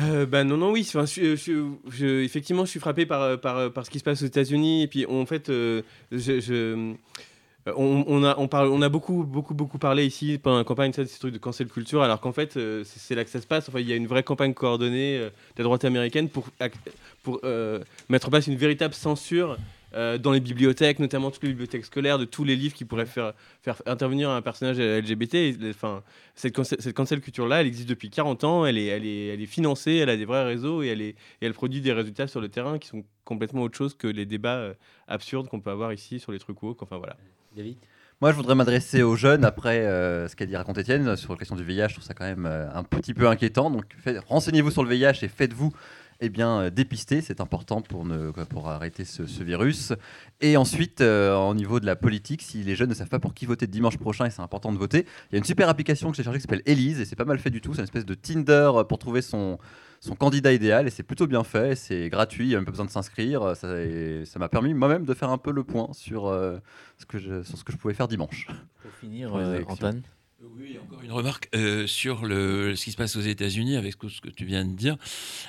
Euh, 0.03 0.25
bah 0.25 0.45
non, 0.45 0.57
non, 0.57 0.71
oui. 0.71 0.85
Enfin, 0.87 1.05
je- 1.05 1.35
je- 1.37 1.73
je- 1.91 2.23
effectivement, 2.23 2.65
je 2.65 2.71
suis 2.71 2.81
frappé 2.81 3.07
par, 3.07 3.41
par, 3.41 3.73
par 3.73 3.85
ce 3.85 3.91
qui 3.91 3.99
se 3.99 4.05
passe 4.05 4.23
aux 4.23 4.27
États-Unis. 4.27 4.83
Et 4.83 4.87
puis, 4.87 5.05
en 5.07 5.27
fait, 5.27 5.49
euh, 5.51 5.83
je, 6.13 6.41
je- 6.41 6.95
on, 7.67 8.05
on 8.07 8.83
a, 8.83 8.89
beaucoup, 8.89 9.79
parlé 9.79 10.07
ici 10.07 10.39
pendant 10.43 10.59
la 10.59 10.65
campagne 10.65 10.91
de 10.91 11.05
ces 11.05 11.19
trucs 11.19 11.33
de 11.33 11.39
cancel 11.39 11.69
culture, 11.69 12.03
alors 12.03 12.21
qu'en 12.21 12.33
fait, 12.33 12.57
euh, 12.57 12.85
c'est 12.85 13.15
là 13.15 13.25
que 13.25 13.31
ça 13.31 13.41
se 13.41 13.47
passe. 13.47 13.69
Enfin, 13.69 13.81
il 13.81 13.89
y 13.89 13.93
a 13.93 13.97
une 13.97 14.07
vraie 14.07 14.23
campagne 14.23 14.55
coordonnée 14.55 15.19
euh, 15.19 15.31
de 15.57 15.63
la 15.63 15.65
droite 15.65 15.85
américaine 15.85 16.29
pour, 16.29 16.49
euh, 17.45 17.81
mettre 18.09 18.29
en 18.29 18.31
place 18.31 18.47
une 18.47 18.57
véritable 18.57 18.95
censure 18.95 19.57
euh, 19.95 20.19
dans 20.19 20.33
les 20.33 20.41
bibliothèques, 20.41 20.99
notamment 20.99 21.31
toutes 21.31 21.45
les 21.45 21.51
bibliothèques 21.51 21.85
scolaires, 21.85 22.19
de 22.19 22.25
tous 22.25 22.43
les 22.43 22.57
livres 22.57 22.75
qui 22.75 22.85
pourraient 22.85 23.07
faire, 23.07 23.33
intervenir 23.87 24.29
un 24.29 24.43
personnage 24.43 24.79
LGBT. 24.79 25.57
Enfin, 25.71 26.03
cette, 26.35 26.55
cancel- 26.57 26.81
cette 26.81 27.21
culture-là, 27.21 27.61
elle 27.61 27.69
existe 27.69 27.89
depuis 27.89 28.11
40 28.11 28.43
ans, 28.43 28.67
elle 28.67 28.77
est, 28.77 29.47
financée, 29.47 29.95
elle 29.95 30.11
a 30.11 30.17
des 30.17 30.25
vrais 30.25 30.45
réseaux 30.45 30.83
et 30.83 31.15
elle, 31.41 31.55
produit 31.55 31.81
des 31.81 31.93
résultats 31.93 32.27
sur 32.27 32.41
le 32.41 32.49
terrain 32.49 32.79
qui 32.79 32.89
sont 32.89 33.05
complètement 33.25 33.63
autre 33.63 33.79
chose 33.79 33.95
que 33.95 34.09
les 34.09 34.27
débats 34.27 34.57
euh, 34.57 34.75
absurdes 35.07 35.49
qu'on 35.49 35.61
peut 35.61 35.71
avoir 35.71 35.93
ici 35.93 36.19
sur 36.19 36.33
les 36.33 36.41
trucs 36.41 36.61
woke. 36.63 36.83
Enfin 36.83 36.99
voilà. 36.99 37.17
Moi, 38.21 38.31
je 38.31 38.37
voudrais 38.37 38.55
m'adresser 38.55 39.03
aux 39.03 39.17
jeunes 39.17 39.45
après 39.45 39.81
euh, 39.81 40.29
ce 40.29 40.37
qu'a 40.37 40.47
dit 40.47 40.57
raconte 40.57 40.79
Étienne 40.79 41.17
sur 41.17 41.33
la 41.33 41.39
question 41.39 41.57
du 41.57 41.65
VIH. 41.65 41.89
Je 41.89 41.95
trouve 41.95 42.05
ça 42.05 42.15
quand 42.15 42.25
même 42.25 42.47
euh, 42.47 42.67
un 42.73 42.85
petit 42.85 43.13
peu 43.13 43.29
inquiétant. 43.29 43.71
Donc, 43.71 43.85
renseignez-vous 44.29 44.71
sur 44.71 44.85
le 44.85 44.91
VIH 44.91 45.25
et 45.25 45.29
faites-vous 45.29 45.73
eh 46.21 46.29
bien, 46.29 46.61
euh, 46.61 46.71
dépister. 46.71 47.21
C'est 47.21 47.41
important 47.41 47.81
pour, 47.83 48.05
ne, 48.05 48.31
pour 48.31 48.69
arrêter 48.69 49.05
ce, 49.05 49.27
ce 49.27 49.43
virus. 49.43 49.93
Et 50.41 50.57
ensuite, 50.57 51.01
euh, 51.01 51.37
au 51.37 51.55
niveau 51.55 51.81
de 51.81 51.87
la 51.87 51.97
politique, 51.97 52.43
si 52.43 52.63
les 52.63 52.77
jeunes 52.77 52.91
ne 52.91 52.95
savent 52.95 53.09
pas 53.09 53.19
pour 53.19 53.35
qui 53.35 53.47
voter 53.47 53.67
dimanche 53.67 53.99
prochain, 53.99 54.27
et 54.27 54.31
c'est 54.31 54.43
important 54.43 54.73
de 54.73 54.79
voter, 54.79 55.07
il 55.31 55.35
y 55.35 55.37
a 55.37 55.39
une 55.39 55.45
super 55.45 55.69
application 55.69 56.11
que 56.11 56.17
j'ai 56.17 56.23
chargée 56.23 56.39
qui 56.39 56.43
s'appelle 56.43 56.63
Elise, 56.67 57.01
et 57.01 57.05
c'est 57.05 57.17
pas 57.17 57.25
mal 57.25 57.39
fait 57.39 57.51
du 57.51 57.61
tout. 57.61 57.73
C'est 57.75 57.81
une 57.81 57.85
espèce 57.85 58.07
de 58.07 58.15
Tinder 58.15 58.71
euh, 58.75 58.85
pour 58.85 58.99
trouver 58.99 59.23
son, 59.23 59.59
son 60.01 60.15
candidat 60.15 60.53
idéal, 60.53 60.87
et 60.87 60.91
c'est 60.91 61.03
plutôt 61.03 61.27
bien 61.27 61.45
fait. 61.45 61.77
C'est 61.77 62.09
gratuit, 62.11 62.45
il 62.45 62.49
n'y 62.49 62.55
a 62.55 62.59
même 62.59 62.65
pas 62.65 62.73
besoin 62.73 62.87
de 62.87 62.91
s'inscrire. 62.91 63.57
Ça 63.57 64.39
m'a 64.39 64.49
permis 64.49 64.75
moi-même 64.75 65.05
de 65.05 65.15
faire 65.15 65.31
un 65.31 65.39
peu 65.39 65.53
le 65.53 65.65
point 65.65 65.89
sur, 65.93 66.27
euh, 66.27 66.59
ce, 66.99 67.07
que 67.07 67.19
je, 67.19 67.43
sur 67.43 67.57
ce 67.59 67.65
que 67.65 67.73
je 67.73 67.77
pouvais 67.79 67.95
faire 67.95 68.09
dimanche. 68.09 68.47
Pour 68.83 68.93
finir, 68.93 69.29
Pour 69.31 69.39
euh. 69.39 69.61
Antoine 69.69 70.03
Oui, 70.57 70.79
encore 70.83 71.03
une 71.03 71.13
remarque 71.13 71.49
euh, 71.55 71.87
sur 71.87 72.21
ce 72.21 72.83
qui 72.83 72.93
se 72.93 72.97
passe 72.97 73.17
aux 73.17 73.21
États-Unis 73.21 73.77
avec 73.77 73.95
ce 74.09 74.21
que 74.21 74.29
tu 74.29 74.45
viens 74.45 74.65
de 74.65 74.75
dire, 74.75 74.97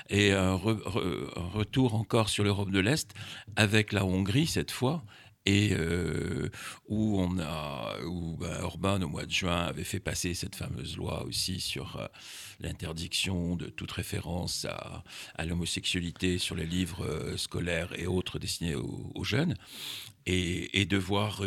et 0.10 0.32
un, 0.34 0.54
un 0.54 1.48
retour 1.54 1.96
encore 1.96 2.30
sur 2.30 2.44
l'Europe 2.44 2.72
de 2.72 2.80
l'Est 2.80 3.14
avec 3.56 3.92
la 3.92 4.06
Hongrie 4.06 4.48
cette 4.48 4.72
fois. 4.72 5.04
Et 5.46 5.74
euh, 5.74 6.50
où 6.88 7.20
on 7.20 7.38
a, 7.40 8.00
où 8.04 8.36
bah, 8.36 8.62
Orban 8.64 9.02
au 9.02 9.10
mois 9.10 9.26
de 9.26 9.32
juin 9.32 9.66
avait 9.66 9.84
fait 9.84 10.00
passer 10.00 10.34
cette 10.34 10.56
fameuse 10.56 10.98
loi 10.98 11.24
aussi 11.24 11.60
sur 11.60 11.98
euh, 11.98 12.08
l'interdiction 12.60 13.56
de 13.56 13.68
toute 13.68 13.92
référence 13.92 14.66
à, 14.66 15.46
l'homosexualité 15.46 16.40
sur 16.40 16.56
les 16.56 16.66
livres 16.66 17.06
euh, 17.06 17.38
scolaires 17.38 17.94
et 17.98 18.08
autres 18.08 18.40
destinés 18.40 18.76
aux, 18.76 19.24
jeunes. 19.24 19.56
Et, 20.28 20.86
de 20.86 20.98
voir, 20.98 21.42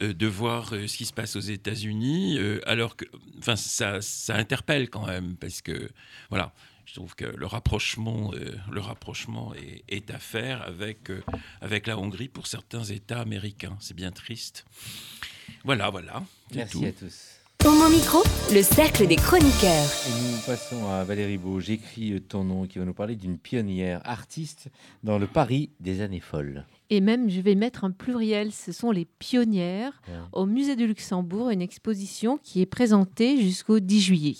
de 0.00 0.26
voir 0.26 0.68
ce 0.68 0.96
qui 0.96 1.04
se 1.04 1.12
passe 1.12 1.34
aux 1.34 1.40
États-Unis, 1.40 2.38
alors 2.64 2.94
que, 2.94 3.04
enfin, 3.38 3.56
ça, 3.56 4.00
ça 4.00 4.36
interpelle 4.36 4.88
quand 4.88 5.06
même 5.06 5.36
parce 5.36 5.60
que, 5.62 5.90
voilà, 6.30 6.54
je 6.86 6.94
trouve 6.94 7.14
que 7.14 7.24
le 7.24 7.46
rapprochement, 7.46 8.32
euh, 8.34 8.56
le 8.70 8.80
rapprochement 8.80 9.54
est, 9.54 9.84
est 9.88 10.10
à 10.10 10.18
faire 10.18 10.62
avec 10.62 11.10
euh, 11.10 11.22
avec 11.60 11.86
la 11.86 11.98
Hongrie 11.98 12.28
pour 12.28 12.46
certains 12.46 12.84
États 12.84 13.20
américains. 13.20 13.76
C'est 13.80 13.94
bien 13.94 14.10
triste. 14.10 14.64
Voilà, 15.64 15.90
voilà. 15.90 16.22
Merci 16.54 16.78
tout. 16.78 16.84
à 16.84 16.92
tous. 16.92 17.40
Homo 17.66 17.88
Micro, 17.88 18.22
le 18.52 18.60
cercle 18.60 19.06
des 19.06 19.16
chroniqueurs. 19.16 19.88
Et 20.06 20.32
nous 20.32 20.38
passons 20.44 20.86
à 20.90 21.02
Valérie 21.04 21.38
Beau. 21.38 21.60
J'écris 21.60 22.20
ton 22.20 22.44
nom 22.44 22.66
qui 22.66 22.78
va 22.78 22.84
nous 22.84 22.92
parler 22.92 23.16
d'une 23.16 23.38
pionnière 23.38 24.02
artiste 24.04 24.68
dans 25.02 25.18
le 25.18 25.26
Paris 25.26 25.70
des 25.80 26.02
années 26.02 26.20
folles. 26.20 26.66
Et 26.90 27.00
même, 27.00 27.30
je 27.30 27.40
vais 27.40 27.54
mettre 27.54 27.84
un 27.84 27.90
pluriel, 27.90 28.52
ce 28.52 28.72
sont 28.72 28.90
les 28.90 29.06
pionnières. 29.06 30.02
Ouais. 30.08 30.14
Au 30.32 30.44
musée 30.44 30.76
du 30.76 30.86
Luxembourg, 30.86 31.48
une 31.48 31.62
exposition 31.62 32.36
qui 32.36 32.60
est 32.60 32.66
présentée 32.66 33.40
jusqu'au 33.40 33.80
10 33.80 34.00
juillet. 34.02 34.36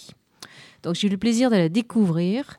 Donc 0.85 0.95
j'ai 0.95 1.09
eu 1.09 1.11
le 1.11 1.17
plaisir 1.17 1.51
de 1.51 1.57
la 1.57 1.69
découvrir. 1.69 2.59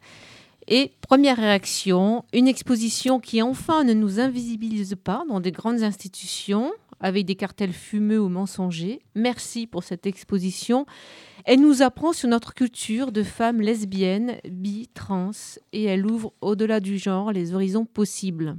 Et 0.68 0.92
première 1.02 1.38
réaction, 1.38 2.26
une 2.34 2.48
exposition 2.48 3.20
qui 3.20 3.42
enfin 3.42 3.84
ne 3.84 3.94
nous 3.94 4.20
invisibilise 4.20 4.96
pas 5.02 5.24
dans 5.30 5.40
des 5.40 5.52
grandes 5.52 5.84
institutions 5.84 6.72
avec 7.00 7.26
des 7.26 7.36
cartels 7.36 7.74
fumeux 7.74 8.20
ou 8.20 8.30
mensongers. 8.30 9.00
Merci 9.14 9.68
pour 9.68 9.84
cette 9.84 10.08
exposition. 10.08 10.88
Elle 11.44 11.62
nous 11.62 11.84
apprend 11.84 12.14
sur 12.14 12.28
notre 12.28 12.56
culture 12.56 13.12
de 13.12 13.22
femmes 13.22 13.62
lesbiennes, 13.62 14.38
bi, 14.50 14.90
trans, 14.94 15.32
et 15.72 15.84
elle 15.84 16.08
ouvre 16.08 16.34
au-delà 16.42 16.80
du 16.80 16.98
genre 16.98 17.32
les 17.32 17.54
horizons 17.54 17.86
possibles. 17.86 18.58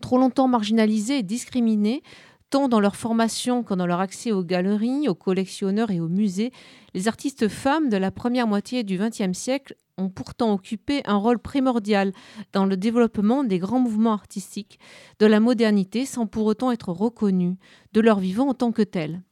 Trop 0.00 0.18
longtemps 0.18 0.46
marginalisées 0.46 1.18
et 1.18 1.22
discriminées, 1.24 2.04
tant 2.50 2.68
dans 2.68 2.80
leur 2.80 2.96
formation 2.96 3.62
que 3.62 3.74
dans 3.74 3.86
leur 3.86 4.00
accès 4.00 4.32
aux 4.32 4.44
galeries, 4.44 5.08
aux 5.08 5.14
collectionneurs 5.14 5.90
et 5.90 6.00
aux 6.00 6.08
musées, 6.08 6.52
les 6.94 7.08
artistes 7.08 7.48
femmes 7.48 7.88
de 7.88 7.96
la 7.96 8.10
première 8.10 8.46
moitié 8.46 8.84
du 8.84 8.98
XXe 8.98 9.36
siècle 9.36 9.76
ont 9.98 10.08
pourtant 10.08 10.52
occupé 10.52 11.02
un 11.04 11.16
rôle 11.16 11.38
primordial 11.38 12.12
dans 12.52 12.64
le 12.64 12.76
développement 12.76 13.44
des 13.44 13.58
grands 13.58 13.80
mouvements 13.80 14.12
artistiques 14.12 14.78
de 15.18 15.26
la 15.26 15.40
modernité 15.40 16.06
sans 16.06 16.26
pour 16.26 16.46
autant 16.46 16.70
être 16.70 16.90
reconnues 16.90 17.56
de 17.92 18.00
leur 18.00 18.20
vivant 18.20 18.48
en 18.48 18.54
tant 18.54 18.72
que 18.72 18.82
tels. 18.82 19.22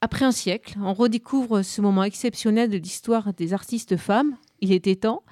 Après 0.00 0.24
un 0.24 0.30
siècle, 0.30 0.78
on 0.80 0.94
redécouvre 0.94 1.64
ce 1.64 1.80
moment 1.80 2.04
exceptionnel 2.04 2.70
de 2.70 2.78
l'histoire 2.78 3.34
des 3.34 3.52
artistes 3.52 3.96
femmes. 3.96 4.36
Il 4.60 4.72
était 4.72 4.94
temps. 4.94 5.24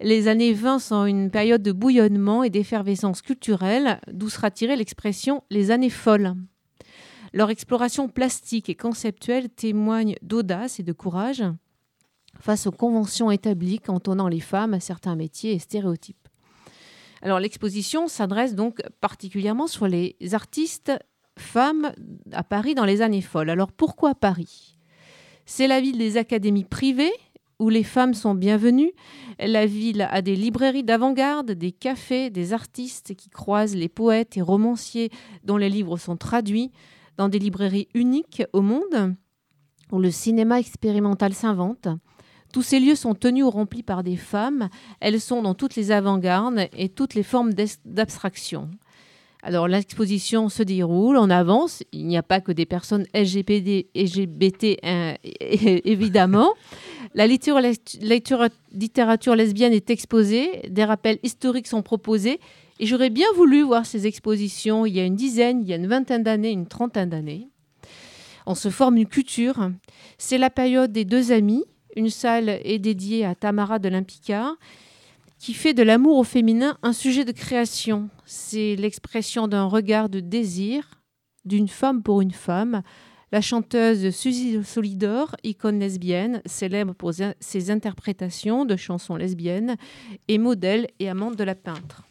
Les 0.00 0.26
années 0.26 0.52
20 0.52 0.80
sont 0.80 1.06
une 1.06 1.30
période 1.30 1.62
de 1.62 1.70
bouillonnement 1.70 2.42
et 2.42 2.50
d'effervescence 2.50 3.22
culturelle, 3.22 4.00
d'où 4.12 4.28
sera 4.28 4.50
tirée 4.50 4.74
l'expression 4.74 5.44
les 5.50 5.70
années 5.70 5.90
folles. 5.90 6.34
Leur 7.38 7.50
exploration 7.50 8.08
plastique 8.08 8.68
et 8.68 8.74
conceptuelle 8.74 9.48
témoigne 9.48 10.16
d'audace 10.22 10.80
et 10.80 10.82
de 10.82 10.92
courage 10.92 11.44
face 12.40 12.66
aux 12.66 12.72
conventions 12.72 13.30
établies 13.30 13.78
cantonnant 13.78 14.26
les 14.26 14.40
femmes 14.40 14.74
à 14.74 14.80
certains 14.80 15.14
métiers 15.14 15.52
et 15.52 15.60
stéréotypes. 15.60 16.28
Alors 17.22 17.38
l'exposition 17.38 18.08
s'adresse 18.08 18.56
donc 18.56 18.82
particulièrement 19.00 19.68
sur 19.68 19.86
les 19.86 20.16
artistes 20.32 20.90
femmes 21.38 21.92
à 22.32 22.42
Paris 22.42 22.74
dans 22.74 22.84
les 22.84 23.02
années 23.02 23.22
folles. 23.22 23.50
Alors 23.50 23.70
pourquoi 23.70 24.16
Paris? 24.16 24.76
C'est 25.46 25.68
la 25.68 25.80
ville 25.80 25.98
des 25.98 26.16
académies 26.16 26.64
privées 26.64 27.14
où 27.60 27.68
les 27.68 27.84
femmes 27.84 28.14
sont 28.14 28.34
bienvenues. 28.34 28.90
La 29.38 29.64
ville 29.64 30.08
a 30.10 30.22
des 30.22 30.34
librairies 30.34 30.82
d'avant-garde, 30.82 31.52
des 31.52 31.70
cafés, 31.70 32.30
des 32.30 32.52
artistes 32.52 33.14
qui 33.14 33.30
croisent 33.30 33.76
les 33.76 33.88
poètes 33.88 34.36
et 34.36 34.42
romanciers 34.42 35.12
dont 35.44 35.56
les 35.56 35.68
livres 35.68 35.98
sont 35.98 36.16
traduits 36.16 36.72
dans 37.18 37.28
des 37.28 37.38
librairies 37.38 37.88
uniques 37.94 38.42
au 38.52 38.62
monde, 38.62 39.14
où 39.92 39.98
le 39.98 40.10
cinéma 40.10 40.58
expérimental 40.58 41.34
s'invente. 41.34 41.88
Tous 42.52 42.62
ces 42.62 42.80
lieux 42.80 42.94
sont 42.94 43.14
tenus 43.14 43.44
ou 43.44 43.50
remplis 43.50 43.82
par 43.82 44.02
des 44.02 44.16
femmes. 44.16 44.68
Elles 45.00 45.20
sont 45.20 45.42
dans 45.42 45.54
toutes 45.54 45.76
les 45.76 45.92
avant-gardes 45.92 46.68
et 46.74 46.88
toutes 46.88 47.14
les 47.14 47.22
formes 47.22 47.52
d'abstraction. 47.84 48.70
Alors 49.42 49.68
l'exposition 49.68 50.48
se 50.48 50.62
déroule, 50.62 51.16
on 51.16 51.30
avance. 51.30 51.82
Il 51.92 52.06
n'y 52.06 52.16
a 52.16 52.22
pas 52.22 52.40
que 52.40 52.52
des 52.52 52.66
personnes 52.66 53.06
LGBT, 53.14 54.78
hein, 54.82 55.14
évidemment. 55.40 56.54
La 57.14 57.26
littérature 57.26 59.36
lesbienne 59.36 59.72
est 59.72 59.90
exposée, 59.90 60.62
des 60.68 60.84
rappels 60.84 61.18
historiques 61.22 61.66
sont 61.66 61.82
proposés 61.82 62.40
Et 62.80 62.86
j'aurais 62.86 63.10
bien 63.10 63.26
voulu 63.34 63.62
voir 63.62 63.86
ces 63.86 64.06
expositions 64.06 64.86
il 64.86 64.94
y 64.94 65.00
a 65.00 65.04
une 65.04 65.16
dizaine, 65.16 65.62
il 65.62 65.68
y 65.68 65.72
a 65.72 65.76
une 65.76 65.88
vingtaine 65.88 66.22
d'années, 66.22 66.52
une 66.52 66.66
trentaine 66.66 67.10
d'années. 67.10 67.48
On 68.46 68.54
se 68.54 68.70
forme 68.70 68.96
une 68.96 69.06
culture. 69.06 69.70
C'est 70.16 70.38
la 70.38 70.50
période 70.50 70.92
des 70.92 71.04
deux 71.04 71.32
amis. 71.32 71.64
Une 71.96 72.10
salle 72.10 72.48
est 72.48 72.78
dédiée 72.78 73.24
à 73.24 73.34
Tamara 73.34 73.78
de 73.78 73.88
l'Impica, 73.88 74.54
qui 75.38 75.54
fait 75.54 75.74
de 75.74 75.82
l'amour 75.82 76.18
au 76.18 76.24
féminin 76.24 76.78
un 76.82 76.92
sujet 76.92 77.24
de 77.24 77.32
création. 77.32 78.08
C'est 78.24 78.76
l'expression 78.76 79.48
d'un 79.48 79.64
regard 79.64 80.08
de 80.08 80.20
désir 80.20 81.02
d'une 81.44 81.68
femme 81.68 82.02
pour 82.02 82.20
une 82.20 82.30
femme. 82.30 82.82
La 83.32 83.40
chanteuse 83.40 84.10
Suzy 84.10 84.62
Solidor, 84.64 85.36
icône 85.42 85.80
lesbienne, 85.80 86.40
célèbre 86.46 86.94
pour 86.94 87.12
ses 87.40 87.70
interprétations 87.70 88.64
de 88.64 88.76
chansons 88.76 89.16
lesbiennes, 89.16 89.76
et 90.28 90.38
modèle 90.38 90.86
et 91.00 91.10
amante 91.10 91.36
de 91.36 91.44
la 91.44 91.54
peintre 91.54 92.07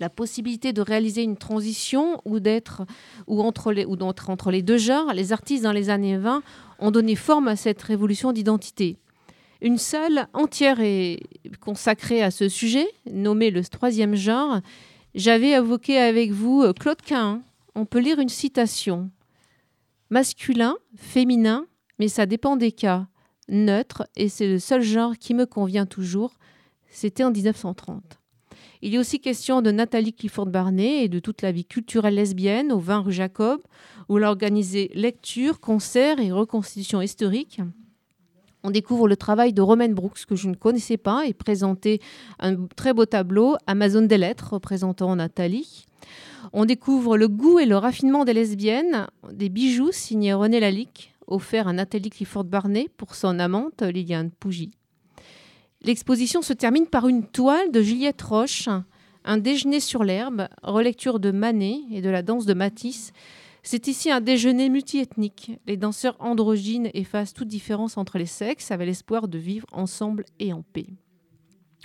la 0.00 0.08
possibilité 0.10 0.72
de 0.72 0.82
réaliser 0.82 1.22
une 1.22 1.36
transition 1.36 2.20
ou 2.24 2.40
d'être 2.40 2.82
ou 3.26 3.40
entre 3.42 3.72
les 3.72 3.84
ou 3.84 3.96
entre 4.02 4.50
les 4.50 4.62
deux 4.62 4.78
genres, 4.78 5.12
les 5.12 5.32
artistes 5.32 5.62
dans 5.62 5.72
les 5.72 5.90
années 5.90 6.18
20 6.18 6.42
ont 6.80 6.90
donné 6.90 7.14
forme 7.16 7.48
à 7.48 7.56
cette 7.56 7.82
révolution 7.82 8.32
d'identité. 8.32 8.98
Une 9.60 9.78
salle 9.78 10.28
entière 10.34 10.80
est 10.80 11.20
consacrée 11.60 12.22
à 12.22 12.30
ce 12.30 12.48
sujet, 12.48 12.86
nommé 13.10 13.50
le 13.50 13.64
troisième 13.64 14.14
genre. 14.14 14.60
J'avais 15.14 15.52
évoqué 15.52 15.96
avec 15.98 16.32
vous 16.32 16.62
euh, 16.62 16.72
Claude 16.72 17.00
Quin. 17.00 17.42
On 17.74 17.86
peut 17.86 18.00
lire 18.00 18.18
une 18.18 18.28
citation. 18.28 19.10
Masculin, 20.10 20.76
féminin, 20.96 21.66
mais 21.98 22.08
ça 22.08 22.26
dépend 22.26 22.56
des 22.56 22.72
cas. 22.72 23.06
Neutre, 23.48 24.06
et 24.16 24.28
c'est 24.28 24.48
le 24.48 24.58
seul 24.58 24.82
genre 24.82 25.16
qui 25.16 25.34
me 25.34 25.46
convient 25.46 25.86
toujours. 25.86 26.34
C'était 26.90 27.24
en 27.24 27.30
1930. 27.30 28.20
Il 28.86 28.94
est 28.94 28.98
aussi 28.98 29.18
question 29.18 29.62
de 29.62 29.70
Nathalie 29.70 30.12
Clifford 30.12 30.44
Barnet 30.44 31.04
et 31.04 31.08
de 31.08 31.18
toute 31.18 31.40
la 31.40 31.52
vie 31.52 31.64
culturelle 31.64 32.16
lesbienne 32.16 32.70
au 32.70 32.78
20 32.78 32.98
rue 32.98 33.12
Jacob, 33.14 33.62
où 34.10 34.18
elle 34.18 34.24
a 34.24 34.28
organisé 34.28 34.90
lectures, 34.92 35.58
concerts 35.58 36.20
et 36.20 36.30
reconstitutions 36.30 37.00
historiques. 37.00 37.62
On 38.62 38.70
découvre 38.70 39.08
le 39.08 39.16
travail 39.16 39.54
de 39.54 39.62
Romaine 39.62 39.94
Brooks, 39.94 40.26
que 40.26 40.36
je 40.36 40.50
ne 40.50 40.54
connaissais 40.54 40.98
pas, 40.98 41.26
et 41.26 41.32
présenté 41.32 41.98
un 42.38 42.66
très 42.76 42.92
beau 42.92 43.06
tableau, 43.06 43.56
Amazon 43.66 44.02
des 44.02 44.18
lettres, 44.18 44.52
représentant 44.52 45.16
Nathalie. 45.16 45.86
On 46.52 46.66
découvre 46.66 47.16
le 47.16 47.28
goût 47.28 47.58
et 47.60 47.64
le 47.64 47.78
raffinement 47.78 48.26
des 48.26 48.34
lesbiennes, 48.34 49.06
des 49.32 49.48
bijoux 49.48 49.92
signés 49.92 50.34
René 50.34 50.60
Lalique, 50.60 51.14
offerts 51.26 51.68
à 51.68 51.72
Nathalie 51.72 52.10
Clifford 52.10 52.44
Barnet 52.44 52.90
pour 52.98 53.14
son 53.14 53.38
amante 53.38 53.80
Liliane 53.80 54.30
Pougy. 54.30 54.72
L'exposition 55.84 56.40
se 56.40 56.54
termine 56.54 56.86
par 56.86 57.08
une 57.08 57.26
toile 57.26 57.70
de 57.70 57.82
Juliette 57.82 58.22
Roche, 58.22 58.70
un 59.26 59.36
déjeuner 59.36 59.80
sur 59.80 60.02
l'herbe, 60.02 60.48
relecture 60.62 61.20
de 61.20 61.30
Manet 61.30 61.80
et 61.90 62.00
de 62.00 62.08
la 62.08 62.22
danse 62.22 62.46
de 62.46 62.54
Matisse, 62.54 63.12
c'est 63.62 63.86
ici 63.86 64.10
un 64.10 64.22
déjeuner 64.22 64.70
multiethnique. 64.70 65.52
Les 65.66 65.76
danseurs 65.76 66.16
androgynes 66.20 66.90
effacent 66.94 67.34
toute 67.34 67.48
différence 67.48 67.98
entre 67.98 68.16
les 68.16 68.26
sexes 68.26 68.70
avec 68.70 68.86
l'espoir 68.86 69.28
de 69.28 69.36
vivre 69.36 69.66
ensemble 69.72 70.24
et 70.38 70.54
en 70.54 70.62
paix. 70.62 70.86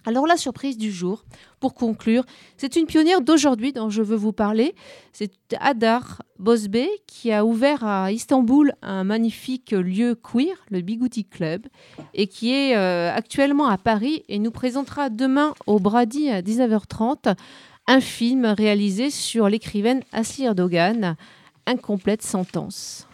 Alors 0.09 0.25
la 0.25 0.37
surprise 0.37 0.75
du 0.75 0.91
jour, 0.91 1.23
pour 1.59 1.75
conclure, 1.75 2.25
c'est 2.57 2.75
une 2.75 2.87
pionnière 2.87 3.21
d'aujourd'hui 3.21 3.73
dont 3.73 3.91
je 3.91 4.01
veux 4.01 4.15
vous 4.15 4.33
parler. 4.33 4.73
C'est 5.13 5.31
Adar 5.59 6.23
Bosbe 6.39 6.79
qui 7.05 7.31
a 7.31 7.45
ouvert 7.45 7.85
à 7.85 8.11
Istanbul 8.11 8.73
un 8.81 9.03
magnifique 9.03 9.69
lieu 9.69 10.15
queer, 10.15 10.65
le 10.71 10.81
Bigouti 10.81 11.25
Club, 11.25 11.67
et 12.15 12.25
qui 12.25 12.51
est 12.51 12.75
euh, 12.75 13.13
actuellement 13.13 13.67
à 13.67 13.77
Paris 13.77 14.23
et 14.29 14.39
nous 14.39 14.49
présentera 14.49 15.11
demain 15.11 15.53
au 15.67 15.77
Brady 15.77 16.31
à 16.31 16.41
19h30 16.41 17.35
un 17.85 18.01
film 18.01 18.45
réalisé 18.45 19.11
sur 19.11 19.47
l'écrivaine 19.47 20.01
Assi 20.11 20.43
Erdogan, 20.43 21.17
incomplète 21.67 22.23
sentence. 22.23 23.07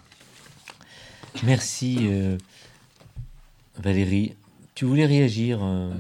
Merci 1.43 1.97
euh, 2.03 2.37
Valérie. 3.83 4.33
Tu 4.75 4.83
voulais 4.83 5.05
réagir 5.05 5.59
euh, 5.61 5.93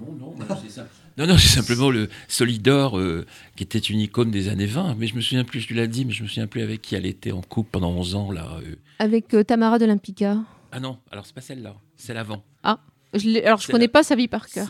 Non, 0.00 0.34
non, 0.38 0.56
c'est 0.62 0.70
ça. 0.70 0.86
Non, 1.18 1.26
non, 1.26 1.36
c'est 1.36 1.48
simplement 1.48 1.90
le 1.90 2.08
Solidor 2.28 2.98
euh, 2.98 3.26
qui 3.56 3.64
était 3.64 3.78
une 3.78 4.00
icône 4.00 4.30
des 4.30 4.48
années 4.48 4.64
20, 4.64 4.94
mais 4.96 5.06
je 5.06 5.14
me 5.16 5.20
souviens 5.20 5.44
plus, 5.44 5.60
je 5.60 5.74
l'ai 5.74 5.86
dit, 5.86 6.06
mais 6.06 6.12
je 6.12 6.22
me 6.22 6.28
souviens 6.28 6.46
plus 6.46 6.62
avec 6.62 6.80
qui 6.80 6.94
elle 6.94 7.04
était 7.04 7.32
en 7.32 7.42
couple 7.42 7.68
pendant 7.72 7.90
11 7.90 8.14
ans. 8.14 8.30
là. 8.32 8.58
Avec 9.00 9.26
Tamara 9.46 9.78
de 9.78 9.84
l'Impica. 9.84 10.38
Ah 10.72 10.80
non, 10.80 10.98
alors 11.10 11.26
c'est 11.26 11.34
pas 11.34 11.40
celle-là, 11.42 11.74
c'est 11.96 12.14
l'avant. 12.14 12.42
Ah, 12.62 12.78
je 13.12 13.44
alors 13.44 13.60
je 13.60 13.70
connais 13.70 13.88
pas 13.88 14.02
sa 14.02 14.14
vie 14.14 14.28
par 14.28 14.48
cœur. 14.48 14.68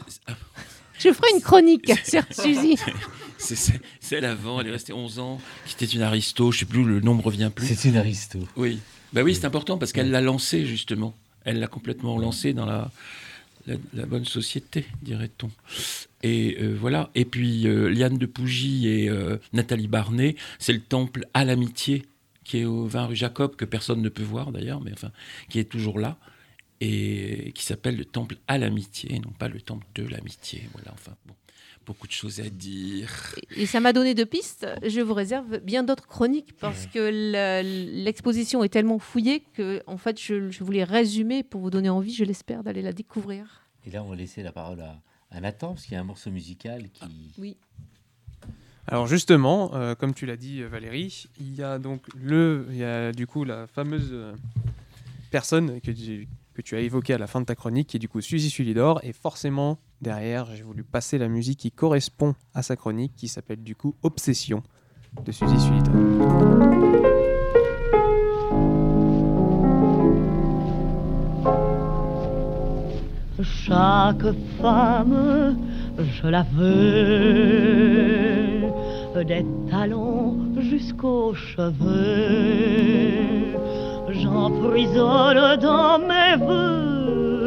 Je 0.98 1.12
ferai 1.12 1.28
une 1.34 1.40
chronique 1.42 1.92
sur 2.04 2.22
Suzy. 2.30 2.76
C'est 3.38 3.80
celle 4.00 4.24
avant, 4.24 4.60
elle 4.60 4.68
est 4.68 4.72
restée 4.72 4.92
11 4.92 5.18
ans, 5.18 5.40
qui 5.66 5.74
était 5.74 5.92
une 5.94 6.02
aristo, 6.02 6.50
je 6.52 6.60
sais 6.60 6.64
plus, 6.66 6.84
le 6.84 7.00
nom 7.00 7.14
me 7.14 7.22
revient 7.22 7.50
plus. 7.54 7.66
C'est 7.66 7.88
une 7.88 7.96
aristo. 7.96 8.40
Oui, 8.56 8.80
bah 9.12 9.22
oui, 9.22 9.34
c'est 9.34 9.44
important 9.46 9.78
parce 9.78 9.92
qu'elle 9.92 10.10
l'a 10.10 10.20
lancé 10.20 10.66
justement. 10.66 11.14
Elle 11.44 11.58
l'a 11.60 11.68
complètement 11.68 12.18
lancé 12.18 12.52
dans 12.52 12.66
la, 12.66 12.90
la, 13.66 14.06
bonne 14.06 14.24
société, 14.24 14.86
dirait-on. 15.02 15.50
Et 16.22 16.56
euh, 16.60 16.76
voilà. 16.78 17.10
Et 17.14 17.24
puis 17.24 17.66
euh, 17.66 17.88
Liane 17.88 18.18
de 18.18 18.26
Pougy 18.26 18.88
et 18.88 19.08
euh, 19.08 19.38
Nathalie 19.52 19.88
Barnet, 19.88 20.36
c'est 20.58 20.72
le 20.72 20.80
temple 20.80 21.26
à 21.34 21.44
l'amitié 21.44 22.06
qui 22.44 22.58
est 22.58 22.64
au 22.64 22.86
20 22.86 23.06
rue 23.06 23.16
Jacob, 23.16 23.54
que 23.54 23.64
personne 23.64 24.02
ne 24.02 24.08
peut 24.08 24.22
voir 24.22 24.50
d'ailleurs, 24.50 24.80
mais 24.80 24.92
enfin, 24.92 25.12
qui 25.48 25.60
est 25.60 25.64
toujours 25.64 25.98
là 25.98 26.18
et 26.80 27.52
qui 27.54 27.62
s'appelle 27.62 27.96
le 27.96 28.06
temple 28.06 28.38
à 28.48 28.58
l'amitié, 28.58 29.18
non 29.20 29.30
pas 29.30 29.48
le 29.48 29.60
temple 29.60 29.86
de 29.94 30.02
l'amitié. 30.04 30.62
Voilà, 30.72 30.92
enfin, 30.92 31.14
bon 31.26 31.34
beaucoup 31.86 32.06
de 32.06 32.12
choses 32.12 32.40
à 32.40 32.48
dire. 32.48 33.34
Et 33.56 33.66
ça 33.66 33.80
m'a 33.80 33.92
donné 33.92 34.14
deux 34.14 34.26
pistes. 34.26 34.66
Je 34.86 35.00
vous 35.00 35.14
réserve 35.14 35.58
bien 35.58 35.82
d'autres 35.82 36.06
chroniques 36.06 36.56
parce 36.58 36.86
que 36.86 37.10
l'exposition 38.04 38.62
est 38.62 38.68
tellement 38.68 38.98
fouillée 38.98 39.42
que, 39.54 39.82
en 39.86 39.96
fait, 39.96 40.20
je, 40.20 40.62
voulais 40.62 40.84
résumer 40.84 41.42
pour 41.42 41.60
vous 41.60 41.70
donner 41.70 41.88
envie, 41.88 42.14
je 42.14 42.24
l'espère, 42.24 42.62
d'aller 42.62 42.82
la 42.82 42.92
découvrir. 42.92 43.66
Et 43.86 43.90
là, 43.90 44.02
on 44.02 44.10
va 44.10 44.16
laisser 44.16 44.42
la 44.42 44.52
parole 44.52 44.80
à, 44.80 45.40
Nathan 45.40 45.74
parce 45.74 45.84
qu'il 45.84 45.94
y 45.94 45.96
a 45.96 46.00
un 46.00 46.04
morceau 46.04 46.30
musical 46.30 46.90
qui. 46.90 47.32
Oui. 47.38 47.56
Alors 48.88 49.06
justement, 49.06 49.72
euh, 49.74 49.94
comme 49.94 50.14
tu 50.14 50.26
l'as 50.26 50.36
dit 50.36 50.62
Valérie, 50.64 51.28
il 51.38 51.54
y 51.54 51.62
a 51.62 51.78
donc 51.78 52.02
le, 52.16 52.66
il 52.70 52.78
y 52.78 52.84
a 52.84 53.12
du 53.12 53.28
coup 53.28 53.44
la 53.44 53.68
fameuse 53.68 54.08
euh, 54.10 54.34
personne 55.30 55.80
que 55.80 55.92
tu, 55.92 56.26
que 56.54 56.62
tu 56.62 56.74
as 56.74 56.80
évoquée 56.80 57.14
à 57.14 57.18
la 57.18 57.28
fin 57.28 57.40
de 57.40 57.46
ta 57.46 57.54
chronique, 57.54 57.88
qui 57.88 57.96
est 57.96 58.00
du 58.00 58.08
coup 58.08 58.20
Suzy 58.20 58.50
Sulidor, 58.50 59.00
et 59.04 59.12
forcément 59.12 59.78
Derrière, 60.00 60.46
j'ai 60.54 60.62
voulu 60.62 60.82
passer 60.82 61.18
la 61.18 61.28
musique 61.28 61.58
qui 61.58 61.70
correspond 61.70 62.34
à 62.54 62.62
sa 62.62 62.74
chronique, 62.74 63.12
qui 63.16 63.28
s'appelle 63.28 63.62
du 63.62 63.76
coup 63.76 63.94
Obsession 64.02 64.62
de 65.22 65.30
Suzy 65.30 65.60
Sullivan. 65.60 66.70
Chaque 73.42 74.34
femme, 74.60 75.58
je 75.98 76.26
la 76.28 76.44
veux, 76.54 76.70
des 79.26 79.44
talons 79.70 80.38
jusqu'aux 80.60 81.34
cheveux. 81.34 81.90
J'emprisonne 84.08 85.60
dans 85.60 85.98
mes 85.98 86.36
voeux 86.42 87.39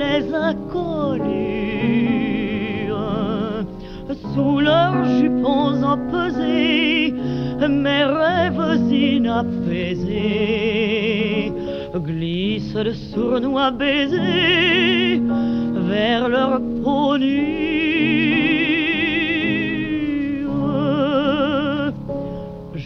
les 0.00 0.24
inconnus. 0.34 1.60
Sous 4.34 4.60
leurs 4.60 5.04
jupons 5.18 5.82
empesés, 5.82 7.14
mes 7.68 8.04
rêves 8.04 8.80
inapaisés 8.90 10.20
glissent 11.96 12.74
de 12.74 12.92
sournois 12.92 13.72
baisers 13.72 15.20
vers 15.90 16.28
leur 16.28 16.60
peau 16.82 17.16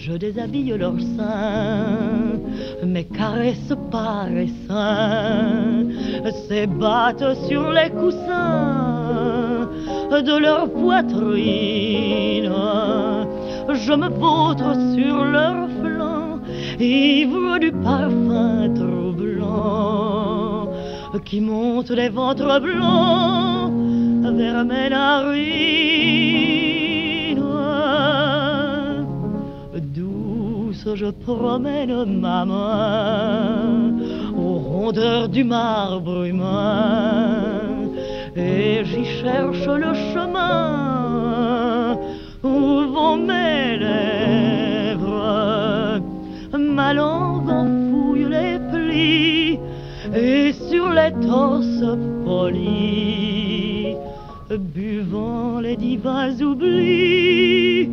Je 0.06 0.12
déshabille 0.12 0.76
leurs 0.76 1.00
seins, 1.16 2.38
mes 2.84 3.04
caresses 3.04 3.72
par 3.90 4.28
les 4.28 4.50
seins 4.68 5.86
s'ébattent 6.46 7.34
sur 7.48 7.70
les 7.70 7.88
coussins 7.88 9.66
de 10.10 10.36
leur 10.38 10.68
poitrine. 10.68 12.52
Je 13.72 13.94
me 13.94 14.08
vautre 14.10 14.74
sur 14.94 15.24
leur 15.24 15.70
flanc, 15.80 16.38
ivre 16.78 17.58
du 17.58 17.72
parfum 17.72 18.74
troublant 18.74 20.68
qui 21.24 21.40
monte 21.40 21.92
des 21.92 22.10
ventres 22.10 22.60
blancs 22.60 23.72
vers 24.36 24.66
mes 24.66 24.90
narines. 24.90 26.43
Je 30.94 31.06
promène 31.06 32.04
ma 32.20 32.44
main 32.44 33.92
aux 34.36 34.58
rondeurs 34.58 35.28
du 35.28 35.42
marbre 35.44 36.24
humain 36.24 37.62
et 38.36 38.84
j'y 38.84 39.04
cherche 39.04 39.66
le 39.66 39.94
chemin 40.12 41.96
dans 42.42 43.16
mes 43.16 43.78
lèvres. 43.78 45.04
Ma 46.58 46.92
langue 46.92 47.48
en 47.48 47.66
fouille 47.90 48.26
les 48.28 48.58
plis 48.70 49.58
et 50.14 50.52
sur 50.68 50.90
les 50.90 51.12
torses 51.26 51.96
polis, 52.24 53.96
buvant 54.50 55.60
les 55.60 55.76
divins 55.76 56.34
oublis, 56.40 57.83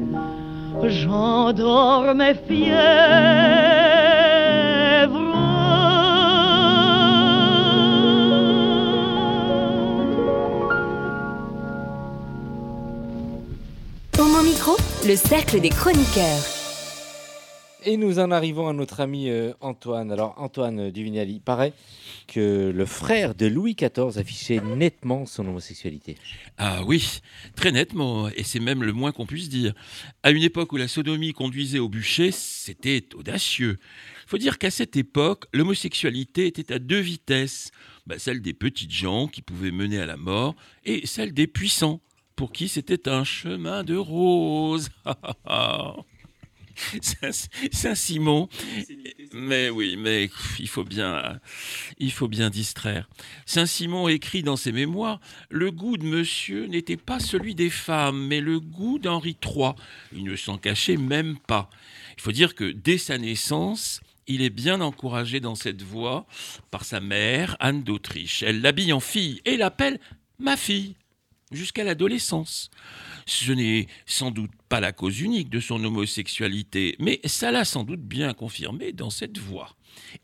j'endors 0.90 2.14
mes 2.16 2.34
Au 14.20 14.24
mon 14.24 14.44
micro, 14.44 14.76
le 15.08 15.16
cercle 15.16 15.60
des 15.60 15.70
chroniqueurs. 15.70 16.61
Et 17.84 17.98
nous 17.98 18.20
en 18.20 18.30
arrivons 18.30 18.68
à 18.68 18.74
notre 18.74 19.00
ami 19.00 19.30
euh, 19.30 19.54
Antoine. 19.60 20.12
Alors 20.12 20.36
Antoine 20.38 20.92
Duvinal, 20.92 21.32
il 21.32 21.42
paraît 21.42 21.74
que 22.28 22.72
le 22.74 22.86
frère 22.86 23.34
de 23.34 23.48
Louis 23.48 23.76
XIV 23.76 24.20
affichait 24.20 24.62
nettement 24.62 25.26
son 25.26 25.48
homosexualité. 25.48 26.16
Ah 26.60 26.84
oui, 26.86 27.22
très 27.56 27.72
nettement, 27.72 28.30
et 28.30 28.44
c'est 28.44 28.60
même 28.60 28.84
le 28.84 28.94
moins 28.94 29.12
qu'on 29.12 29.26
puisse 29.26 29.50
dire. 29.50 29.74
À 30.22 30.30
une 30.30 30.44
époque 30.44 30.74
où 30.74 30.78
la 30.78 30.88
sodomie 30.88 31.34
conduisait 31.34 31.80
au 31.80 31.90
bûcher, 31.90 32.30
c'était 32.32 33.04
audacieux. 33.16 33.80
Il 34.26 34.30
faut 34.30 34.38
dire 34.38 34.60
qu'à 34.60 34.70
cette 34.70 34.96
époque, 34.96 35.46
l'homosexualité 35.52 36.46
était 36.46 36.72
à 36.72 36.78
deux 36.78 37.00
vitesses. 37.00 37.72
Bah, 38.06 38.20
celle 38.20 38.44
des 38.44 38.54
petites 38.54 38.92
gens 38.92 39.28
qui 39.28 39.42
pouvaient 39.42 39.72
mener 39.72 40.00
à 40.00 40.06
la 40.06 40.18
mort, 40.18 40.56
et 40.86 41.08
celle 41.08 41.34
des 41.34 41.48
puissants, 41.48 42.00
pour 42.36 42.52
qui 42.52 42.68
c'était 42.68 43.10
un 43.10 43.24
chemin 43.24 43.84
de 43.84 43.96
rose. 43.96 44.90
Saint- 47.02 47.48
Saint-Simon. 47.72 48.50
Mais 49.34 49.70
oui, 49.70 49.96
mais 49.98 50.30
il 50.60 50.68
faut 50.68 50.84
bien, 50.84 51.40
il 51.98 52.12
faut 52.12 52.28
bien 52.28 52.50
distraire. 52.50 53.10
Saint-Simon 53.46 54.08
écrit 54.08 54.44
dans 54.44 54.56
ses 54.58 54.72
mémoires 54.72 55.20
Le 55.50 55.72
goût 55.72 55.98
de 55.98 56.06
monsieur 56.06 56.66
n'était 56.66 56.98
pas 56.98 57.20
celui 57.20 57.56
des 57.56 57.70
femmes, 57.70 58.28
mais 58.28 58.42
le 58.42 58.60
goût 58.60 59.00
d'Henri 59.00 59.38
III. 59.44 59.72
Il 60.14 60.24
ne 60.24 60.36
s'en 60.36 60.58
cachait 60.58 60.98
même 60.98 61.38
pas. 61.40 61.70
Il 62.18 62.22
faut 62.22 62.32
dire 62.32 62.56
que 62.56 62.72
dès 62.72 62.98
sa 62.98 63.18
naissance, 63.18 64.02
il 64.28 64.42
est 64.42 64.50
bien 64.50 64.82
encouragé 64.82 65.40
dans 65.40 65.56
cette 65.56 65.82
voie 65.82 66.26
par 66.70 66.86
sa 66.86 67.00
mère, 67.00 67.58
Anne 67.60 67.84
d'Autriche. 67.84 68.44
Elle 68.44 68.62
l'habille 68.62 68.94
en 68.94 69.00
fille 69.00 69.42
et 69.46 69.58
l'appelle 69.58 70.00
ma 70.40 70.58
fille 70.58 70.96
jusqu'à 71.52 71.84
l'adolescence. 71.84 72.70
Ce 73.26 73.52
n'est 73.52 73.88
sans 74.06 74.32
doute 74.32 74.52
pas 74.70 74.80
la 74.80 74.92
cause 74.92 75.20
unique 75.20 75.50
de 75.50 75.60
son 75.60 75.84
homosexualité, 75.84 76.96
mais 77.00 77.20
ça 77.26 77.52
l'a 77.52 77.66
sans 77.66 77.84
doute 77.84 78.02
bien 78.02 78.34
confirmé 78.34 78.92
dans 78.94 79.10
cette 79.10 79.38
voie. 79.38 79.76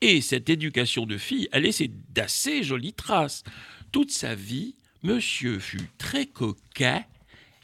Et 0.01 0.21
cette 0.21 0.49
éducation 0.49 1.05
de 1.05 1.17
fille 1.17 1.49
a 1.51 1.59
laissé 1.59 1.91
d'assez 2.09 2.63
jolies 2.63 2.93
traces. 2.93 3.43
Toute 3.91 4.11
sa 4.11 4.35
vie, 4.35 4.75
monsieur 5.03 5.59
fut 5.59 5.89
très 5.97 6.25
coquet. 6.25 7.05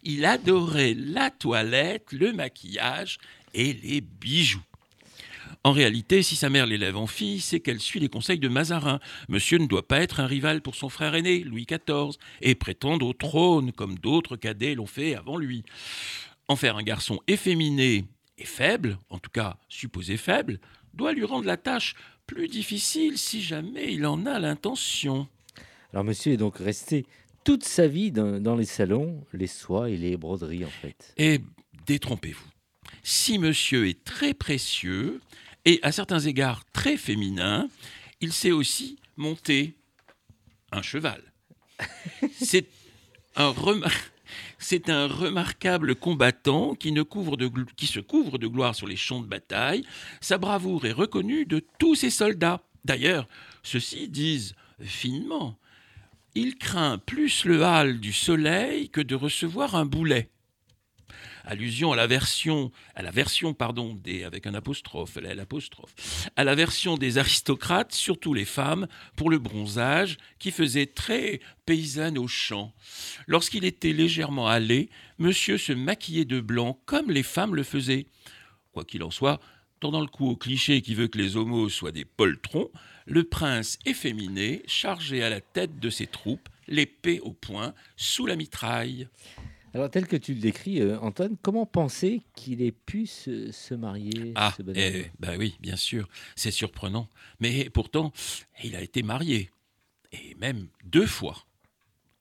Il 0.04 0.26
adorait 0.26 0.96
la 0.96 1.30
toilette, 1.30 2.12
le 2.12 2.34
maquillage 2.34 3.18
et 3.54 3.74
les 3.74 4.02
bijoux. 4.02 4.62
En 5.66 5.72
réalité, 5.72 6.24
si 6.24 6.36
sa 6.36 6.50
mère 6.50 6.66
l'élève 6.66 6.98
en 6.98 7.08
fille, 7.08 7.40
c'est 7.40 7.62
qu'elle 7.62 7.80
suit 7.80 8.02
les 8.02 8.10
conseils 8.10 8.40
de 8.40 8.50
Mazarin. 8.50 9.00
Monsieur 9.30 9.58
ne 9.60 9.66
doit 9.66 9.88
pas 9.88 10.02
être 10.02 10.20
un 10.20 10.28
rival 10.28 10.62
pour 10.62 10.76
son 10.76 10.90
frère 10.90 11.16
aîné, 11.16 11.40
Louis 11.40 11.66
XIV, 11.66 12.18
et 12.42 12.54
prétendre 12.54 13.08
au 13.08 13.14
trône 13.14 13.72
comme 13.72 13.98
d'autres 13.98 14.36
cadets 14.36 14.76
l'ont 14.76 14.86
fait 14.86 15.16
avant 15.16 15.38
lui. 15.38 15.64
En 16.50 16.58
faire 16.58 16.76
un 16.76 16.84
garçon 16.84 17.22
efféminé 17.28 18.04
et 18.38 18.44
faible, 18.44 18.98
en 19.10 19.20
tout 19.20 19.30
cas 19.30 19.56
supposé 19.70 20.18
faible, 20.18 20.60
doit 20.94 21.14
lui 21.14 21.24
rendre 21.24 21.46
la 21.46 21.56
tâche 21.56 21.96
plus 22.28 22.50
difficile 22.50 23.18
si 23.18 23.42
jamais 23.42 23.94
il 23.94 24.06
en 24.06 24.26
a 24.26 24.40
l'intention. 24.40 25.30
Alors 25.94 26.04
monsieur 26.04 26.34
est 26.34 26.38
donc 26.38 26.58
resté 26.58 27.06
toute 27.46 27.64
sa 27.64 27.88
vie 27.88 28.12
dans, 28.12 28.42
dans 28.42 28.58
les 28.58 28.66
salons, 28.66 29.24
les 29.32 29.48
soies 29.48 29.90
et 29.90 29.96
les 29.96 30.18
broderies 30.18 30.66
en 30.66 30.70
fait. 30.70 31.14
Et 31.18 31.40
détrompez-vous. 31.86 32.50
Si 33.02 33.38
monsieur 33.38 33.88
est 33.88 34.04
très 34.04 34.34
précieux 34.34 35.22
et 35.66 35.80
à 35.84 35.92
certains 35.92 36.20
égards 36.20 36.64
très 36.74 36.98
féminin, 36.98 37.70
il 38.22 38.34
sait 38.34 38.52
aussi 38.52 38.98
monter 39.18 39.76
un 40.72 40.82
cheval. 40.82 41.22
C'est 42.40 42.68
un, 43.36 43.50
remar- 43.50 43.92
c'est 44.60 44.90
un 44.90 45.08
remarquable 45.08 45.96
combattant 45.96 46.76
qui, 46.76 46.92
ne 46.92 47.02
couvre 47.04 47.36
de 47.36 47.48
gl- 47.48 47.74
qui 47.76 47.88
se 47.88 48.00
couvre 48.00 48.38
de 48.38 48.48
gloire 48.48 48.76
sur 48.76 48.88
les 48.88 48.96
champs 48.96 49.22
de 49.22 49.28
bataille. 49.28 49.84
Sa 50.22 50.38
bravoure 50.38 50.86
est 50.86 50.92
reconnue 50.92 51.46
de 51.46 51.62
tous 51.80 51.96
ses 51.96 52.10
soldats. 52.12 52.62
D'ailleurs, 52.86 53.28
ceux-ci 53.64 54.08
disent 54.08 54.56
finement 54.82 55.58
il 56.36 56.56
craint 56.56 56.98
plus 56.98 57.46
le 57.46 57.62
hâle 57.64 58.00
du 58.00 58.12
soleil 58.14 58.90
que 58.90 59.02
de 59.02 59.14
recevoir 59.16 59.76
un 59.76 59.86
boulet. 59.86 60.30
Allusion 61.46 61.92
à 61.92 61.96
la 61.98 62.08
version, 62.08 62.72
des, 66.98 67.18
aristocrates, 67.18 67.92
surtout 67.92 68.34
les 68.34 68.46
femmes, 68.46 68.88
pour 69.18 69.30
le 69.30 69.40
bronzage, 69.40 70.18
qui 70.40 70.52
faisait 70.52 70.86
très 70.86 71.42
paysanne 71.66 72.18
au 72.18 72.28
champ. 72.28 72.74
Lorsqu'il 73.28 73.66
était 73.66 73.92
légèrement 73.94 74.50
hâlé, 74.50 74.90
monsieur 75.20 75.58
se 75.58 75.74
maquillait 75.74 76.26
de 76.26 76.40
blanc 76.40 76.80
comme 76.86 77.12
les 77.12 77.24
femmes 77.24 77.56
le 77.56 77.64
faisaient. 77.64 78.06
Quoi 78.72 78.86
qu'il 78.86 79.04
en 79.04 79.12
soit, 79.12 79.42
tendant 79.82 80.02
le 80.02 80.08
coup 80.08 80.30
au 80.30 80.38
cliché 80.38 80.82
qui 80.82 80.96
veut 80.96 81.08
que 81.10 81.18
les 81.18 81.36
homos 81.36 81.68
soient 81.68 81.92
des 81.92 82.06
poltrons, 82.06 82.72
le 83.06 83.26
prince 83.26 83.80
efféminé, 83.86 84.64
chargé 84.66 85.22
à 85.24 85.30
la 85.30 85.42
tête 85.42 85.78
de 85.80 85.90
ses 85.90 86.08
troupes, 86.08 86.48
l'épée 86.68 87.20
au 87.20 87.34
poing, 87.34 87.74
sous 87.98 88.26
la 88.26 88.38
mitraille. 88.38 89.10
Alors 89.74 89.90
tel 89.90 90.08
que 90.08 90.16
tu 90.16 90.36
le 90.36 90.40
décris, 90.40 90.82
euh, 90.82 91.00
Antoine, 91.00 91.36
comment 91.42 91.66
penser 91.66 92.22
qu'il 92.36 92.62
ait 92.62 92.72
pu 92.72 93.08
se, 93.08 93.52
se 93.52 93.74
marier 93.74 94.34
Ah, 94.36 94.54
ce 94.56 94.62
eh, 94.76 95.10
bah 95.20 95.34
oui, 95.38 95.56
bien 95.60 95.76
sûr, 95.76 96.08
c'est 96.36 96.52
surprenant. 96.52 97.10
Mais 97.40 97.70
pourtant, 97.72 98.14
il 98.64 98.76
a 98.76 98.82
été 98.82 99.02
marié, 99.02 99.50
et 100.12 100.36
même 100.36 100.68
deux 100.84 101.08
fois. 101.08 101.46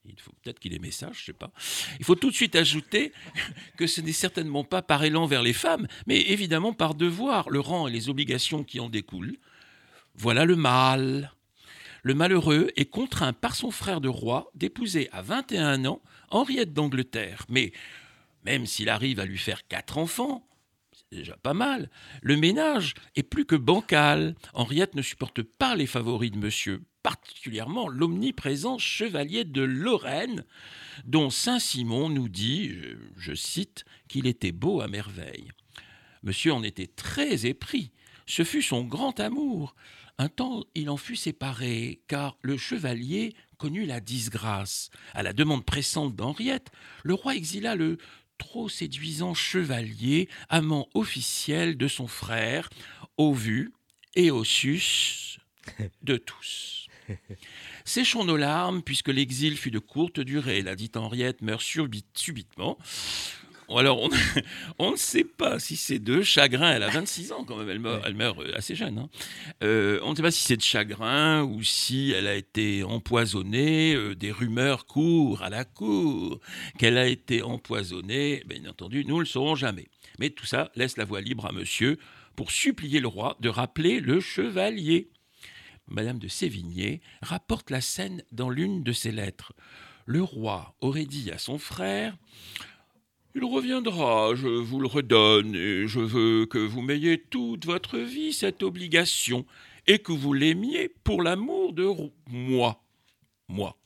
Il 0.05 0.19
faut 0.19 0.33
peut-être 0.43 0.59
qu'il 0.59 0.75
aimait 0.75 0.91
ça, 0.91 1.11
je 1.13 1.23
sais 1.23 1.33
pas. 1.33 1.53
Il 1.99 2.05
faut 2.05 2.15
tout 2.15 2.31
de 2.31 2.35
suite 2.35 2.57
ajouter 2.57 3.13
que 3.77 3.87
ce 3.87 4.01
n'est 4.01 4.13
certainement 4.13 4.65
pas 4.65 4.81
par 4.83 5.05
élan 5.05 5.27
vers 5.27 5.43
les 5.43 5.53
femmes, 5.53 5.87
mais 6.07 6.21
évidemment 6.23 6.73
par 6.73 6.95
devoir, 6.95 7.51
le 7.51 7.61
rang 7.61 7.87
et 7.87 7.93
les 7.93 8.09
obligations 8.09 8.65
qui 8.65 8.81
en 8.81 8.89
découlent. 8.89 9.37
Voilà 10.15 10.45
le 10.45 10.57
mal. 10.57 11.33
Le 12.03 12.15
malheureux 12.15 12.71
est 12.75 12.91
contraint 12.91 13.33
par 13.33 13.55
son 13.55 13.71
frère 13.71 14.01
de 14.01 14.09
roi 14.09 14.51
d'épouser 14.55 15.09
à 15.13 15.23
21 15.23 15.85
ans 15.85 16.03
Henriette 16.31 16.73
d'Angleterre. 16.73 17.47
Mais 17.49 17.73
même 18.45 18.67
s'il 18.67 18.89
arrive 18.89 19.21
à 19.21 19.25
lui 19.25 19.39
faire 19.39 19.69
quatre 19.69 19.99
enfants, 19.99 20.45
c'est 20.93 21.17
déjà 21.19 21.37
pas 21.37 21.55
mal. 21.55 21.91
Le 22.21 22.37
ménage 22.37 22.95
est 23.15 23.23
plus 23.23 23.45
que 23.45 23.55
bancal. 23.55 24.35
Henriette 24.53 24.97
ne 24.97 25.03
supporte 25.03 25.43
pas 25.43 25.77
les 25.77 25.87
favoris 25.87 26.33
de 26.33 26.39
monsieur, 26.39 26.83
particulièrement 27.05 27.89
l'omniprésent 27.89 28.79
chevalier 28.79 29.45
de 29.45 29.63
Lorraine, 29.63 30.45
dont 31.05 31.31
Saint-Simon 31.31 32.09
nous 32.09 32.29
dit, 32.29 32.71
je, 32.71 32.97
je 33.17 33.35
cite, 33.35 33.85
qu'il 34.09 34.27
était 34.27 34.53
beau 34.53 34.81
à 34.81 34.89
merveille. 34.89 35.53
Monsieur 36.25 36.53
en 36.53 36.65
était 36.65 36.89
très 36.89 37.47
épris. 37.47 37.93
Ce 38.27 38.45
fut 38.45 38.63
son 38.63 38.83
grand 38.83 39.21
amour. 39.21 39.75
Un 40.19 40.29
temps, 40.29 40.65
il 40.75 40.91
en 40.91 40.97
fut 40.97 41.17
séparé, 41.17 42.01
car 42.07 42.37
le 42.43 42.57
chevalier 42.57 43.35
connut 43.59 43.87
la 43.87 44.01
disgrâce. 44.01 44.91
À 45.15 45.23
la 45.23 45.33
demande 45.33 45.65
pressante 45.65 46.15
d'Henriette, 46.15 46.71
le 47.03 47.15
roi 47.15 47.35
exila 47.35 47.75
le 47.75 47.99
trop 48.39 48.69
séduisant 48.69 49.35
chevalier, 49.35 50.29
amant 50.49 50.89
officiel 50.95 51.77
de 51.77 51.89
son 51.89 52.07
frère, 52.07 52.69
au 53.17 53.33
vu 53.33 53.73
et 54.15 54.31
au 54.31 54.45
sus 54.45 55.39
de 56.03 56.17
tous. 56.17 56.87
Séchons 57.85 58.25
nos 58.25 58.37
larmes, 58.37 58.83
puisque 58.83 59.09
l'exil 59.09 59.57
fut 59.57 59.71
de 59.71 59.79
courte 59.79 60.21
durée. 60.21 60.63
La 60.63 60.77
dite 60.77 60.97
Henriette 60.97 61.43
meurt 61.43 61.63
subit- 61.63 62.05
subitement. 62.15 62.79
Alors, 63.79 64.03
on, 64.03 64.11
on 64.79 64.93
ne 64.93 64.97
sait 64.97 65.25
pas 65.25 65.59
si 65.59 65.77
c'est 65.77 65.99
de 65.99 66.23
chagrin. 66.23 66.73
Elle 66.73 66.83
a 66.83 66.89
26 66.91 67.33
ans 67.33 67.45
quand 67.45 67.57
même, 67.57 67.69
elle 67.69 67.79
meurt, 67.79 68.03
elle 68.07 68.15
meurt 68.15 68.39
euh, 68.41 68.53
assez 68.57 68.75
jeune. 68.75 68.99
hein. 68.99 69.09
Euh, 69.63 69.99
on 70.03 70.11
ne 70.13 70.17
sait 70.17 70.23
pas 70.23 70.31
si 70.31 70.43
c'est 70.45 70.57
de 70.57 70.63
chagrin 70.63 71.43
ou 71.43 71.63
si 71.63 72.13
elle 72.13 72.27
a 72.27 72.35
été 72.35 72.83
empoisonnée. 72.85 73.95
Euh, 73.95 74.15
des 74.15 74.31
rumeurs 74.33 74.87
courent 74.87 75.43
à 75.43 75.51
la 75.51 75.65
cour 75.65 76.41
qu'elle 76.79 76.99
a 76.99 77.07
été 77.07 77.43
empoisonnée. 77.43 78.43
Bien 78.47 78.65
entendu, 78.69 79.05
nous 79.05 79.17
ne 79.17 79.21
le 79.21 79.27
saurons 79.27 79.55
jamais. 79.55 79.89
Mais 80.19 80.31
tout 80.31 80.47
ça 80.47 80.71
laisse 80.75 80.97
la 80.97 81.05
voie 81.05 81.21
libre 81.21 81.47
à 81.47 81.53
monsieur 81.53 81.99
pour 82.37 82.51
supplier 82.51 83.01
le 83.01 83.09
roi 83.09 83.37
de 83.41 83.49
rappeler 83.49 84.01
le 84.01 84.21
chevalier. 84.21 85.11
Madame 85.89 86.19
de 86.19 86.29
Sévigné 86.29 87.01
rapporte 87.23 87.71
la 87.71 87.81
scène 87.81 88.23
dans 88.33 88.49
l'une 88.51 88.83
de 88.83 88.93
ses 88.93 89.11
lettres. 89.13 89.53
Le 90.07 90.23
roi 90.23 90.75
aurait 90.81 91.05
dit 91.05 91.31
à 91.31 91.39
son 91.39 91.59
frère 91.59 92.17
Il 93.35 93.45
reviendra, 93.45 94.35
je 94.35 94.47
vous 94.47 94.79
le 94.79 94.87
redonne, 94.87 95.55
et 95.55 95.87
je 95.87 96.01
veux 96.01 96.45
que 96.45 96.59
vous 96.59 96.83
m'ayez 96.83 97.19
toute 97.19 97.65
votre 97.65 97.99
vie 97.99 98.35
cette 98.35 98.63
obligation, 98.63 99.47
et 99.87 100.01
que 100.01 100.13
vous 100.13 100.35
l'aimiez 100.35 100.91
pour 101.03 101.23
l'amour 101.23 101.73
de 101.73 101.89
moi. 102.31 102.83
Moi. 103.49 103.77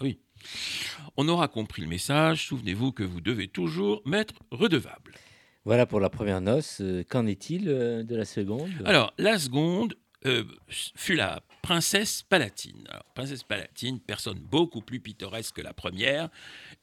Oui. 0.00 0.18
On 1.16 1.28
aura 1.28 1.48
compris 1.48 1.82
le 1.82 1.88
message, 1.88 2.46
souvenez-vous 2.46 2.92
que 2.92 3.02
vous 3.02 3.20
devez 3.20 3.48
toujours 3.48 4.00
m'être 4.06 4.34
redevable. 4.50 5.12
Voilà 5.66 5.86
pour 5.86 6.00
la 6.00 6.10
première 6.10 6.40
noce. 6.40 6.78
Euh, 6.80 7.04
Qu'en 7.08 7.26
est-il 7.26 7.68
euh, 7.68 8.02
de 8.02 8.16
la 8.16 8.24
seconde? 8.24 8.70
Alors, 8.84 9.14
la 9.18 9.38
seconde 9.38 9.94
euh, 10.26 10.44
fut 10.68 11.14
la 11.14 11.42
princesse 11.64 12.22
Palatine. 12.28 12.86
Princesse 13.14 13.42
Palatine, 13.42 13.98
personne 13.98 14.38
beaucoup 14.38 14.82
plus 14.82 15.00
pittoresque 15.00 15.56
que 15.56 15.62
la 15.62 15.72
première, 15.72 16.28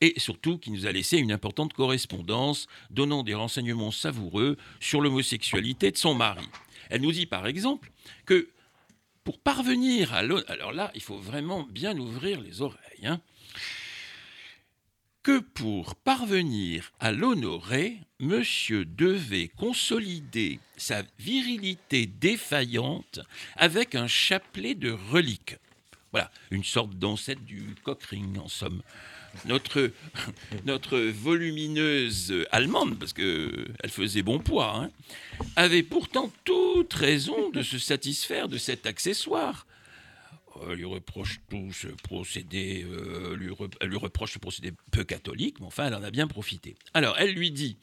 et 0.00 0.18
surtout 0.18 0.58
qui 0.58 0.72
nous 0.72 0.86
a 0.86 0.92
laissé 0.92 1.18
une 1.18 1.30
importante 1.30 1.72
correspondance 1.72 2.66
donnant 2.90 3.22
des 3.22 3.34
renseignements 3.34 3.92
savoureux 3.92 4.56
sur 4.80 5.00
l'homosexualité 5.00 5.92
de 5.92 5.96
son 5.96 6.14
mari. 6.14 6.48
Elle 6.90 7.02
nous 7.02 7.12
dit 7.12 7.26
par 7.26 7.46
exemple 7.46 7.92
que 8.26 8.48
pour 9.22 9.38
parvenir 9.38 10.12
à 10.14 10.24
l'hon- 10.24 10.42
alors 10.48 10.72
là, 10.72 10.90
il 10.96 11.00
faut 11.00 11.18
vraiment 11.18 11.62
bien 11.62 11.96
ouvrir 11.96 12.40
les 12.40 12.60
oreilles, 12.60 13.06
hein, 13.06 13.20
que 15.22 15.38
pour 15.38 15.94
parvenir 15.94 16.92
à 16.98 17.12
l'honorer, 17.12 17.98
monsieur 18.18 18.84
devait 18.84 19.48
consolider 19.48 20.58
sa 20.76 21.02
virilité 21.18 22.06
défaillante 22.06 23.20
avec 23.56 23.94
un 23.94 24.08
chapelet 24.08 24.74
de 24.74 24.90
reliques. 24.90 25.56
Voilà, 26.10 26.30
une 26.50 26.64
sorte 26.64 26.94
d'ancêtre 26.98 27.42
du 27.42 27.74
cockring, 27.84 28.38
en 28.38 28.48
somme. 28.48 28.82
Notre, 29.46 30.98
volumineuse 30.98 32.34
allemande, 32.50 32.98
parce 32.98 33.14
qu'elle 33.14 33.72
faisait 33.88 34.22
bon 34.22 34.38
poids, 34.38 34.76
hein, 34.76 34.90
avait 35.56 35.82
pourtant 35.82 36.30
toute 36.44 36.92
raison 36.92 37.48
de 37.50 37.62
se 37.62 37.78
satisfaire 37.78 38.48
de 38.48 38.58
cet 38.58 38.86
accessoire. 38.86 39.66
Euh, 40.62 40.74
lui 40.74 40.84
reproche 40.84 41.40
tout 41.48 41.72
ce 41.72 41.88
procédé, 41.88 42.84
euh, 42.88 43.36
ce 44.26 44.38
procédé 44.38 44.72
peu 44.90 45.04
catholique, 45.04 45.60
mais 45.60 45.66
enfin, 45.66 45.86
elle 45.86 45.94
en 45.94 46.02
a 46.02 46.10
bien 46.10 46.26
profité. 46.26 46.76
Alors, 46.94 47.16
elle 47.18 47.32
lui 47.32 47.50
dit 47.50 47.76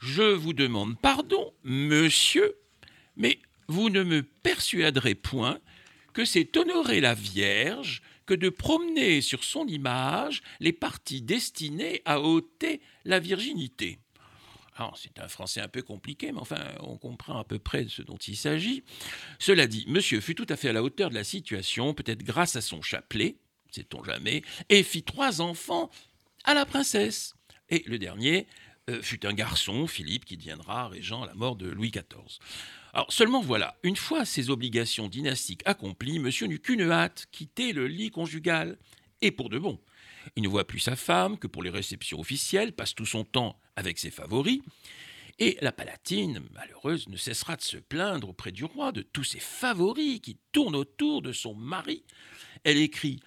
Je 0.00 0.22
vous 0.22 0.52
demande 0.52 0.98
pardon, 1.00 1.52
monsieur, 1.64 2.56
mais 3.16 3.38
vous 3.68 3.90
ne 3.90 4.02
me 4.02 4.22
persuaderez 4.22 5.14
point 5.14 5.58
que 6.12 6.24
c'est 6.24 6.56
honorer 6.56 7.00
la 7.00 7.14
Vierge 7.14 8.02
que 8.26 8.34
de 8.34 8.48
promener 8.48 9.20
sur 9.20 9.44
son 9.44 9.66
image 9.66 10.42
les 10.60 10.72
parties 10.72 11.22
destinées 11.22 12.00
à 12.04 12.20
ôter 12.20 12.80
la 13.04 13.18
virginité. 13.18 13.98
C'est 14.96 15.18
un 15.20 15.28
français 15.28 15.60
un 15.60 15.68
peu 15.68 15.82
compliqué, 15.82 16.32
mais 16.32 16.40
enfin, 16.40 16.60
on 16.80 16.96
comprend 16.96 17.38
à 17.38 17.44
peu 17.44 17.58
près 17.58 17.86
ce 17.88 18.02
dont 18.02 18.16
il 18.16 18.36
s'agit. 18.36 18.82
Cela 19.38 19.66
dit, 19.66 19.84
monsieur 19.88 20.20
fut 20.20 20.34
tout 20.34 20.46
à 20.48 20.56
fait 20.56 20.68
à 20.68 20.72
la 20.72 20.82
hauteur 20.82 21.10
de 21.10 21.14
la 21.14 21.24
situation, 21.24 21.94
peut-être 21.94 22.22
grâce 22.22 22.56
à 22.56 22.60
son 22.60 22.82
chapelet, 22.82 23.36
sait-on 23.70 24.02
jamais, 24.02 24.42
et 24.68 24.82
fit 24.82 25.02
trois 25.02 25.40
enfants 25.40 25.90
à 26.44 26.54
la 26.54 26.66
princesse. 26.66 27.34
Et 27.70 27.84
le 27.86 27.98
dernier 27.98 28.46
euh, 28.90 29.00
fut 29.00 29.24
un 29.26 29.32
garçon, 29.32 29.86
Philippe, 29.86 30.24
qui 30.24 30.36
deviendra 30.36 30.88
régent 30.88 31.22
à 31.22 31.26
la 31.26 31.34
mort 31.34 31.56
de 31.56 31.68
Louis 31.68 31.90
XIV. 31.90 32.38
Alors 32.92 33.12
seulement 33.12 33.40
voilà, 33.40 33.76
une 33.82 33.96
fois 33.96 34.24
ses 34.24 34.50
obligations 34.50 35.08
dynastiques 35.08 35.62
accomplies, 35.64 36.18
monsieur 36.18 36.46
n'eut 36.46 36.60
qu'une 36.60 36.90
hâte, 36.90 37.26
quitter 37.32 37.72
le 37.72 37.86
lit 37.86 38.10
conjugal, 38.10 38.76
et 39.22 39.30
pour 39.30 39.48
de 39.48 39.58
bon. 39.58 39.80
Il 40.36 40.42
ne 40.42 40.48
voit 40.48 40.66
plus 40.66 40.80
sa 40.80 40.96
femme 40.96 41.38
que 41.38 41.46
pour 41.46 41.62
les 41.62 41.70
réceptions 41.70 42.20
officielles, 42.20 42.72
passe 42.72 42.94
tout 42.94 43.06
son 43.06 43.24
temps 43.24 43.58
avec 43.76 43.98
ses 43.98 44.10
favoris, 44.10 44.60
et 45.38 45.58
la 45.60 45.72
Palatine, 45.72 46.40
malheureuse, 46.52 47.08
ne 47.08 47.16
cessera 47.16 47.56
de 47.56 47.62
se 47.62 47.76
plaindre 47.76 48.28
auprès 48.28 48.52
du 48.52 48.64
roi 48.64 48.92
de 48.92 49.02
tous 49.02 49.24
ses 49.24 49.40
favoris 49.40 50.20
qui 50.20 50.38
tournent 50.52 50.76
autour 50.76 51.22
de 51.22 51.32
son 51.32 51.54
mari. 51.54 52.04
Elle 52.62 52.78
écrit, 52.78 53.20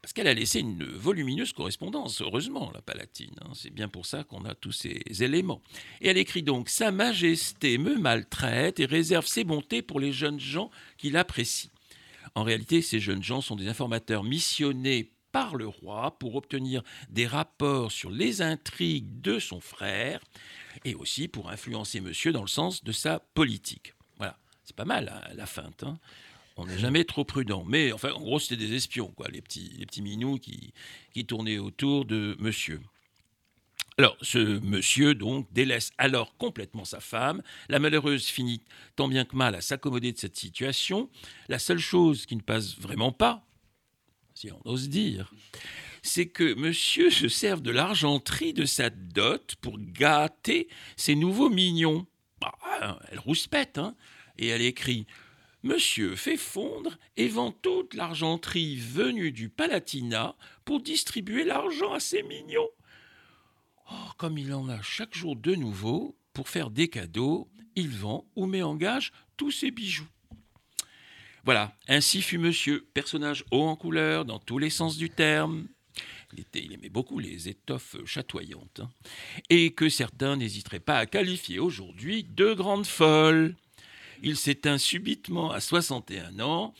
parce 0.00 0.12
qu'elle 0.12 0.26
a 0.26 0.34
laissé 0.34 0.58
une 0.58 0.84
volumineuse 0.84 1.52
correspondance, 1.52 2.20
heureusement, 2.20 2.72
la 2.74 2.82
Palatine, 2.82 3.34
hein, 3.42 3.52
c'est 3.54 3.70
bien 3.70 3.88
pour 3.88 4.06
ça 4.06 4.24
qu'on 4.24 4.44
a 4.44 4.56
tous 4.56 4.72
ces 4.72 5.00
éléments. 5.20 5.62
Et 6.00 6.08
elle 6.08 6.18
écrit 6.18 6.42
donc, 6.42 6.68
Sa 6.68 6.90
Majesté 6.90 7.78
me 7.78 7.96
maltraite 7.96 8.80
et 8.80 8.86
réserve 8.86 9.26
ses 9.26 9.44
bontés 9.44 9.82
pour 9.82 10.00
les 10.00 10.12
jeunes 10.12 10.40
gens 10.40 10.70
qui 10.98 11.10
l'apprécient. 11.10 11.70
En 12.34 12.42
réalité, 12.42 12.82
ces 12.82 12.98
jeunes 12.98 13.22
gens 13.22 13.40
sont 13.40 13.56
des 13.56 13.68
informateurs 13.68 14.24
missionnés 14.24 15.12
par 15.32 15.56
le 15.56 15.66
roi 15.66 16.16
pour 16.18 16.34
obtenir 16.36 16.82
des 17.08 17.26
rapports 17.26 17.90
sur 17.90 18.10
les 18.10 18.42
intrigues 18.42 19.20
de 19.20 19.38
son 19.38 19.60
frère 19.60 20.20
et 20.84 20.94
aussi 20.94 21.28
pour 21.28 21.50
influencer 21.50 22.00
monsieur 22.00 22.32
dans 22.32 22.42
le 22.42 22.48
sens 22.48 22.84
de 22.84 22.92
sa 22.92 23.18
politique. 23.18 23.94
Voilà, 24.18 24.36
c'est 24.64 24.76
pas 24.76 24.84
mal 24.84 25.08
hein, 25.08 25.34
la 25.34 25.46
feinte. 25.46 25.82
hein. 25.82 25.98
On 26.56 26.66
n'est 26.66 26.78
jamais 26.78 27.04
trop 27.04 27.24
prudent. 27.24 27.64
Mais 27.66 27.92
enfin, 27.92 28.12
en 28.12 28.20
gros, 28.20 28.38
c'était 28.38 28.56
des 28.56 28.74
espions, 28.74 29.08
quoi, 29.08 29.28
les 29.28 29.40
petits, 29.40 29.72
les 29.78 29.86
petits 29.86 30.02
minous 30.02 30.38
qui, 30.38 30.74
qui 31.12 31.24
tournaient 31.24 31.58
autour 31.58 32.04
de 32.04 32.36
monsieur. 32.38 32.80
Alors, 33.98 34.16
ce 34.22 34.38
monsieur, 34.60 35.14
donc, 35.14 35.50
délaisse 35.52 35.92
alors 35.98 36.36
complètement 36.36 36.84
sa 36.84 37.00
femme. 37.00 37.42
La 37.68 37.78
malheureuse 37.78 38.26
finit 38.26 38.62
tant 38.96 39.08
bien 39.08 39.24
que 39.24 39.36
mal 39.36 39.54
à 39.54 39.60
s'accommoder 39.60 40.12
de 40.12 40.18
cette 40.18 40.36
situation. 40.36 41.10
La 41.48 41.58
seule 41.58 41.78
chose 41.78 42.26
qui 42.26 42.36
ne 42.36 42.40
passe 42.42 42.78
vraiment 42.78 43.12
pas, 43.12 43.46
on 44.50 44.70
ose 44.70 44.88
dire, 44.88 45.32
c'est 46.02 46.26
que 46.26 46.54
monsieur 46.54 47.10
se 47.10 47.28
serve 47.28 47.62
de 47.62 47.70
l'argenterie 47.70 48.52
de 48.52 48.64
sa 48.64 48.90
dot 48.90 49.54
pour 49.60 49.78
gâter 49.78 50.68
ses 50.96 51.14
nouveaux 51.14 51.50
mignons. 51.50 52.06
Bah, 52.40 52.54
hein, 52.80 52.98
elle 53.10 53.20
rouspète, 53.20 53.78
hein, 53.78 53.94
et 54.38 54.48
elle 54.48 54.62
écrit 54.62 55.06
Monsieur 55.62 56.16
fait 56.16 56.36
fondre 56.36 56.98
et 57.16 57.28
vend 57.28 57.52
toute 57.52 57.94
l'argenterie 57.94 58.74
venue 58.74 59.30
du 59.30 59.48
Palatinat 59.48 60.34
pour 60.64 60.80
distribuer 60.80 61.44
l'argent 61.44 61.92
à 61.92 62.00
ses 62.00 62.24
mignons. 62.24 62.68
Oh, 63.92 64.10
comme 64.16 64.38
il 64.38 64.52
en 64.54 64.68
a 64.68 64.82
chaque 64.82 65.14
jour 65.14 65.36
de 65.36 65.54
nouveaux, 65.54 66.16
pour 66.32 66.48
faire 66.48 66.70
des 66.70 66.88
cadeaux, 66.88 67.48
il 67.76 67.90
vend 67.90 68.26
ou 68.34 68.46
met 68.46 68.62
en 68.62 68.74
gage 68.74 69.12
tous 69.36 69.52
ses 69.52 69.70
bijoux. 69.70 70.08
Voilà, 71.44 71.76
ainsi 71.88 72.22
fut 72.22 72.38
monsieur, 72.38 72.86
personnage 72.94 73.44
haut 73.50 73.62
en 73.64 73.76
couleur 73.76 74.24
dans 74.24 74.38
tous 74.38 74.58
les 74.58 74.70
sens 74.70 74.96
du 74.96 75.10
terme. 75.10 75.66
Il, 76.32 76.40
était- 76.40 76.62
il 76.64 76.72
aimait 76.72 76.88
beaucoup 76.88 77.18
les 77.18 77.48
étoffes 77.48 77.96
chatoyantes, 78.06 78.80
hein, 78.80 78.90
et 79.50 79.72
que 79.72 79.88
certains 79.88 80.36
n'hésiteraient 80.36 80.80
pas 80.80 80.98
à 80.98 81.06
qualifier 81.06 81.58
aujourd'hui 81.58 82.24
de 82.24 82.54
grande 82.54 82.86
folle. 82.86 83.56
Il 84.22 84.36
s'éteint 84.36 84.78
subitement 84.78 85.50
à 85.50 85.60
61 85.60 86.38
ans. 86.40 86.74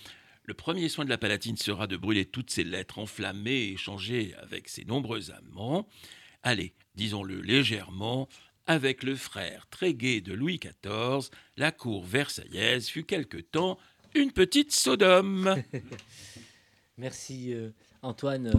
Le 0.45 0.55
premier 0.55 0.89
soin 0.89 1.05
de 1.05 1.11
la 1.11 1.19
Palatine 1.19 1.57
sera 1.57 1.87
de 1.87 1.97
brûler 1.97 2.25
toutes 2.25 2.51
ses 2.51 2.65
lettres 2.65 2.99
enflammées 2.99 3.73
échangées 3.73 4.35
avec 4.41 4.69
ses 4.69 4.85
nombreux 4.85 5.31
amants. 5.33 5.89
Allez, 6.43 6.73
disons-le 6.95 7.41
légèrement, 7.41 8.29
avec 8.67 9.03
le 9.03 9.17
frère 9.17 9.67
très 9.71 9.93
gai 9.93 10.21
de 10.21 10.33
Louis 10.33 10.59
XIV, 10.59 11.31
la 11.57 11.73
cour 11.73 12.05
versaillaise 12.05 12.89
fut 12.89 13.05
quelque 13.05 13.39
temps 13.39 13.77
une 14.15 14.31
petite 14.33 14.73
Sodome. 14.73 15.57
Merci 16.99 17.53
euh, 17.55 17.71
Antoine. 18.03 18.53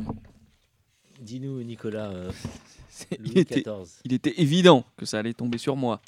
Dis-nous 1.22 1.62
Nicolas. 1.64 2.10
euh, 2.12 2.32
Il 3.12 3.18
Louis 3.32 3.40
était, 3.40 3.62
XIV. 3.62 4.02
il 4.06 4.14
était 4.14 4.34
évident 4.42 4.86
que 4.98 5.06
ça 5.06 5.20
allait 5.20 5.34
tomber 5.34 5.58
sur 5.58 5.76
moi. 5.76 6.02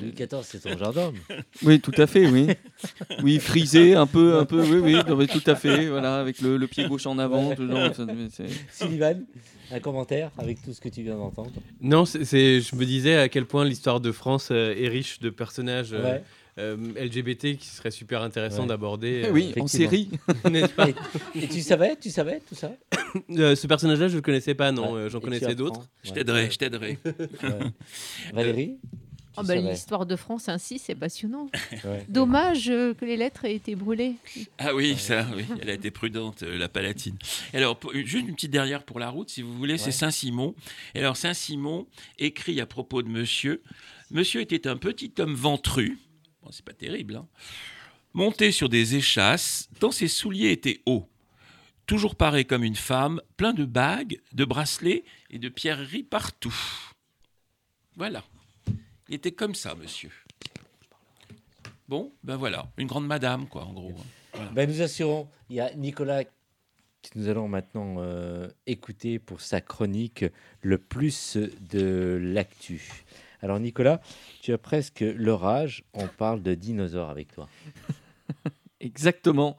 Louis 0.00 0.12
XIV, 0.12 0.40
c'est 0.42 0.60
ton 0.60 0.76
gendarme. 0.78 1.14
Oui, 1.62 1.78
tout 1.80 1.92
à 1.98 2.06
fait, 2.06 2.26
oui. 2.26 2.46
Oui, 3.22 3.38
frisé, 3.38 3.94
un 3.94 4.06
peu, 4.06 4.38
un 4.38 4.46
peu, 4.46 4.62
oui, 4.62 4.78
oui, 4.94 5.00
non, 5.06 5.16
mais 5.16 5.26
tout 5.26 5.42
à 5.46 5.54
fait, 5.54 5.86
voilà, 5.88 6.18
avec 6.18 6.40
le, 6.40 6.56
le 6.56 6.66
pied 6.66 6.88
gauche 6.88 7.04
en 7.06 7.18
avant. 7.18 7.50
Ouais. 7.50 7.56
tout 7.56 7.68
genre, 7.68 7.94
ça- 7.94 8.06
c'est- 8.30 8.46
Sullivan, 8.72 9.22
un 9.70 9.80
commentaire 9.80 10.30
avec 10.38 10.62
tout 10.62 10.72
ce 10.72 10.80
que 10.80 10.88
tu 10.88 11.02
viens 11.02 11.16
d'entendre? 11.16 11.52
Non, 11.82 12.06
c'est- 12.06 12.24
c'est, 12.24 12.60
je 12.62 12.74
me 12.74 12.86
disais 12.86 13.16
à 13.18 13.28
quel 13.28 13.44
point 13.44 13.66
l'histoire 13.66 14.00
de 14.00 14.10
France 14.12 14.48
euh, 14.50 14.74
est 14.74 14.88
riche 14.88 15.20
de 15.20 15.28
personnages 15.28 15.92
Ouais. 15.92 15.98
euh, 16.02 16.18
LGBT 16.56 17.56
qui 17.56 17.66
serait 17.68 17.90
super 17.90 18.22
intéressant 18.22 18.62
Ouais. 18.62 18.68
d'aborder. 18.68 19.24
Eh 19.26 19.30
oui, 19.30 19.52
en 19.58 19.66
série. 19.66 20.10
N'est-ce 20.50 20.72
pas 20.72 20.88
Et, 20.90 20.94
et 21.44 21.48
tu 21.48 21.60
savais, 21.62 21.96
tu 21.96 22.10
savais 22.10 22.40
tout 22.48 22.54
ça? 22.54 22.72
Euh, 23.30 23.54
Ce 23.56 23.66
personnage-là, 23.66 24.08
je 24.08 24.12
ne 24.12 24.18
le 24.18 24.22
connaissais 24.22 24.54
pas, 24.54 24.70
non. 24.72 24.92
Ouais. 24.92 25.00
euh, 25.00 25.08
J'en 25.08 25.20
connaissais 25.20 25.54
d'autres. 25.54 25.88
Je 26.02 26.12
t'aiderai, 26.12 26.50
je 26.50 26.58
t'aiderai. 26.58 26.98
Ouais. 27.04 27.58
Valérie 28.34 28.76
Ah 29.36 29.40
Tu 29.42 29.48
bah. 29.48 29.54
L'histoire 29.56 30.04
de 30.04 30.14
France 30.14 30.48
ainsi, 30.50 30.78
c'est 30.78 30.94
passionnant. 30.94 31.48
Ouais. 31.84 32.04
Dommage 32.08 32.68
euh, 32.68 32.92
que 32.94 33.04
les 33.06 33.16
lettres 33.16 33.44
aient 33.46 33.54
été 33.56 33.74
brûlées. 33.74 34.14
Ah 34.58 34.74
oui, 34.74 34.94
ça, 34.96 35.26
oui, 35.34 35.44
elle 35.60 35.70
a 35.70 35.72
été 35.72 35.90
prudente, 35.90 36.42
euh, 36.42 36.58
la 36.58 36.68
Palatine. 36.68 37.16
Alors, 37.54 37.76
pour- 37.78 37.92
juste 37.94 38.28
une 38.28 38.34
petite 38.34 38.50
dernière 38.52 38.84
pour 38.84 39.00
la 39.00 39.08
route, 39.08 39.30
si 39.30 39.40
vous 39.42 39.54
voulez, 39.54 39.78
c'est. 39.78 39.90
Saint-Simon. 39.90 40.54
Et 40.94 40.98
alors, 41.00 41.16
Saint-Simon 41.16 41.86
écrit 42.18 42.60
à 42.60 42.66
propos 42.66 43.02
de 43.02 43.08
monsieur 43.08 43.62
Monsieur 44.10 44.42
était 44.42 44.66
un 44.68 44.76
petit 44.76 45.10
homme 45.18 45.34
ventru, 45.34 45.98
bon, 46.42 46.50
c'est 46.50 46.64
pas 46.64 46.72
terrible, 46.72 47.16
hein, 47.16 47.26
monté 48.12 48.52
sur 48.52 48.68
des 48.68 48.96
échasses, 48.96 49.68
dont 49.80 49.90
ses 49.90 50.08
souliers 50.08 50.50
étaient 50.50 50.80
hauts. 50.86 51.08
Toujours 51.86 52.14
paré 52.14 52.44
comme 52.44 52.64
une 52.64 52.76
femme, 52.76 53.20
plein 53.36 53.52
de 53.52 53.64
bagues, 53.64 54.20
de 54.32 54.44
bracelets 54.44 55.04
et 55.30 55.38
de 55.38 55.48
pierreries 55.48 56.04
partout. 56.04 56.54
Voilà. 57.96 58.24
Il 59.08 59.14
était 59.14 59.32
comme 59.32 59.54
ça, 59.54 59.74
monsieur. 59.74 60.10
Bon, 61.88 62.12
ben 62.22 62.36
voilà, 62.36 62.70
une 62.78 62.86
grande 62.86 63.06
madame, 63.06 63.46
quoi, 63.46 63.64
en 63.64 63.72
gros. 63.72 63.94
Ben, 64.52 64.68
nous 64.68 64.80
assurons, 64.80 65.28
il 65.50 65.56
y 65.56 65.60
a 65.60 65.74
Nicolas 65.74 66.24
que 66.24 66.30
nous 67.16 67.28
allons 67.28 67.48
maintenant 67.48 67.96
euh, 67.98 68.48
écouter 68.66 69.18
pour 69.18 69.40
sa 69.40 69.60
chronique 69.60 70.24
le 70.62 70.78
plus 70.78 71.36
de 71.36 72.18
l'actu. 72.22 73.04
Alors 73.42 73.58
Nicolas, 73.58 74.00
tu 74.40 74.52
as 74.52 74.58
presque 74.58 75.00
leur 75.00 75.44
âge, 75.44 75.82
on 75.94 76.06
parle 76.06 76.42
de 76.42 76.54
dinosaures 76.54 77.10
avec 77.10 77.32
toi. 77.32 77.48
Exactement. 78.80 79.58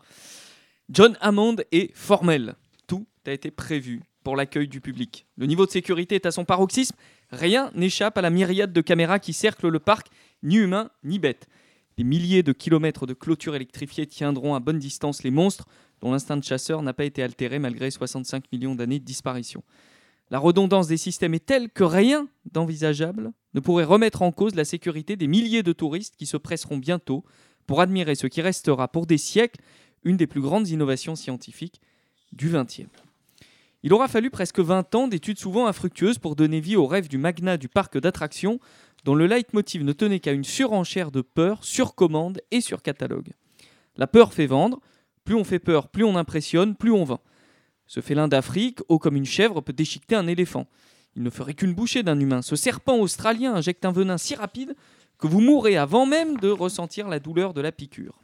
John 0.90 1.18
Hammond 1.20 1.58
est 1.72 1.94
formel. 1.96 2.56
Tout 2.88 3.06
a 3.26 3.32
été 3.32 3.52
prévu 3.52 4.02
pour 4.24 4.38
l'accueil 4.38 4.70
du 4.70 4.80
public. 4.80 5.26
Le 5.38 5.46
niveau 5.46 5.66
de 5.66 5.72
sécurité 5.72 6.16
est 6.16 6.26
à 6.26 6.32
son 6.32 6.46
paroxysme. 6.46 6.96
Rien 7.32 7.72
n'échappe 7.76 8.18
à 8.18 8.22
la 8.22 8.30
myriade 8.30 8.72
de 8.72 8.82
caméras 8.82 9.20
qui 9.20 9.34
cerclent 9.34 9.70
le 9.70 9.80
parc, 9.80 10.08
ni 10.44 10.56
humains 10.56 10.90
ni 11.04 11.20
bêtes. 11.20 11.48
Des 11.98 12.04
milliers 12.04 12.42
de 12.42 12.54
kilomètres 12.54 13.06
de 13.06 13.14
clôtures 13.14 13.56
électrifiées 13.56 14.08
tiendront 14.08 14.56
à 14.56 14.60
bonne 14.60 14.80
distance 14.80 15.24
les 15.24 15.32
monstres 15.32 15.68
dont 16.02 16.12
l'instinct 16.12 16.38
de 16.38 16.44
chasseur 16.44 16.82
n'a 16.82 16.94
pas 16.94 17.06
été 17.06 17.22
altéré 17.22 17.60
malgré 17.60 17.92
65 17.92 18.52
millions 18.52 18.76
d'années 18.76 19.00
de 19.00 19.06
disparition. 19.06 19.64
La 20.34 20.40
redondance 20.40 20.88
des 20.88 20.98
systèmes 20.98 21.36
est 21.36 21.46
telle 21.46 21.70
que 21.70 21.84
rien 21.84 22.28
d'envisageable 22.52 23.34
ne 23.54 23.60
pourrait 23.60 23.84
remettre 23.84 24.24
en 24.24 24.32
cause 24.32 24.56
la 24.56 24.66
sécurité 24.66 25.16
des 25.16 25.28
milliers 25.28 25.62
de 25.62 25.74
touristes 25.74 26.16
qui 26.18 26.26
se 26.26 26.38
presseront 26.38 26.78
bientôt 26.78 27.24
pour 27.68 27.82
admirer 27.82 28.16
ce 28.16 28.26
qui 28.26 28.42
restera 28.42 28.88
pour 28.88 29.06
des 29.06 29.20
siècles 29.20 29.62
une 30.04 30.18
des 30.18 30.26
plus 30.26 30.42
grandes 30.42 30.70
innovations 30.70 31.16
scientifiques 31.16 31.82
du 32.32 32.50
XXe. 32.50 32.90
Il 33.84 33.94
aura 33.94 34.08
fallu 34.08 34.32
presque 34.32 34.60
20 34.60 34.96
ans 34.96 35.08
d'études 35.08 35.38
souvent 35.38 35.68
infructueuses 35.68 36.18
pour 36.18 36.36
donner 36.36 36.62
vie 36.62 36.78
au 36.78 36.88
rêve 36.88 37.08
du 37.08 37.20
magnat 37.20 37.58
du 37.58 37.70
parc 37.70 38.00
d'attractions, 38.00 38.60
dont 39.04 39.14
le 39.14 39.28
leitmotiv 39.28 39.84
ne 39.84 39.94
tenait 39.94 40.20
qu'à 40.20 40.32
une 40.32 40.44
surenchère 40.44 41.12
de 41.12 41.22
peur, 41.22 41.64
sur 41.64 41.94
commande 41.94 42.42
et 42.50 42.60
sur 42.60 42.82
catalogue. 42.82 43.34
La 43.98 44.08
peur 44.08 44.34
fait 44.34 44.48
vendre, 44.48 44.82
plus 45.26 45.36
on 45.36 45.44
fait 45.44 45.60
peur, 45.60 45.90
plus 45.90 46.04
on 46.04 46.16
impressionne, 46.16 46.76
plus 46.76 46.92
on 46.92 47.04
vend. 47.04 47.22
Ce 47.88 48.00
félin 48.00 48.28
d'Afrique, 48.28 48.80
haut 48.90 49.00
comme 49.00 49.16
une 49.16 49.26
chèvre, 49.26 49.62
peut 49.62 49.74
déchiqueter 49.74 50.16
un 50.16 50.28
éléphant. 50.28 50.68
Il 51.16 51.24
ne 51.24 51.30
ferait 51.30 51.54
qu'une 51.54 51.74
bouchée 51.74 52.04
d'un 52.04 52.20
humain. 52.20 52.42
Ce 52.42 52.56
serpent 52.56 52.98
australien 52.98 53.54
injecte 53.54 53.86
un 53.86 53.92
venin 53.92 54.18
si 54.18 54.36
rapide 54.36 54.76
que 55.20 55.28
vous 55.28 55.42
mourrez 55.42 55.78
avant 55.78 56.06
même 56.06 56.38
de 56.38 56.50
ressentir 56.50 57.08
la 57.08 57.20
douleur 57.20 57.54
de 57.54 57.62
la 57.62 57.72
piqûre. 57.72 58.20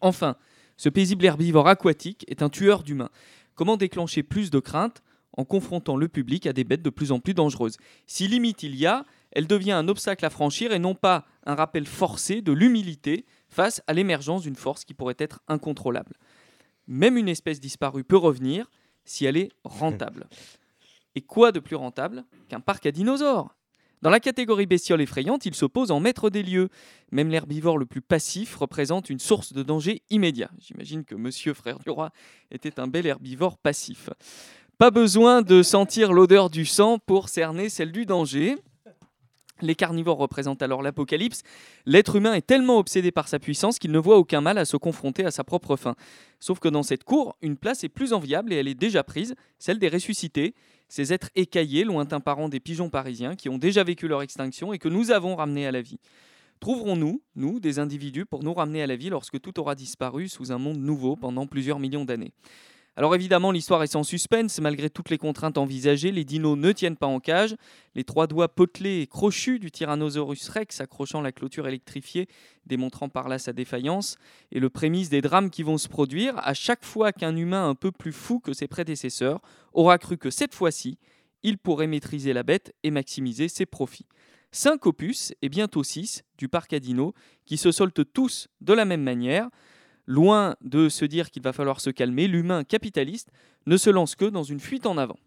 Enfin, 0.00 0.36
ce 0.76 0.88
paisible 0.88 1.26
herbivore 1.26 1.68
aquatique 1.68 2.24
est 2.28 2.42
un 2.42 2.48
tueur 2.48 2.82
d'humains. 2.82 3.10
Comment 3.54 3.76
déclencher 3.76 4.22
plus 4.22 4.50
de 4.50 4.58
crainte 4.58 5.02
en 5.36 5.44
confrontant 5.44 5.96
le 5.96 6.08
public 6.08 6.46
à 6.46 6.52
des 6.52 6.64
bêtes 6.64 6.82
de 6.82 6.90
plus 6.90 7.12
en 7.12 7.20
plus 7.20 7.34
dangereuses? 7.34 7.76
Si 8.06 8.26
limite 8.26 8.62
il 8.62 8.74
y 8.76 8.86
a, 8.86 9.04
elle 9.32 9.46
devient 9.46 9.72
un 9.72 9.88
obstacle 9.88 10.24
à 10.24 10.30
franchir 10.30 10.72
et 10.72 10.78
non 10.78 10.94
pas 10.94 11.26
un 11.44 11.54
rappel 11.54 11.86
forcé 11.86 12.40
de 12.40 12.52
l'humilité 12.52 13.26
face 13.48 13.82
à 13.86 13.92
l'émergence 13.92 14.42
d'une 14.42 14.56
force 14.56 14.84
qui 14.84 14.94
pourrait 14.94 15.16
être 15.18 15.40
incontrôlable. 15.48 16.14
Même 16.90 17.16
une 17.16 17.28
espèce 17.28 17.60
disparue 17.60 18.02
peut 18.02 18.16
revenir 18.16 18.68
si 19.04 19.24
elle 19.24 19.36
est 19.36 19.50
rentable. 19.64 20.26
Et 21.14 21.22
quoi 21.22 21.52
de 21.52 21.60
plus 21.60 21.76
rentable 21.76 22.24
qu'un 22.48 22.60
parc 22.60 22.84
à 22.84 22.92
dinosaures? 22.92 23.56
Dans 24.02 24.10
la 24.10 24.18
catégorie 24.18 24.66
bestiole 24.66 25.00
effrayante, 25.00 25.46
il 25.46 25.54
s'oppose 25.54 25.92
en 25.92 26.00
maître 26.00 26.30
des 26.30 26.42
lieux. 26.42 26.68
Même 27.12 27.28
l'herbivore 27.28 27.78
le 27.78 27.86
plus 27.86 28.00
passif 28.00 28.56
représente 28.56 29.08
une 29.08 29.20
source 29.20 29.52
de 29.52 29.62
danger 29.62 30.02
immédiat. 30.10 30.50
J'imagine 30.58 31.04
que 31.04 31.14
Monsieur 31.14 31.54
Frère 31.54 31.78
du 31.78 31.90
Roi 31.90 32.10
était 32.50 32.80
un 32.80 32.88
bel 32.88 33.06
herbivore 33.06 33.56
passif. 33.56 34.10
Pas 34.76 34.90
besoin 34.90 35.42
de 35.42 35.62
sentir 35.62 36.12
l'odeur 36.12 36.50
du 36.50 36.64
sang 36.64 36.98
pour 36.98 37.28
cerner 37.28 37.68
celle 37.68 37.92
du 37.92 38.04
danger. 38.04 38.56
Les 39.62 39.74
carnivores 39.74 40.18
représentent 40.18 40.62
alors 40.62 40.82
l'apocalypse. 40.82 41.42
L'être 41.86 42.16
humain 42.16 42.34
est 42.34 42.46
tellement 42.46 42.78
obsédé 42.78 43.10
par 43.12 43.28
sa 43.28 43.38
puissance 43.38 43.78
qu'il 43.78 43.92
ne 43.92 43.98
voit 43.98 44.18
aucun 44.18 44.40
mal 44.40 44.58
à 44.58 44.64
se 44.64 44.76
confronter 44.76 45.24
à 45.24 45.30
sa 45.30 45.44
propre 45.44 45.76
fin. 45.76 45.94
Sauf 46.38 46.58
que 46.58 46.68
dans 46.68 46.82
cette 46.82 47.04
cour, 47.04 47.36
une 47.42 47.56
place 47.56 47.84
est 47.84 47.88
plus 47.88 48.12
enviable 48.12 48.52
et 48.52 48.56
elle 48.56 48.68
est 48.68 48.74
déjà 48.74 49.02
prise, 49.02 49.34
celle 49.58 49.78
des 49.78 49.88
ressuscités, 49.88 50.54
ces 50.88 51.12
êtres 51.12 51.30
écaillés, 51.34 51.84
lointains 51.84 52.20
parents 52.20 52.48
des 52.48 52.60
pigeons 52.60 52.90
parisiens 52.90 53.36
qui 53.36 53.48
ont 53.48 53.58
déjà 53.58 53.84
vécu 53.84 54.08
leur 54.08 54.22
extinction 54.22 54.72
et 54.72 54.78
que 54.78 54.88
nous 54.88 55.10
avons 55.10 55.36
ramenés 55.36 55.66
à 55.66 55.72
la 55.72 55.82
vie. 55.82 55.98
Trouverons-nous, 56.60 57.22
nous, 57.36 57.58
des 57.58 57.78
individus 57.78 58.26
pour 58.26 58.42
nous 58.42 58.52
ramener 58.52 58.82
à 58.82 58.86
la 58.86 58.96
vie 58.96 59.08
lorsque 59.08 59.40
tout 59.40 59.58
aura 59.58 59.74
disparu 59.74 60.28
sous 60.28 60.52
un 60.52 60.58
monde 60.58 60.78
nouveau 60.78 61.16
pendant 61.16 61.46
plusieurs 61.46 61.78
millions 61.78 62.04
d'années? 62.04 62.32
Alors 62.96 63.14
évidemment, 63.14 63.52
l'histoire 63.52 63.82
est 63.82 63.92
sans 63.92 64.02
suspense, 64.02 64.60
malgré 64.60 64.90
toutes 64.90 65.10
les 65.10 65.16
contraintes 65.16 65.58
envisagées, 65.58 66.10
les 66.10 66.24
dinos 66.24 66.58
ne 66.58 66.72
tiennent 66.72 66.96
pas 66.96 67.06
en 67.06 67.20
cage. 67.20 67.56
Les 67.94 68.04
trois 68.04 68.26
doigts 68.26 68.48
potelés 68.48 69.00
et 69.00 69.06
crochus 69.06 69.58
du 69.58 69.70
Tyrannosaurus 69.70 70.48
rex 70.48 70.80
accrochant 70.80 71.22
la 71.22 71.32
clôture 71.32 71.68
électrifiée, 71.68 72.28
démontrant 72.66 73.08
par 73.08 73.28
là 73.28 73.38
sa 73.38 73.52
défaillance, 73.52 74.16
et 74.50 74.60
le 74.60 74.70
prémisse 74.70 75.08
des 75.08 75.20
drames 75.20 75.50
qui 75.50 75.62
vont 75.62 75.78
se 75.78 75.88
produire 75.88 76.34
à 76.38 76.52
chaque 76.52 76.84
fois 76.84 77.12
qu'un 77.12 77.36
humain 77.36 77.68
un 77.68 77.74
peu 77.74 77.92
plus 77.92 78.12
fou 78.12 78.40
que 78.40 78.52
ses 78.52 78.66
prédécesseurs 78.66 79.40
aura 79.72 79.96
cru 79.96 80.18
que 80.18 80.30
cette 80.30 80.54
fois-ci, 80.54 80.98
il 81.42 81.58
pourrait 81.58 81.86
maîtriser 81.86 82.32
la 82.32 82.42
bête 82.42 82.74
et 82.82 82.90
maximiser 82.90 83.48
ses 83.48 83.66
profits. 83.66 84.06
Cinq 84.52 84.84
opus, 84.86 85.32
et 85.42 85.48
bientôt 85.48 85.84
six, 85.84 86.24
du 86.38 86.48
parc 86.48 86.72
à 86.72 86.80
dinos, 86.80 87.12
qui 87.46 87.56
se 87.56 87.70
soldent 87.70 88.04
tous 88.12 88.48
de 88.60 88.72
la 88.72 88.84
même 88.84 89.02
manière. 89.02 89.48
Loin 90.06 90.56
de 90.62 90.88
se 90.88 91.04
dire 91.04 91.30
qu'il 91.30 91.42
va 91.42 91.52
falloir 91.52 91.80
se 91.80 91.90
calmer, 91.90 92.26
l'humain 92.26 92.64
capitaliste 92.64 93.30
ne 93.66 93.76
se 93.76 93.90
lance 93.90 94.14
que 94.14 94.24
dans 94.24 94.42
une 94.42 94.60
fuite 94.60 94.86
en 94.86 94.98
avant. 94.98 95.18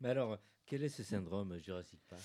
Mais 0.00 0.10
alors, 0.10 0.38
quel 0.66 0.82
est 0.82 0.88
ce 0.88 1.02
syndrome 1.02 1.54
Jurassic 1.64 2.00
Park 2.08 2.22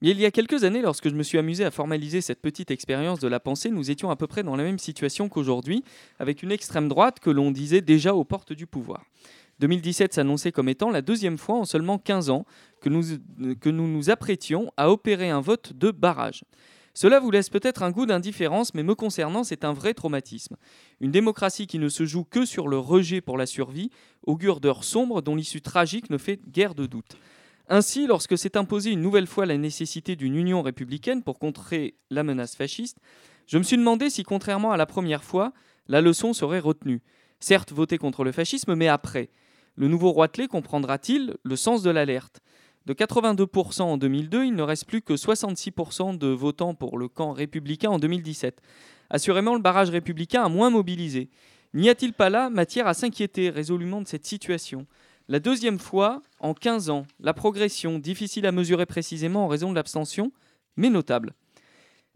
Mais 0.00 0.10
il 0.10 0.20
y 0.20 0.24
a 0.24 0.30
quelques 0.30 0.64
années, 0.64 0.80
lorsque 0.80 1.08
je 1.08 1.14
me 1.14 1.22
suis 1.22 1.36
amusé 1.36 1.64
à 1.64 1.70
formaliser 1.70 2.20
cette 2.20 2.40
petite 2.40 2.70
expérience 2.70 3.20
de 3.20 3.28
la 3.28 3.40
pensée, 3.40 3.70
nous 3.70 3.90
étions 3.90 4.10
à 4.10 4.16
peu 4.16 4.26
près 4.26 4.42
dans 4.42 4.56
la 4.56 4.62
même 4.62 4.78
situation 4.78 5.28
qu'aujourd'hui, 5.28 5.84
avec 6.18 6.42
une 6.42 6.52
extrême 6.52 6.88
droite 6.88 7.20
que 7.20 7.30
l'on 7.30 7.50
disait 7.50 7.80
déjà 7.80 8.14
aux 8.14 8.24
portes 8.24 8.52
du 8.52 8.66
pouvoir. 8.66 9.04
2017 9.58 10.12
s'annonçait 10.14 10.52
comme 10.52 10.68
étant 10.68 10.90
la 10.90 11.02
deuxième 11.02 11.38
fois 11.38 11.56
en 11.56 11.64
seulement 11.64 11.98
15 11.98 12.30
ans 12.30 12.46
que 12.80 12.88
nous, 12.88 13.02
que 13.60 13.68
nous 13.68 13.88
nous 13.88 14.10
apprêtions 14.10 14.72
à 14.76 14.90
opérer 14.90 15.30
un 15.30 15.40
vote 15.40 15.72
de 15.72 15.90
barrage. 15.90 16.44
Cela 17.00 17.20
vous 17.20 17.30
laisse 17.30 17.48
peut-être 17.48 17.84
un 17.84 17.92
goût 17.92 18.06
d'indifférence, 18.06 18.74
mais 18.74 18.82
me 18.82 18.96
concernant, 18.96 19.44
c'est 19.44 19.64
un 19.64 19.72
vrai 19.72 19.94
traumatisme. 19.94 20.56
Une 21.00 21.12
démocratie 21.12 21.68
qui 21.68 21.78
ne 21.78 21.88
se 21.88 22.04
joue 22.04 22.24
que 22.24 22.44
sur 22.44 22.66
le 22.66 22.76
rejet 22.76 23.20
pour 23.20 23.38
la 23.38 23.46
survie 23.46 23.92
augure 24.24 24.58
d'heures 24.58 24.82
sombres 24.82 25.22
dont 25.22 25.36
l'issue 25.36 25.60
tragique 25.60 26.10
ne 26.10 26.18
fait 26.18 26.40
guère 26.50 26.74
de 26.74 26.86
doute. 26.86 27.16
Ainsi, 27.68 28.08
lorsque 28.08 28.36
s'est 28.36 28.56
imposée 28.56 28.90
une 28.90 29.00
nouvelle 29.00 29.28
fois 29.28 29.46
la 29.46 29.56
nécessité 29.56 30.16
d'une 30.16 30.34
union 30.34 30.60
républicaine 30.60 31.22
pour 31.22 31.38
contrer 31.38 31.94
la 32.10 32.24
menace 32.24 32.56
fasciste, 32.56 32.98
je 33.46 33.58
me 33.58 33.62
suis 33.62 33.76
demandé 33.76 34.10
si, 34.10 34.24
contrairement 34.24 34.72
à 34.72 34.76
la 34.76 34.86
première 34.86 35.22
fois, 35.22 35.52
la 35.86 36.00
leçon 36.00 36.32
serait 36.32 36.58
retenue. 36.58 37.00
Certes, 37.38 37.70
voter 37.70 37.98
contre 37.98 38.24
le 38.24 38.32
fascisme, 38.32 38.74
mais 38.74 38.88
après. 38.88 39.30
Le 39.76 39.86
nouveau 39.86 40.10
Roitelet 40.10 40.48
comprendra-t-il 40.48 41.36
le 41.44 41.54
sens 41.54 41.84
de 41.84 41.90
l'alerte? 41.90 42.40
De 42.88 42.94
82% 42.94 43.82
en 43.82 43.98
2002, 43.98 44.46
il 44.46 44.54
ne 44.54 44.62
reste 44.62 44.86
plus 44.86 45.02
que 45.02 45.12
66% 45.12 46.16
de 46.16 46.28
votants 46.28 46.74
pour 46.74 46.96
le 46.96 47.06
camp 47.06 47.32
républicain 47.32 47.90
en 47.90 47.98
2017. 47.98 48.62
Assurément, 49.10 49.54
le 49.54 49.60
barrage 49.60 49.90
républicain 49.90 50.42
a 50.42 50.48
moins 50.48 50.70
mobilisé. 50.70 51.28
N'y 51.74 51.90
a-t-il 51.90 52.14
pas 52.14 52.30
là 52.30 52.48
matière 52.48 52.86
à 52.86 52.94
s'inquiéter 52.94 53.50
résolument 53.50 54.00
de 54.00 54.08
cette 54.08 54.24
situation? 54.24 54.86
La 55.28 55.38
deuxième 55.38 55.78
fois, 55.78 56.22
en 56.40 56.54
15 56.54 56.88
ans, 56.88 57.06
la 57.20 57.34
progression, 57.34 57.98
difficile 57.98 58.46
à 58.46 58.52
mesurer 58.52 58.86
précisément 58.86 59.44
en 59.44 59.48
raison 59.48 59.68
de 59.68 59.74
l'abstention, 59.74 60.32
mais 60.76 60.88
notable. 60.88 61.34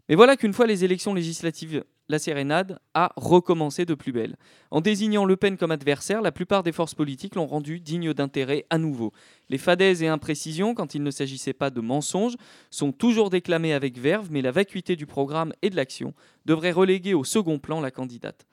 Mais 0.09 0.15
voilà 0.15 0.35
qu'une 0.35 0.53
fois 0.53 0.67
les 0.67 0.83
élections 0.83 1.13
législatives 1.13 1.83
la 2.09 2.19
sérénade 2.19 2.79
a 2.93 3.13
recommencé 3.15 3.85
de 3.85 3.93
plus 3.93 4.11
belle. 4.11 4.35
En 4.71 4.81
désignant 4.81 5.25
Le 5.25 5.37
Pen 5.37 5.57
comme 5.57 5.71
adversaire, 5.71 6.21
la 6.21 6.31
plupart 6.31 6.63
des 6.63 6.71
forces 6.71 6.95
politiques 6.95 7.35
l'ont 7.35 7.47
rendu 7.47 7.79
digne 7.79 8.13
d'intérêt 8.13 8.65
à 8.69 8.77
nouveau. 8.77 9.13
Les 9.49 9.57
fadaises 9.57 10.03
et 10.03 10.07
imprécisions, 10.07 10.75
quand 10.75 10.95
il 10.95 11.03
ne 11.03 11.11
s'agissait 11.11 11.53
pas 11.53 11.69
de 11.69 11.81
mensonges, 11.81 12.35
sont 12.69 12.91
toujours 12.91 13.29
déclamées 13.29 13.73
avec 13.73 13.97
verve, 13.97 14.27
mais 14.31 14.41
la 14.41 14.51
vacuité 14.51 14.95
du 14.95 15.05
programme 15.05 15.53
et 15.61 15.69
de 15.69 15.75
l'action 15.75 16.13
devrait 16.45 16.71
reléguer 16.71 17.13
au 17.13 17.23
second 17.23 17.57
plan 17.57 17.79
la 17.79 17.91
candidate. 17.91 18.45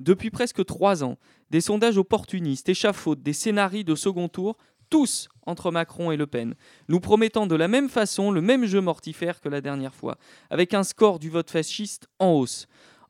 Depuis 0.00 0.30
presque 0.30 0.64
trois 0.64 1.02
ans, 1.02 1.16
des 1.50 1.60
sondages 1.60 1.98
opportunistes, 1.98 2.68
échafaudes, 2.68 3.22
des 3.22 3.32
scénarios 3.32 3.82
de 3.82 3.94
second 3.94 4.28
tour 4.28 4.56
tous 4.88 5.28
entre 5.46 5.70
Macron 5.70 6.10
et 6.10 6.16
Le 6.16 6.26
Pen, 6.26 6.54
nous 6.88 7.00
promettant 7.00 7.46
de 7.46 7.54
la 7.54 7.68
même 7.68 7.88
façon 7.88 8.30
le 8.30 8.40
même 8.40 8.66
jeu 8.66 8.80
mortifère 8.80 9.40
que 9.40 9.48
la 9.48 9.60
dernière 9.60 9.94
fois, 9.94 10.18
avec 10.50 10.74
un 10.74 10.82
score 10.82 11.18
du 11.18 11.30
vote 11.30 11.50
fasciste 11.50 12.08
en 12.18 12.32
hausse. 12.32 12.66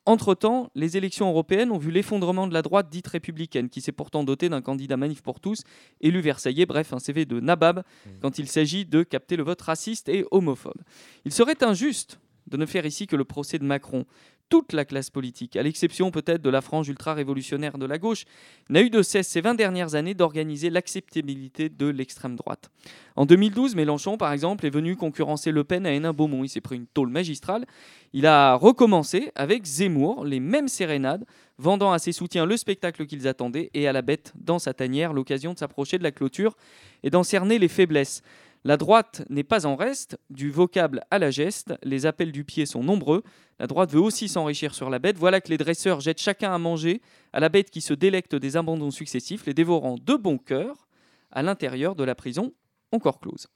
Entre-temps, 0.06 0.70
les 0.74 0.96
élections 0.96 1.28
européennes 1.28 1.70
ont 1.70 1.76
vu 1.76 1.90
l'effondrement 1.90 2.46
de 2.46 2.54
la 2.54 2.62
droite 2.62 2.88
dite 2.88 3.08
républicaine, 3.08 3.68
qui 3.68 3.82
s'est 3.82 3.92
pourtant 3.92 4.24
dotée 4.24 4.48
d'un 4.48 4.62
candidat 4.62 4.96
manif 4.96 5.20
pour 5.20 5.38
tous, 5.38 5.64
élu 6.00 6.20
Versaillais, 6.20 6.64
bref, 6.64 6.94
un 6.94 6.98
CV 6.98 7.26
de 7.26 7.40
nabab, 7.40 7.82
quand 8.22 8.38
il 8.38 8.48
s'agit 8.48 8.86
de 8.86 9.02
capter 9.02 9.36
le 9.36 9.42
vote 9.42 9.60
raciste 9.60 10.08
et 10.08 10.24
homophobe. 10.30 10.80
Il 11.26 11.32
serait 11.32 11.62
injuste 11.62 12.20
de 12.46 12.56
ne 12.56 12.66
faire 12.66 12.86
ici 12.86 13.06
que 13.06 13.16
le 13.16 13.24
procès 13.24 13.58
de 13.58 13.64
Macron. 13.64 14.06
Toute 14.48 14.72
la 14.72 14.84
classe 14.84 15.10
politique, 15.10 15.56
à 15.56 15.62
l'exception 15.62 16.10
peut-être 16.10 16.42
de 16.42 16.50
la 16.50 16.60
frange 16.60 16.88
ultra-révolutionnaire 16.88 17.78
de 17.78 17.86
la 17.86 17.98
gauche, 17.98 18.24
n'a 18.70 18.82
eu 18.82 18.90
de 18.90 19.02
cesse 19.02 19.28
ces 19.28 19.40
20 19.40 19.54
dernières 19.54 19.94
années 19.94 20.14
d'organiser 20.14 20.70
l'acceptabilité 20.70 21.68
de 21.68 21.86
l'extrême 21.86 22.36
droite. 22.36 22.70
En 23.16 23.26
2012, 23.26 23.74
Mélenchon, 23.74 24.16
par 24.16 24.32
exemple, 24.32 24.64
est 24.66 24.70
venu 24.70 24.96
concurrencer 24.96 25.50
Le 25.50 25.64
Pen 25.64 25.86
à 25.86 25.92
Hénin-Beaumont. 25.92 26.44
Il 26.44 26.48
s'est 26.48 26.60
pris 26.60 26.76
une 26.76 26.86
tôle 26.86 27.10
magistrale. 27.10 27.66
Il 28.12 28.26
a 28.26 28.54
recommencé 28.54 29.32
avec 29.34 29.64
Zemmour, 29.64 30.24
les 30.24 30.40
mêmes 30.40 30.68
sérénades, 30.68 31.24
vendant 31.58 31.92
à 31.92 31.98
ses 31.98 32.12
soutiens 32.12 32.46
le 32.46 32.56
spectacle 32.56 33.06
qu'ils 33.06 33.26
attendaient 33.26 33.70
et 33.74 33.88
à 33.88 33.92
la 33.92 34.02
bête 34.02 34.32
dans 34.36 34.58
sa 34.58 34.72
tanière 34.72 35.12
l'occasion 35.12 35.52
de 35.52 35.58
s'approcher 35.58 35.98
de 35.98 36.04
la 36.04 36.12
clôture 36.12 36.56
et 37.02 37.10
d'en 37.10 37.22
cerner 37.22 37.58
les 37.58 37.68
faiblesses. 37.68 38.22
La 38.64 38.76
droite 38.76 39.22
n'est 39.30 39.44
pas 39.44 39.66
en 39.66 39.76
reste, 39.76 40.18
du 40.30 40.50
vocable 40.50 41.02
à 41.10 41.18
la 41.18 41.30
geste, 41.30 41.74
les 41.82 42.06
appels 42.06 42.32
du 42.32 42.44
pied 42.44 42.66
sont 42.66 42.82
nombreux. 42.82 43.22
La 43.58 43.66
droite 43.66 43.90
veut 43.90 44.00
aussi 44.00 44.28
s'enrichir 44.28 44.74
sur 44.74 44.90
la 44.90 44.98
bête. 44.98 45.16
Voilà 45.16 45.40
que 45.40 45.48
les 45.48 45.58
dresseurs 45.58 46.00
jettent 46.00 46.20
chacun 46.20 46.52
à 46.52 46.58
manger 46.58 47.00
à 47.32 47.40
la 47.40 47.48
bête 47.48 47.70
qui 47.70 47.80
se 47.80 47.94
délecte 47.94 48.34
des 48.34 48.56
abandons 48.56 48.90
successifs, 48.90 49.46
les 49.46 49.54
dévorant 49.54 49.96
de 49.96 50.14
bon 50.14 50.38
cœur 50.38 50.88
à 51.30 51.42
l'intérieur 51.42 51.94
de 51.94 52.04
la 52.04 52.14
prison 52.14 52.52
encore 52.92 53.20
close. 53.20 53.46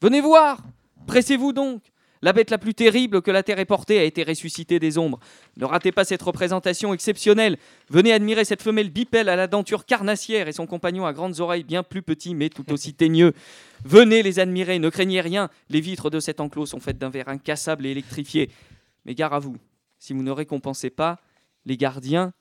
Venez 0.00 0.20
voir 0.20 0.62
Pressez-vous 1.06 1.52
donc 1.52 1.82
La 2.26 2.32
bête 2.32 2.50
la 2.50 2.58
plus 2.58 2.74
terrible 2.74 3.22
que 3.22 3.30
la 3.30 3.44
terre 3.44 3.60
ait 3.60 3.64
portée 3.64 4.00
a 4.00 4.02
été 4.02 4.24
ressuscitée 4.24 4.80
des 4.80 4.98
ombres. 4.98 5.20
Ne 5.58 5.64
ratez 5.64 5.92
pas 5.92 6.04
cette 6.04 6.22
représentation 6.22 6.92
exceptionnelle. 6.92 7.56
Venez 7.88 8.12
admirer 8.12 8.44
cette 8.44 8.62
femelle 8.62 8.90
bipèle 8.90 9.28
à 9.28 9.36
la 9.36 9.46
denture 9.46 9.84
carnassière 9.84 10.48
et 10.48 10.52
son 10.52 10.66
compagnon 10.66 11.06
à 11.06 11.12
grandes 11.12 11.38
oreilles 11.38 11.62
bien 11.62 11.84
plus 11.84 12.02
petit 12.02 12.34
mais 12.34 12.48
tout 12.48 12.72
aussi 12.72 12.94
teigneux. 12.94 13.32
Venez 13.84 14.24
les 14.24 14.40
admirer, 14.40 14.80
ne 14.80 14.88
craignez 14.88 15.20
rien. 15.20 15.50
Les 15.70 15.80
vitres 15.80 16.10
de 16.10 16.18
cet 16.18 16.40
enclos 16.40 16.66
sont 16.66 16.80
faites 16.80 16.98
d'un 16.98 17.10
verre 17.10 17.28
incassable 17.28 17.86
et 17.86 17.90
électrifié. 17.90 18.50
Mais 19.04 19.14
gare 19.14 19.32
à 19.32 19.38
vous, 19.38 19.54
si 20.00 20.12
vous 20.12 20.24
ne 20.24 20.32
récompensez 20.32 20.90
pas 20.90 21.20
les 21.64 21.76
gardiens 21.76 22.32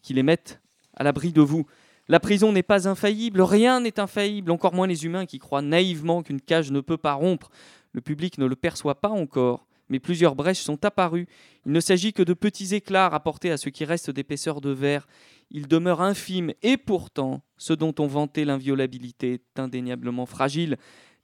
qui 0.00 0.14
les 0.14 0.22
mettent 0.22 0.62
à 0.96 1.04
l'abri 1.04 1.32
de 1.32 1.42
vous. 1.42 1.66
La 2.08 2.18
prison 2.18 2.50
n'est 2.50 2.62
pas 2.62 2.88
infaillible, 2.88 3.42
rien 3.42 3.80
n'est 3.80 4.00
infaillible, 4.00 4.50
encore 4.50 4.72
moins 4.72 4.86
les 4.86 5.04
humains 5.04 5.26
qui 5.26 5.38
croient 5.38 5.62
naïvement 5.62 6.22
qu'une 6.22 6.40
cage 6.40 6.70
ne 6.70 6.80
peut 6.80 6.96
pas 6.96 7.12
rompre. 7.12 7.50
Le 7.94 8.00
public 8.00 8.38
ne 8.38 8.46
le 8.46 8.56
perçoit 8.56 9.00
pas 9.00 9.08
encore, 9.08 9.66
mais 9.88 10.00
plusieurs 10.00 10.34
brèches 10.34 10.60
sont 10.60 10.84
apparues. 10.84 11.28
Il 11.64 11.72
ne 11.72 11.80
s'agit 11.80 12.12
que 12.12 12.22
de 12.22 12.34
petits 12.34 12.74
éclats 12.74 13.08
rapportés 13.08 13.50
à 13.50 13.56
ce 13.56 13.68
qui 13.68 13.84
reste 13.84 14.10
d'épaisseur 14.10 14.60
de 14.60 14.70
verre. 14.70 15.06
Ils 15.50 15.68
demeurent 15.68 16.02
infimes, 16.02 16.52
et 16.62 16.76
pourtant, 16.76 17.42
ce 17.56 17.72
dont 17.72 17.94
on 18.00 18.06
vantait 18.06 18.44
l'inviolabilité 18.44 19.34
est 19.34 19.60
indéniablement 19.60 20.26
fragile. 20.26 20.76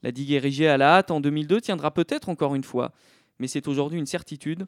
La 0.02 0.12
digue 0.12 0.30
érigée 0.30 0.68
à 0.68 0.78
la 0.78 0.96
hâte 0.96 1.10
en 1.10 1.20
2002 1.20 1.60
tiendra 1.60 1.90
peut-être 1.90 2.28
encore 2.28 2.54
une 2.54 2.64
fois, 2.64 2.92
mais 3.38 3.48
c'est 3.48 3.68
aujourd'hui 3.68 3.98
une 3.98 4.06
certitude. 4.06 4.66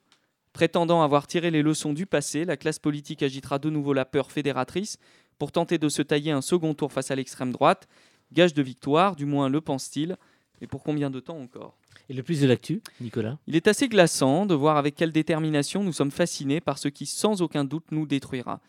Prétendant 0.51 1.01
avoir 1.01 1.25
tiré 1.25 1.49
les 1.49 1.63
leçons 1.63 1.93
du 1.93 2.05
passé, 2.05 2.45
la 2.45 2.57
classe 2.57 2.79
politique 2.79 3.23
agitera 3.23 3.57
de 3.57 3.69
nouveau 3.69 3.93
la 3.93 4.05
peur 4.05 4.31
fédératrice 4.31 4.97
pour 5.39 5.51
tenter 5.51 5.79
de 5.79 5.89
se 5.89 6.01
tailler 6.01 6.31
un 6.31 6.41
second 6.41 6.75
tour 6.75 6.91
face 6.91 7.09
à 7.09 7.15
l'extrême 7.15 7.51
droite. 7.51 7.87
Gage 8.31 8.53
de 8.53 8.61
victoire, 8.61 9.15
du 9.15 9.25
moins 9.25 9.49
le 9.49 9.61
pense-t-il. 9.61 10.17
Et 10.61 10.67
pour 10.67 10.83
combien 10.83 11.09
de 11.09 11.19
temps 11.19 11.39
encore? 11.39 11.77
Et 12.09 12.13
le 12.13 12.23
plus 12.23 12.41
de 12.41 12.47
l'actu, 12.47 12.81
Nicolas? 12.99 13.37
Il 13.47 13.55
est 13.55 13.67
assez 13.67 13.87
glaçant 13.87 14.45
de 14.45 14.53
voir 14.53 14.77
avec 14.77 14.95
quelle 14.95 15.11
détermination 15.11 15.83
nous 15.83 15.93
sommes 15.93 16.11
fascinés 16.11 16.59
par 16.59 16.77
ce 16.77 16.89
qui 16.89 17.05
sans 17.05 17.41
aucun 17.41 17.63
doute 17.63 17.85
nous 17.91 18.05
détruira. 18.05 18.59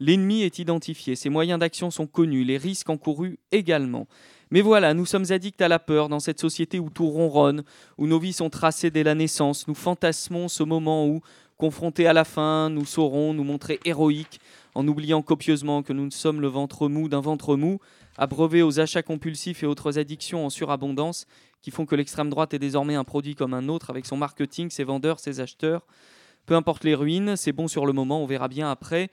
L'ennemi 0.00 0.42
est 0.42 0.58
identifié, 0.58 1.16
ses 1.16 1.28
moyens 1.28 1.58
d'action 1.58 1.90
sont 1.90 2.06
connus, 2.06 2.44
les 2.44 2.56
risques 2.56 2.88
encourus 2.88 3.38
également. 3.50 4.06
Mais 4.50 4.60
voilà, 4.60 4.94
nous 4.94 5.04
sommes 5.04 5.30
addicts 5.30 5.60
à 5.60 5.68
la 5.68 5.78
peur 5.78 6.08
dans 6.08 6.20
cette 6.20 6.40
société 6.40 6.78
où 6.78 6.88
tout 6.88 7.08
ronronne, 7.08 7.64
où 7.98 8.06
nos 8.06 8.18
vies 8.18 8.32
sont 8.32 8.48
tracées 8.48 8.90
dès 8.90 9.02
la 9.02 9.14
naissance. 9.14 9.66
Nous 9.68 9.74
fantasmons 9.74 10.48
ce 10.48 10.62
moment 10.62 11.06
où, 11.06 11.20
confrontés 11.58 12.06
à 12.06 12.12
la 12.12 12.24
fin, 12.24 12.70
nous 12.70 12.86
saurons 12.86 13.34
nous 13.34 13.44
montrer 13.44 13.80
héroïques, 13.84 14.40
en 14.78 14.86
oubliant 14.86 15.22
copieusement 15.22 15.82
que 15.82 15.92
nous 15.92 16.08
sommes 16.12 16.40
le 16.40 16.46
ventre 16.46 16.86
mou 16.88 17.08
d'un 17.08 17.20
ventre 17.20 17.56
mou, 17.56 17.80
abreuvés 18.16 18.62
aux 18.62 18.78
achats 18.78 19.02
compulsifs 19.02 19.64
et 19.64 19.66
autres 19.66 19.98
addictions 19.98 20.46
en 20.46 20.50
surabondance, 20.50 21.26
qui 21.62 21.72
font 21.72 21.84
que 21.84 21.96
l'extrême 21.96 22.30
droite 22.30 22.54
est 22.54 22.60
désormais 22.60 22.94
un 22.94 23.02
produit 23.02 23.34
comme 23.34 23.54
un 23.54 23.66
autre, 23.68 23.90
avec 23.90 24.06
son 24.06 24.16
marketing, 24.16 24.70
ses 24.70 24.84
vendeurs, 24.84 25.18
ses 25.18 25.40
acheteurs. 25.40 25.84
Peu 26.46 26.54
importe 26.54 26.84
les 26.84 26.94
ruines, 26.94 27.34
c'est 27.34 27.50
bon 27.50 27.66
sur 27.66 27.86
le 27.86 27.92
moment, 27.92 28.22
on 28.22 28.26
verra 28.26 28.46
bien 28.46 28.70
après. 28.70 29.10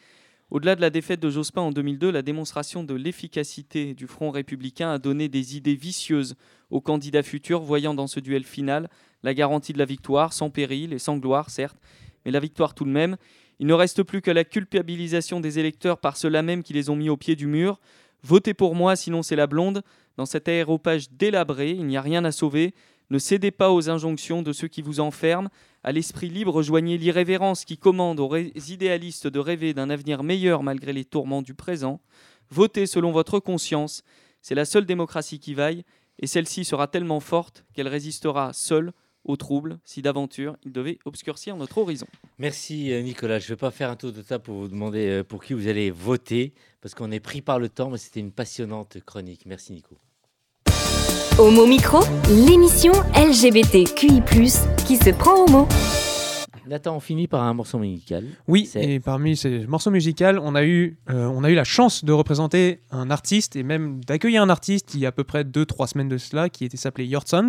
Au-delà 0.51 0.76
de 0.76 0.82
la 0.82 0.91
défaite 0.91 1.20
de 1.20 1.32
Jospin 1.32 1.63
en 1.63 1.72
2002, 1.72 2.11
la 2.11 2.22
démonstration 2.22 2.84
de 2.84 2.93
l'efficacité 2.93 3.95
du 3.95 4.05
Front 4.05 4.30
républicain 4.30 4.91
a 4.91 4.99
donné 4.99 5.30
des 5.30 5.57
idées 5.57 5.74
vicieuses 5.74 6.36
aux 6.70 6.80
candidats 6.80 7.24
futurs, 7.24 7.61
voyant 7.61 7.95
dans 7.95 8.05
ce 8.05 8.20
duel 8.20 8.43
final 8.43 8.88
la 9.24 9.34
garantie 9.34 9.74
de 9.74 9.80
la 9.80 9.86
victoire, 9.86 10.32
sans 10.32 10.51
péril 10.51 10.93
et 10.93 10.99
sans 10.99 11.18
gloire, 11.18 11.49
certes, 11.49 11.80
mais 12.24 12.30
la 12.30 12.39
victoire 12.39 12.76
tout 12.76 12.86
de 12.86 12.91
même. 12.91 13.18
Il 13.59 13.67
ne 13.67 13.73
reste 13.73 14.03
plus 14.03 14.21
que 14.21 14.31
la 14.31 14.43
culpabilisation 14.43 15.39
des 15.39 15.59
électeurs 15.59 15.99
par 15.99 16.17
ceux-là 16.17 16.41
même 16.41 16.63
qui 16.63 16.73
les 16.73 16.89
ont 16.89 16.95
mis 16.95 17.09
au 17.09 17.17
pied 17.17 17.35
du 17.35 17.47
mur. 17.47 17.79
Votez 18.23 18.53
pour 18.53 18.75
moi, 18.75 18.95
sinon 18.95 19.23
c'est 19.23 19.35
la 19.35 19.47
blonde. 19.47 19.83
Dans 20.17 20.25
cet 20.25 20.47
aéropage 20.47 21.09
délabré, 21.11 21.71
il 21.71 21.85
n'y 21.85 21.97
a 21.97 22.01
rien 22.01 22.25
à 22.25 22.31
sauver. 22.31 22.73
Ne 23.09 23.19
cédez 23.19 23.51
pas 23.51 23.71
aux 23.71 23.89
injonctions 23.89 24.41
de 24.41 24.51
ceux 24.51 24.67
qui 24.67 24.81
vous 24.81 24.99
enferment. 24.99 25.49
À 25.83 25.91
l'esprit 25.91 26.29
libre, 26.29 26.63
joignez 26.63 26.97
l'irrévérence 26.97 27.63
qui 27.63 27.77
commande 27.77 28.19
aux 28.19 28.35
idéalistes 28.35 29.27
de 29.27 29.39
rêver 29.39 29.73
d'un 29.73 29.89
avenir 29.89 30.23
meilleur 30.23 30.63
malgré 30.63 30.91
les 30.91 31.05
tourments 31.05 31.43
du 31.43 31.53
présent. 31.53 32.01
Votez 32.49 32.87
selon 32.87 33.11
votre 33.11 33.39
conscience. 33.39 34.03
C'est 34.41 34.55
la 34.55 34.65
seule 34.65 34.85
démocratie 34.85 35.39
qui 35.39 35.53
vaille, 35.53 35.83
et 36.19 36.27
celle-ci 36.27 36.65
sera 36.65 36.87
tellement 36.87 37.19
forte 37.19 37.65
qu'elle 37.73 37.87
résistera 37.87 38.53
seule 38.53 38.91
aux 39.26 39.36
troubles 39.36 39.80
si 39.84 40.01
d'aventure 40.01 40.55
il 40.63 40.71
devait 40.71 40.99
obscurcir 41.05 41.57
notre 41.57 41.78
horizon. 41.78 42.07
Merci 42.38 42.91
euh, 42.93 43.01
Nicolas. 43.01 43.39
Je 43.39 43.45
ne 43.45 43.49
vais 43.49 43.55
pas 43.59 43.71
faire 43.71 43.89
un 43.89 43.95
tour 43.95 44.11
de 44.11 44.21
table 44.21 44.43
pour 44.43 44.55
vous 44.55 44.67
demander 44.67 45.07
euh, 45.09 45.23
pour 45.23 45.43
qui 45.43 45.53
vous 45.53 45.67
allez 45.67 45.91
voter, 45.91 46.53
parce 46.82 46.95
qu'on 46.95 47.11
est 47.11 47.19
pris 47.19 47.41
par 47.41 47.59
le 47.59 47.69
temps, 47.69 47.89
mais 47.89 47.97
c'était 47.97 48.19
une 48.19 48.32
passionnante 48.32 48.97
chronique. 49.05 49.45
Merci 49.45 49.73
Nico. 49.73 49.97
Homo 51.38 51.65
Micro, 51.65 51.99
l'émission 52.30 52.93
LGBTQI+, 53.13 54.21
qui 54.88 54.95
se 54.95 55.09
prend 55.09 55.43
au 55.43 55.49
mot. 55.49 55.67
Nathan, 56.67 56.95
on 56.95 56.99
finit 56.99 57.28
par 57.28 57.43
un 57.43 57.53
morceau 57.53 57.78
musical. 57.78 58.26
Oui, 58.47 58.69
et 58.76 58.99
parmi 58.99 59.38
ces 59.38 59.67
morceaux 59.67 59.91
musicaux, 59.91 60.39
on 60.41 60.55
a 60.55 60.63
eu, 60.63 60.97
euh, 61.09 61.26
on 61.28 61.43
a 61.43 61.49
eu 61.49 61.55
la 61.55 61.63
chance 61.63 62.03
de 62.03 62.11
représenter 62.11 62.82
un 62.91 63.11
artiste 63.11 63.55
et 63.55 63.63
même 63.63 64.03
d'accueillir 64.03 64.41
un 64.41 64.49
artiste 64.49 64.93
il 64.95 65.01
y 65.01 65.05
a 65.05 65.09
à 65.09 65.11
peu 65.11 65.23
près 65.23 65.43
2-3 65.43 65.88
semaines 65.88 66.09
de 66.09 66.17
cela 66.17 66.49
qui 66.49 66.65
était 66.65 66.78
s'appelait 66.78 67.05
Yortson 67.05 67.47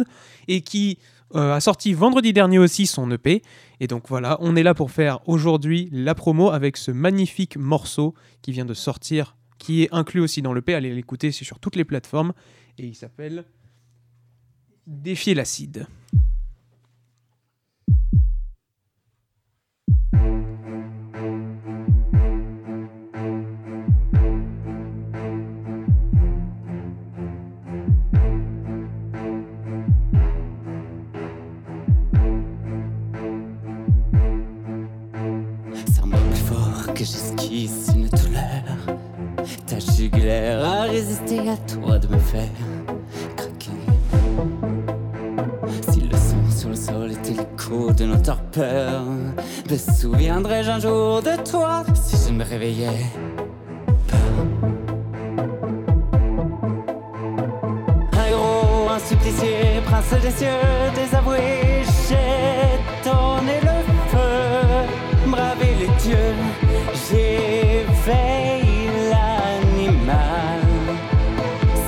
et 0.48 0.60
qui 0.60 0.98
euh, 1.34 1.54
a 1.54 1.60
sorti 1.60 1.92
vendredi 1.92 2.32
dernier 2.32 2.58
aussi 2.58 2.86
son 2.86 3.10
EP. 3.10 3.42
Et 3.80 3.86
donc 3.86 4.08
voilà, 4.08 4.36
on 4.40 4.54
est 4.56 4.62
là 4.62 4.74
pour 4.74 4.90
faire 4.90 5.20
aujourd'hui 5.28 5.88
la 5.92 6.14
promo 6.14 6.50
avec 6.50 6.76
ce 6.76 6.90
magnifique 6.90 7.56
morceau 7.56 8.14
qui 8.42 8.52
vient 8.52 8.64
de 8.64 8.74
sortir, 8.74 9.36
qui 9.58 9.82
est 9.82 9.88
inclus 9.92 10.20
aussi 10.20 10.42
dans 10.42 10.52
l'EP. 10.52 10.74
Allez 10.74 10.94
l'écouter, 10.94 11.32
c'est 11.32 11.44
sur 11.44 11.58
toutes 11.58 11.76
les 11.76 11.84
plateformes 11.84 12.32
et 12.78 12.86
il 12.86 12.94
s'appelle 12.94 13.44
Défier 14.86 15.34
l'acide. 15.34 15.86
J'esquisse 37.06 37.90
une 37.94 38.08
douleur. 38.08 38.98
Ta 39.66 39.78
jugulaire 39.78 40.64
a 40.64 40.82
résisté 40.82 41.38
à 41.48 41.56
toi 41.56 41.98
de 41.98 42.08
me 42.08 42.18
faire 42.18 42.48
craquer. 43.36 43.70
Si 45.90 46.00
le 46.00 46.16
son 46.16 46.58
sur 46.58 46.68
le 46.70 46.74
sol 46.74 47.12
était 47.12 47.40
l'écho 47.40 47.92
de 47.92 48.04
nos 48.06 48.16
torpeurs, 48.16 49.04
me 49.70 49.76
souviendrai-je 49.76 50.70
un 50.70 50.80
jour 50.80 51.22
de 51.22 51.36
toi 51.48 51.84
si 51.94 52.16
je 52.26 52.32
me 52.32 52.44
réveillais 52.44 53.06
Un 58.12 58.30
gros, 58.30 58.88
un 58.90 58.98
prince 59.82 60.22
des 60.22 60.30
cieux, 60.30 60.92
désavoué, 60.94 61.84
j'ai 62.08 62.75
j'éveille 68.06 68.90
l'animal, 69.10 70.60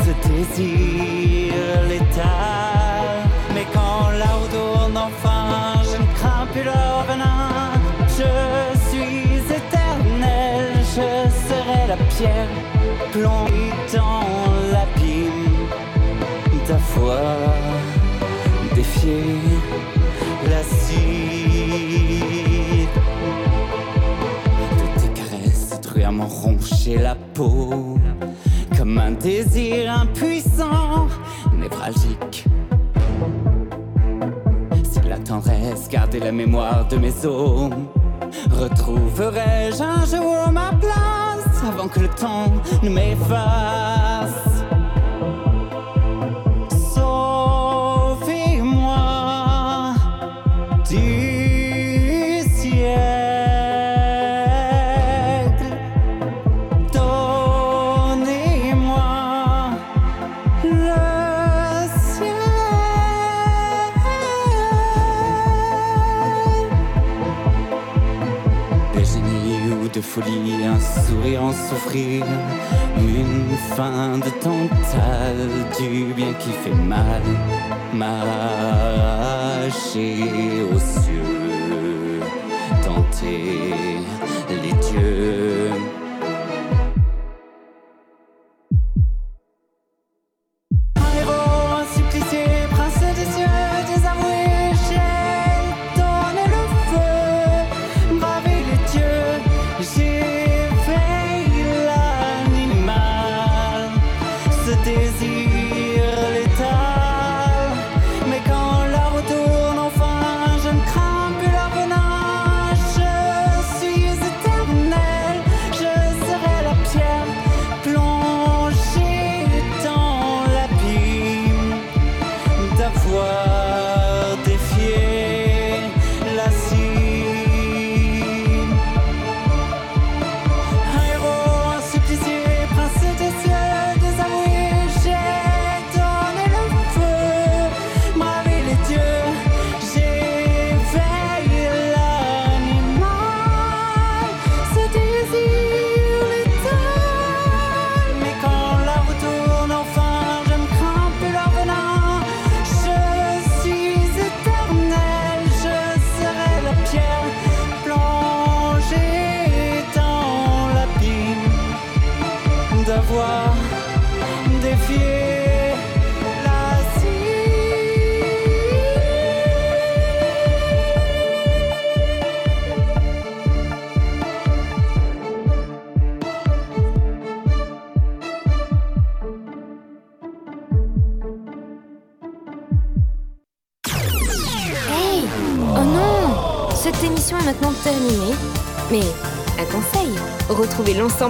ce 0.05 0.29
désir 0.29 1.55
létal. 1.89 3.29
Mais 3.55 3.67
quand 3.73 4.11
là-haut 4.11 4.49
tourne 4.51 4.97
enfin, 4.97 5.81
je 5.85 6.03
ne 6.03 6.07
crains 6.17 6.47
plus 6.53 6.65
leur 6.65 7.05
venin, 7.09 7.73
je 8.09 8.79
suis 8.89 9.39
éternel, 9.55 10.73
je 10.97 11.31
serai 11.49 11.87
la 11.89 11.97
pierre 11.97 12.49
plongée 13.13 13.73
dans 13.95 14.23
l'abîme 14.73 15.49
ta 16.67 16.77
foi, 16.77 17.23
défier 18.75 19.25
comme 28.77 28.99
un 28.99 29.13
désir 29.13 29.93
impuissant, 29.93 31.07
névralgique. 31.55 32.45
Si 34.83 35.09
la 35.09 35.19
tendresse 35.19 35.89
gardait 35.89 36.19
la 36.19 36.33
mémoire 36.33 36.89
de 36.89 36.97
mes 36.97 37.25
os, 37.25 37.71
retrouverai-je 38.51 39.83
un 39.83 40.05
jour 40.05 40.51
ma 40.53 40.73
place 40.81 41.63
avant 41.69 41.87
que 41.87 42.01
le 42.01 42.09
temps 42.09 42.53
ne 42.83 42.91
m'efface? 42.91 44.58
Sourire 71.29 71.43
en 71.43 71.53
souffrir, 71.53 72.25
une 72.99 73.57
fin 73.77 74.19
de 74.19 74.31
totale 74.41 75.49
du 75.79 76.13
bien 76.15 76.33
qui 76.35 76.51
fait 76.51 76.75
mal, 76.75 77.23
m'arracher 77.93 79.03
aux 80.73 80.79
cieux, 80.79 82.21
tenter 82.85 83.98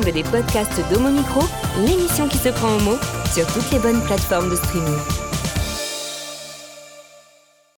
des 0.04 0.22
podcasts 0.22 0.80
d'Homo 0.90 1.10
Micro, 1.10 1.42
l'émission 1.86 2.28
qui 2.28 2.38
se 2.38 2.48
prend 2.48 2.76
au 2.76 2.80
mot, 2.80 2.98
sur 3.32 3.46
toutes 3.46 3.70
les 3.72 3.78
bonnes 3.78 4.02
plateformes 4.02 4.50
de 4.50 4.56
streaming. 4.56 5.27